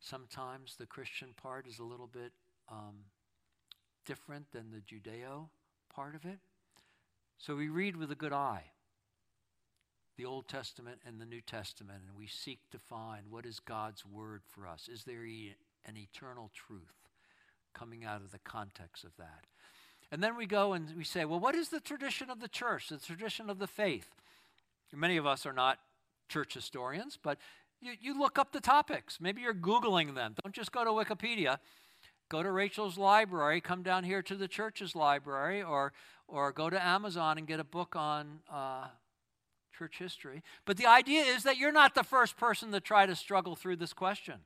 Sometimes 0.00 0.76
the 0.76 0.86
Christian 0.86 1.28
part 1.40 1.66
is 1.66 1.78
a 1.78 1.84
little 1.84 2.06
bit 2.06 2.32
um, 2.70 3.06
different 4.04 4.52
than 4.52 4.70
the 4.70 4.80
Judeo 4.80 5.48
part 5.94 6.14
of 6.14 6.26
it. 6.26 6.40
So 7.38 7.56
we 7.56 7.68
read 7.68 7.96
with 7.96 8.10
a 8.10 8.16
good 8.16 8.34
eye 8.34 8.72
the 10.18 10.26
Old 10.26 10.46
Testament 10.46 11.00
and 11.06 11.18
the 11.18 11.24
New 11.24 11.40
Testament, 11.40 12.02
and 12.06 12.18
we 12.18 12.26
seek 12.26 12.58
to 12.70 12.78
find 12.78 13.30
what 13.30 13.46
is 13.46 13.60
God's 13.60 14.04
word 14.04 14.42
for 14.46 14.66
us. 14.66 14.88
Is 14.92 15.04
there 15.04 15.24
an 15.24 15.96
eternal 15.96 16.50
truth 16.52 17.08
coming 17.72 18.04
out 18.04 18.20
of 18.20 18.30
the 18.30 18.38
context 18.38 19.04
of 19.04 19.16
that? 19.16 19.46
And 20.12 20.22
then 20.22 20.36
we 20.36 20.44
go 20.44 20.74
and 20.74 20.94
we 20.94 21.04
say, 21.04 21.24
well, 21.24 21.40
what 21.40 21.54
is 21.54 21.70
the 21.70 21.80
tradition 21.80 22.28
of 22.28 22.38
the 22.38 22.46
church, 22.46 22.90
the 22.90 22.98
tradition 22.98 23.48
of 23.48 23.58
the 23.58 23.66
faith? 23.66 24.14
Many 24.94 25.16
of 25.16 25.26
us 25.26 25.46
are 25.46 25.54
not 25.54 25.78
church 26.28 26.52
historians, 26.52 27.18
but 27.20 27.38
you, 27.80 27.92
you 27.98 28.18
look 28.18 28.38
up 28.38 28.52
the 28.52 28.60
topics. 28.60 29.18
Maybe 29.22 29.40
you're 29.40 29.54
Googling 29.54 30.14
them. 30.14 30.34
Don't 30.42 30.54
just 30.54 30.70
go 30.70 30.84
to 30.84 30.90
Wikipedia. 30.90 31.58
Go 32.28 32.42
to 32.42 32.50
Rachel's 32.50 32.98
library, 32.98 33.62
come 33.62 33.82
down 33.82 34.04
here 34.04 34.22
to 34.22 34.36
the 34.36 34.48
church's 34.48 34.94
library, 34.94 35.62
or, 35.62 35.94
or 36.28 36.52
go 36.52 36.68
to 36.68 36.82
Amazon 36.82 37.38
and 37.38 37.46
get 37.46 37.58
a 37.58 37.64
book 37.64 37.96
on 37.96 38.40
uh, 38.50 38.88
church 39.76 39.98
history. 39.98 40.42
But 40.66 40.76
the 40.76 40.86
idea 40.86 41.22
is 41.22 41.42
that 41.44 41.56
you're 41.56 41.72
not 41.72 41.94
the 41.94 42.04
first 42.04 42.36
person 42.36 42.70
to 42.72 42.80
try 42.80 43.06
to 43.06 43.16
struggle 43.16 43.56
through 43.56 43.76
this 43.76 43.94
question. 43.94 44.40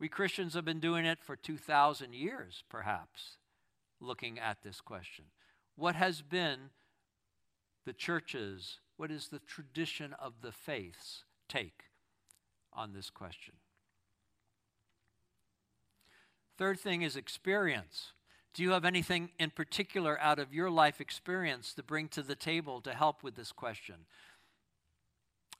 We 0.00 0.08
Christians 0.08 0.54
have 0.54 0.64
been 0.64 0.80
doing 0.80 1.04
it 1.04 1.20
for 1.22 1.36
2,000 1.36 2.14
years, 2.14 2.64
perhaps, 2.68 3.38
looking 4.02 4.38
at 4.38 4.62
this 4.62 4.80
question. 4.80 5.26
What 5.76 5.94
has 5.94 6.20
been 6.22 6.70
the 7.86 7.92
church's, 7.92 8.80
what 8.96 9.10
is 9.10 9.28
the 9.28 9.38
tradition 9.38 10.14
of 10.18 10.34
the 10.42 10.52
faith's 10.52 11.24
take 11.48 11.84
on 12.72 12.92
this 12.92 13.10
question? 13.10 13.54
Third 16.58 16.78
thing 16.78 17.02
is 17.02 17.16
experience. 17.16 18.12
Do 18.54 18.62
you 18.62 18.70
have 18.72 18.84
anything 18.84 19.30
in 19.38 19.50
particular 19.50 20.20
out 20.20 20.38
of 20.38 20.52
your 20.52 20.70
life 20.70 21.00
experience 21.00 21.72
to 21.74 21.82
bring 21.82 22.08
to 22.08 22.22
the 22.22 22.36
table 22.36 22.80
to 22.82 22.92
help 22.92 23.22
with 23.22 23.34
this 23.34 23.50
question? 23.50 24.06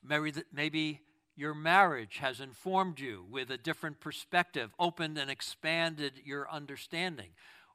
Maybe, 0.05 0.35
maybe 0.53 1.01
your 1.35 1.55
marriage 1.55 2.19
has 2.19 2.41
informed 2.41 3.01
you 3.01 3.25
with 3.31 3.51
a 3.51 3.57
different 3.57 4.01
perspective, 4.01 4.75
opened 4.79 5.17
and 5.17 5.31
expanded 5.31 6.21
your 6.25 6.51
understanding. 6.51 7.31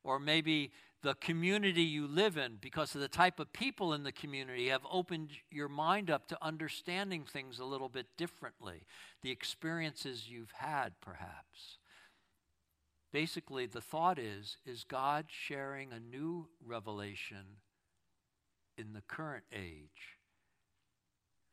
Or 0.07 0.19
maybe 0.19 0.71
the 1.03 1.15
community 1.15 1.83
you 1.83 2.07
live 2.07 2.37
in, 2.37 2.57
because 2.61 2.95
of 2.95 3.01
the 3.01 3.07
type 3.07 3.39
of 3.39 3.51
people 3.53 3.93
in 3.93 4.03
the 4.03 4.11
community, 4.11 4.69
have 4.69 4.85
opened 4.89 5.31
your 5.51 5.67
mind 5.67 6.09
up 6.09 6.27
to 6.29 6.37
understanding 6.41 7.25
things 7.25 7.59
a 7.59 7.65
little 7.65 7.89
bit 7.89 8.07
differently. 8.17 8.87
The 9.21 9.31
experiences 9.31 10.29
you've 10.29 10.53
had, 10.59 10.93
perhaps 11.01 11.77
basically 13.11 13.65
the 13.65 13.81
thought 13.81 14.19
is 14.19 14.57
is 14.65 14.83
God 14.83 15.25
sharing 15.29 15.91
a 15.91 15.99
new 15.99 16.47
revelation 16.63 17.61
in 18.77 18.93
the 18.93 19.01
current 19.01 19.45
age 19.51 20.19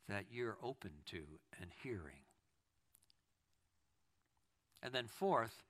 that 0.09 0.27
you're 0.31 0.59
open 0.63 0.91
to 1.07 1.23
and 1.61 1.71
hearing. 1.83 2.25
And 4.83 4.93
then 4.93 5.07
fourth, 5.07 5.63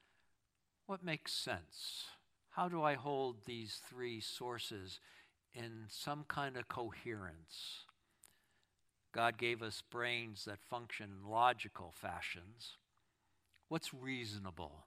what 0.87 1.05
makes 1.05 1.33
sense? 1.33 2.07
How 2.55 2.69
do 2.69 2.85
I 2.85 2.95
hold 2.95 3.47
these 3.47 3.81
three 3.91 4.21
sources 4.21 5.01
in 5.55 5.87
some 5.89 6.25
kind 6.29 6.57
of 6.57 6.69
coherence? 6.69 7.81
God 9.13 9.39
gave 9.39 9.61
us 9.61 9.83
brains 9.91 10.45
that 10.45 10.63
function 10.63 11.11
in 11.21 11.29
logical 11.29 11.93
fashions. 11.93 12.77
What's 13.67 13.93
reasonable? 13.93 14.87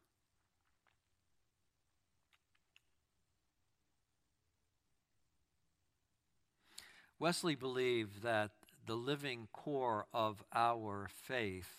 Wesley 7.19 7.55
believed 7.55 8.23
that 8.23 8.51
the 8.85 8.95
living 8.95 9.49
core 9.51 10.05
of 10.13 10.41
our 10.53 11.09
faith 11.11 11.73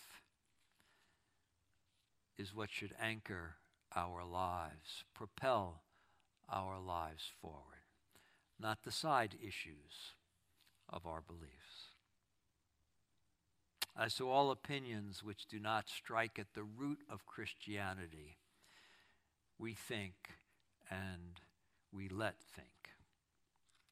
is 2.37 2.53
what 2.53 2.69
should 2.69 2.93
anchor 3.01 3.55
our 3.95 4.23
lives, 4.23 5.03
propel 5.13 5.81
our 6.51 6.79
lives 6.79 7.31
forward, 7.41 7.85
not 8.59 8.83
the 8.83 8.91
side 8.91 9.35
issues 9.41 10.13
of 10.87 11.05
our 11.05 11.21
beliefs. 11.21 11.95
As 13.97 14.15
to 14.15 14.29
all 14.29 14.51
opinions 14.51 15.23
which 15.23 15.45
do 15.47 15.59
not 15.59 15.89
strike 15.89 16.39
at 16.39 16.53
the 16.53 16.63
root 16.63 16.99
of 17.11 17.25
Christianity, 17.25 18.37
we 19.57 19.73
think 19.73 20.13
and 20.89 21.41
we 21.91 22.07
let 22.07 22.35
think 22.55 22.69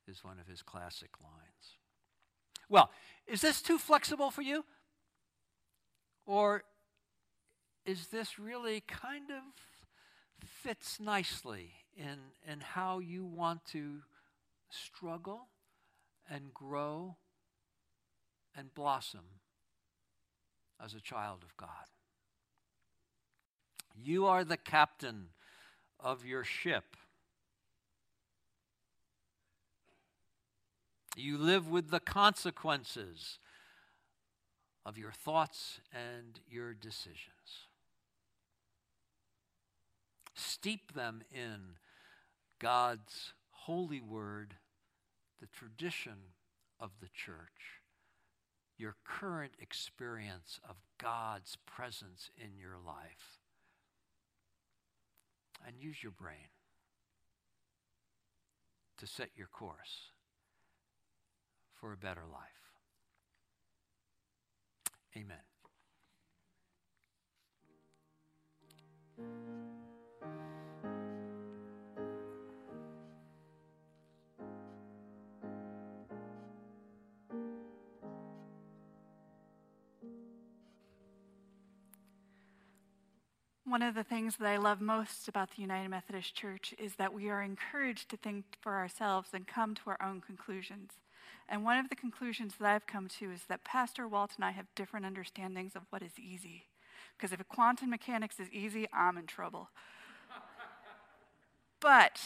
is 0.08 0.24
one 0.24 0.39
of 0.39 0.48
his 0.48 0.62
classic 0.62 1.10
lines. 1.22 1.78
Well, 2.70 2.89
is 3.28 3.41
this 3.41 3.62
too 3.62 3.78
flexible 3.78 4.32
for 4.32 4.41
you? 4.41 4.64
Or 6.26 6.64
is 7.86 8.08
this 8.08 8.38
really 8.39 8.82
kind 8.82 9.30
of 9.30 9.43
fits 10.46 11.00
nicely 11.00 11.72
in, 11.96 12.18
in 12.52 12.60
how 12.60 13.00
you 13.00 13.26
want 13.26 13.66
to 13.68 14.02
struggle 14.70 15.48
and 16.30 16.54
grow 16.54 17.16
and 18.56 18.74
blossom 18.74 19.26
as 20.84 20.94
a 20.94 21.02
child 21.02 21.44
of 21.44 21.56
God? 21.58 21.70
You 23.96 24.26
are 24.26 24.44
the 24.44 24.58
captain 24.58 25.30
of 26.00 26.26
your 26.26 26.44
ship. 26.44 26.96
You 31.16 31.38
live 31.38 31.68
with 31.68 31.90
the 31.90 32.00
consequences 32.00 33.40
of 34.86 34.98
your 34.98 35.12
thoughts 35.12 35.82
and 35.92 36.40
your 36.48 36.74
decisions. 36.74 37.66
Steep 40.40 40.94
them 40.94 41.24
in 41.34 41.78
God's 42.60 43.34
holy 43.50 44.00
word, 44.00 44.54
the 45.42 45.48
tradition 45.48 46.36
of 46.80 46.92
the 47.02 47.08
church, 47.08 47.82
your 48.78 48.96
current 49.04 49.54
experience 49.60 50.60
of 50.70 50.76
God's 51.00 51.58
presence 51.66 52.30
in 52.38 52.56
your 52.56 52.78
life, 52.86 53.40
and 55.66 55.76
use 55.80 56.04
your 56.04 56.12
brain 56.12 56.52
to 59.00 59.08
set 59.08 59.30
your 59.36 59.48
course 59.48 60.12
for 61.74 61.94
a 61.94 61.98
better 61.98 62.26
life. 62.32 62.42
Amen. 65.18 65.38
One 83.68 83.82
of 83.82 83.95
the 83.95 84.03
things 84.03 84.38
that 84.38 84.47
I 84.47 84.55
love 84.55 84.80
most 84.80 85.28
about 85.28 85.49
the 85.49 85.61
United 85.61 85.89
Methodist 85.89 86.34
Church 86.34 86.74
is 86.80 86.95
that 86.95 87.13
we 87.13 87.28
are 87.28 87.41
encouraged 87.41 88.07
to 88.09 88.15
think 88.15 88.45
for 88.61 88.76
ourselves 88.76 89.32
and 89.34 89.45
come 89.45 89.76
to 89.76 89.82
our 89.88 90.01
own 90.01 90.22
conclusions. 90.22 90.91
And 91.49 91.65
one 91.65 91.78
of 91.78 91.89
the 91.89 91.95
conclusions 91.97 92.53
that 92.55 92.70
I've 92.70 92.88
come 92.88 93.09
to 93.20 93.30
is 93.30 93.41
that 93.49 93.65
Pastor 93.65 94.07
Walt 94.07 94.32
and 94.38 94.45
I 94.45 94.51
have 94.51 94.74
different 94.74 95.05
understandings 95.05 95.76
of 95.76 95.82
what 95.89 96.01
is 96.01 96.18
easy. 96.18 96.68
Because 97.18 97.34
if 97.34 97.45
quantum 97.49 97.89
mechanics 97.89 98.39
is 98.39 98.49
easy, 98.53 98.88
I'm 98.93 99.18
in 99.18 99.28
trouble. 99.28 99.68
but 101.82 102.22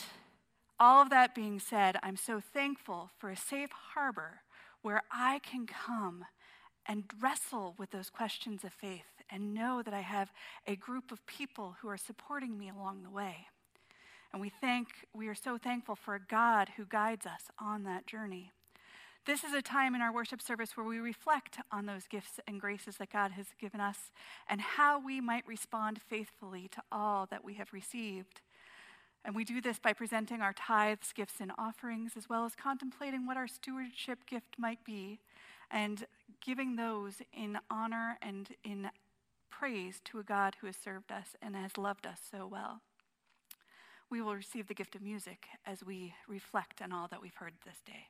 all 0.80 1.02
of 1.02 1.10
that 1.10 1.34
being 1.34 1.60
said, 1.60 1.98
I'm 2.04 2.18
so 2.18 2.40
thankful 2.40 3.10
for 3.18 3.32
a 3.32 3.36
safe 3.36 3.72
harbor 3.96 4.42
where 4.84 5.02
I 5.12 5.40
can 5.40 5.66
come 5.66 6.26
and 6.86 7.06
wrestle 7.20 7.74
with 7.80 7.90
those 7.90 8.12
questions 8.12 8.64
of 8.64 8.74
faith 8.74 9.11
and 9.32 9.54
know 9.54 9.82
that 9.84 9.94
I 9.94 10.02
have 10.02 10.32
a 10.68 10.76
group 10.76 11.12
of 11.12 11.26
people 11.26 11.76
who 11.82 11.88
are 11.88 11.98
supporting 11.98 12.58
me 12.58 12.70
along 12.70 13.04
the 13.04 13.10
way. 13.10 13.48
And 14.32 14.42
we 14.42 14.50
thank 14.50 14.88
we 15.14 15.28
are 15.28 15.36
so 15.36 15.58
thankful 15.58 15.96
for 15.96 16.20
God 16.20 16.70
who 16.78 16.86
guides 16.86 17.26
us 17.26 17.44
on 17.60 17.84
that 17.84 18.08
journey. 18.08 18.52
This 19.26 19.44
is 19.44 19.54
a 19.54 19.62
time 19.62 19.94
in 19.94 20.02
our 20.02 20.12
worship 20.12 20.42
service 20.42 20.76
where 20.76 20.86
we 20.86 20.98
reflect 20.98 21.60
on 21.72 21.86
those 21.86 22.08
gifts 22.08 22.40
and 22.48 22.60
graces 22.60 22.98
that 22.98 23.12
God 23.12 23.32
has 23.34 23.48
given 23.60 23.80
us 23.80 24.12
and 24.50 24.60
how 24.60 25.00
we 25.04 25.22
might 25.22 25.46
respond 25.48 26.02
faithfully 26.02 26.68
to 26.70 26.82
all 26.92 27.28
that 27.28 27.44
we 27.44 27.54
have 27.56 27.72
received. 27.72 28.42
And 29.24 29.36
we 29.36 29.44
do 29.44 29.62
this 29.62 29.78
by 29.78 29.94
presenting 29.94 30.42
our 30.42 30.54
tithes, 30.54 31.14
gifts, 31.14 31.40
and 31.40 31.52
offerings, 31.56 32.14
as 32.18 32.28
well 32.28 32.46
as 32.46 32.56
contemplating 32.56 33.28
what 33.28 33.38
our 33.38 33.48
stewardship 33.48 34.26
gift 34.26 34.56
might 34.58 34.84
be 34.84 35.20
and 35.70 36.06
giving 36.44 36.76
those 36.76 37.22
in 37.32 37.60
honor 37.70 38.18
and 38.24 38.50
in 38.64 38.90
praise 39.52 40.02
to 40.06 40.20
a 40.20 40.24
God 40.24 40.56
who 40.60 40.68
has 40.68 40.76
served 40.76 41.12
us 41.12 41.36
and 41.42 41.56
has 41.56 41.78
loved 41.78 42.08
us 42.08 42.20
so 42.32 42.48
well. 42.48 42.82
We 44.10 44.22
will 44.22 44.36
receive 44.36 44.68
the 44.68 44.74
gift 44.74 44.96
of 44.96 45.02
music 45.02 45.46
as 45.66 45.84
we 45.84 46.14
reflect 46.28 46.82
on 46.82 46.92
all 46.92 47.08
that 47.10 47.22
we've 47.22 47.36
heard 47.36 47.54
this 47.66 47.82
day. 47.86 48.08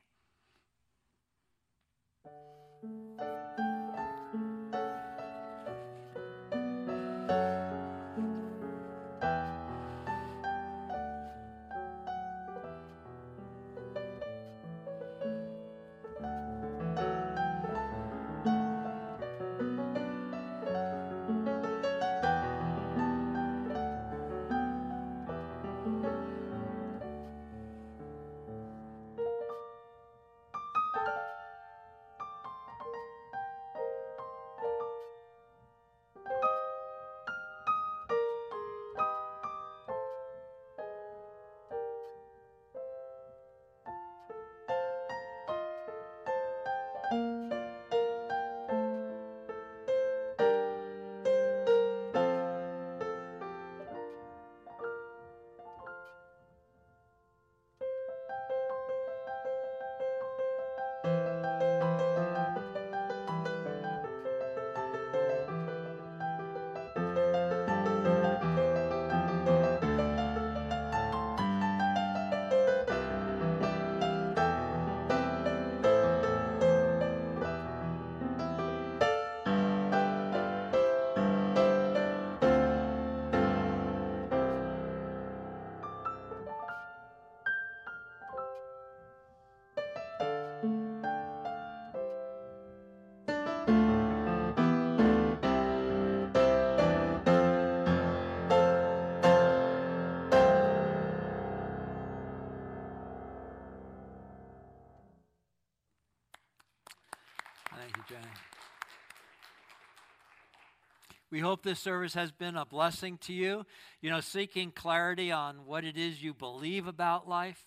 We 111.30 111.40
hope 111.40 111.62
this 111.62 111.80
service 111.80 112.12
has 112.12 112.30
been 112.30 112.56
a 112.56 112.66
blessing 112.66 113.16
to 113.22 113.32
you. 113.32 113.64
You 114.02 114.10
know, 114.10 114.20
seeking 114.20 114.70
clarity 114.70 115.32
on 115.32 115.64
what 115.64 115.82
it 115.82 115.96
is 115.96 116.22
you 116.22 116.34
believe 116.34 116.86
about 116.86 117.26
life, 117.26 117.64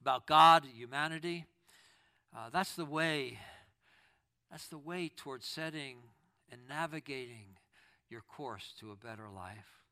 about 0.00 0.26
God, 0.26 0.64
humanity. 0.74 1.44
Uh, 2.34 2.48
that's 2.50 2.74
the 2.74 2.86
way. 2.86 3.38
That's 4.50 4.68
the 4.68 4.78
way 4.78 5.10
towards 5.14 5.46
setting 5.46 5.98
and 6.50 6.62
navigating 6.66 7.58
your 8.08 8.22
course 8.22 8.72
to 8.80 8.90
a 8.90 8.96
better 8.96 9.28
life. 9.28 9.82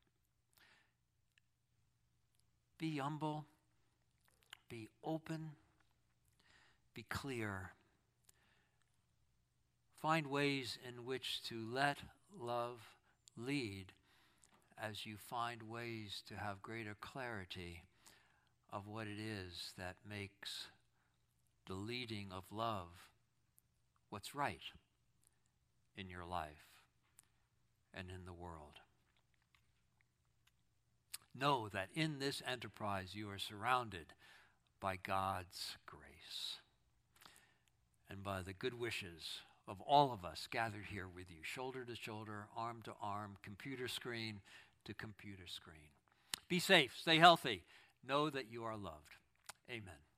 Be 2.79 2.97
humble, 2.97 3.45
be 4.69 4.89
open, 5.03 5.51
be 6.95 7.03
clear. 7.03 7.73
Find 10.03 10.27
ways 10.27 10.77
in 10.85 11.05
which 11.05 11.41
to 11.43 11.65
let 11.65 11.97
love 12.37 12.81
lead 13.37 13.93
as 14.77 15.05
you 15.05 15.15
find 15.15 15.63
ways 15.63 16.21
to 16.27 16.35
have 16.35 16.61
greater 16.61 16.97
clarity 16.99 17.83
of 18.69 18.85
what 18.85 19.07
it 19.07 19.17
is 19.17 19.71
that 19.77 19.95
makes 20.05 20.67
the 21.67 21.75
leading 21.75 22.33
of 22.33 22.43
love 22.51 22.89
what's 24.09 24.35
right 24.35 24.73
in 25.95 26.09
your 26.09 26.25
life 26.25 26.67
and 27.93 28.09
in 28.09 28.25
the 28.25 28.33
world. 28.33 28.81
Know 31.33 31.69
that 31.69 31.87
in 31.95 32.19
this 32.19 32.41
enterprise 32.45 33.15
you 33.15 33.29
are 33.29 33.39
surrounded 33.39 34.07
by 34.81 34.97
God's 34.97 35.77
grace 35.85 36.57
and 38.09 38.21
by 38.21 38.41
the 38.41 38.51
good 38.51 38.77
wishes 38.77 39.43
of 39.67 39.81
all 39.81 40.11
of 40.11 40.25
us 40.25 40.47
gathered 40.51 40.85
here 40.91 41.07
with 41.07 41.29
you, 41.29 41.37
shoulder 41.41 41.85
to 41.85 41.95
shoulder, 41.95 42.47
arm 42.55 42.81
to 42.83 42.93
arm, 43.01 43.37
computer 43.41 43.87
screen 43.87 44.41
to 44.85 44.93
computer 44.93 45.47
screen. 45.47 45.89
Be 46.47 46.59
safe, 46.59 46.93
stay 46.99 47.17
healthy, 47.17 47.63
know 48.07 48.29
that 48.29 48.51
you 48.51 48.63
are 48.63 48.75
loved. 48.75 49.15
Amen. 49.69 50.12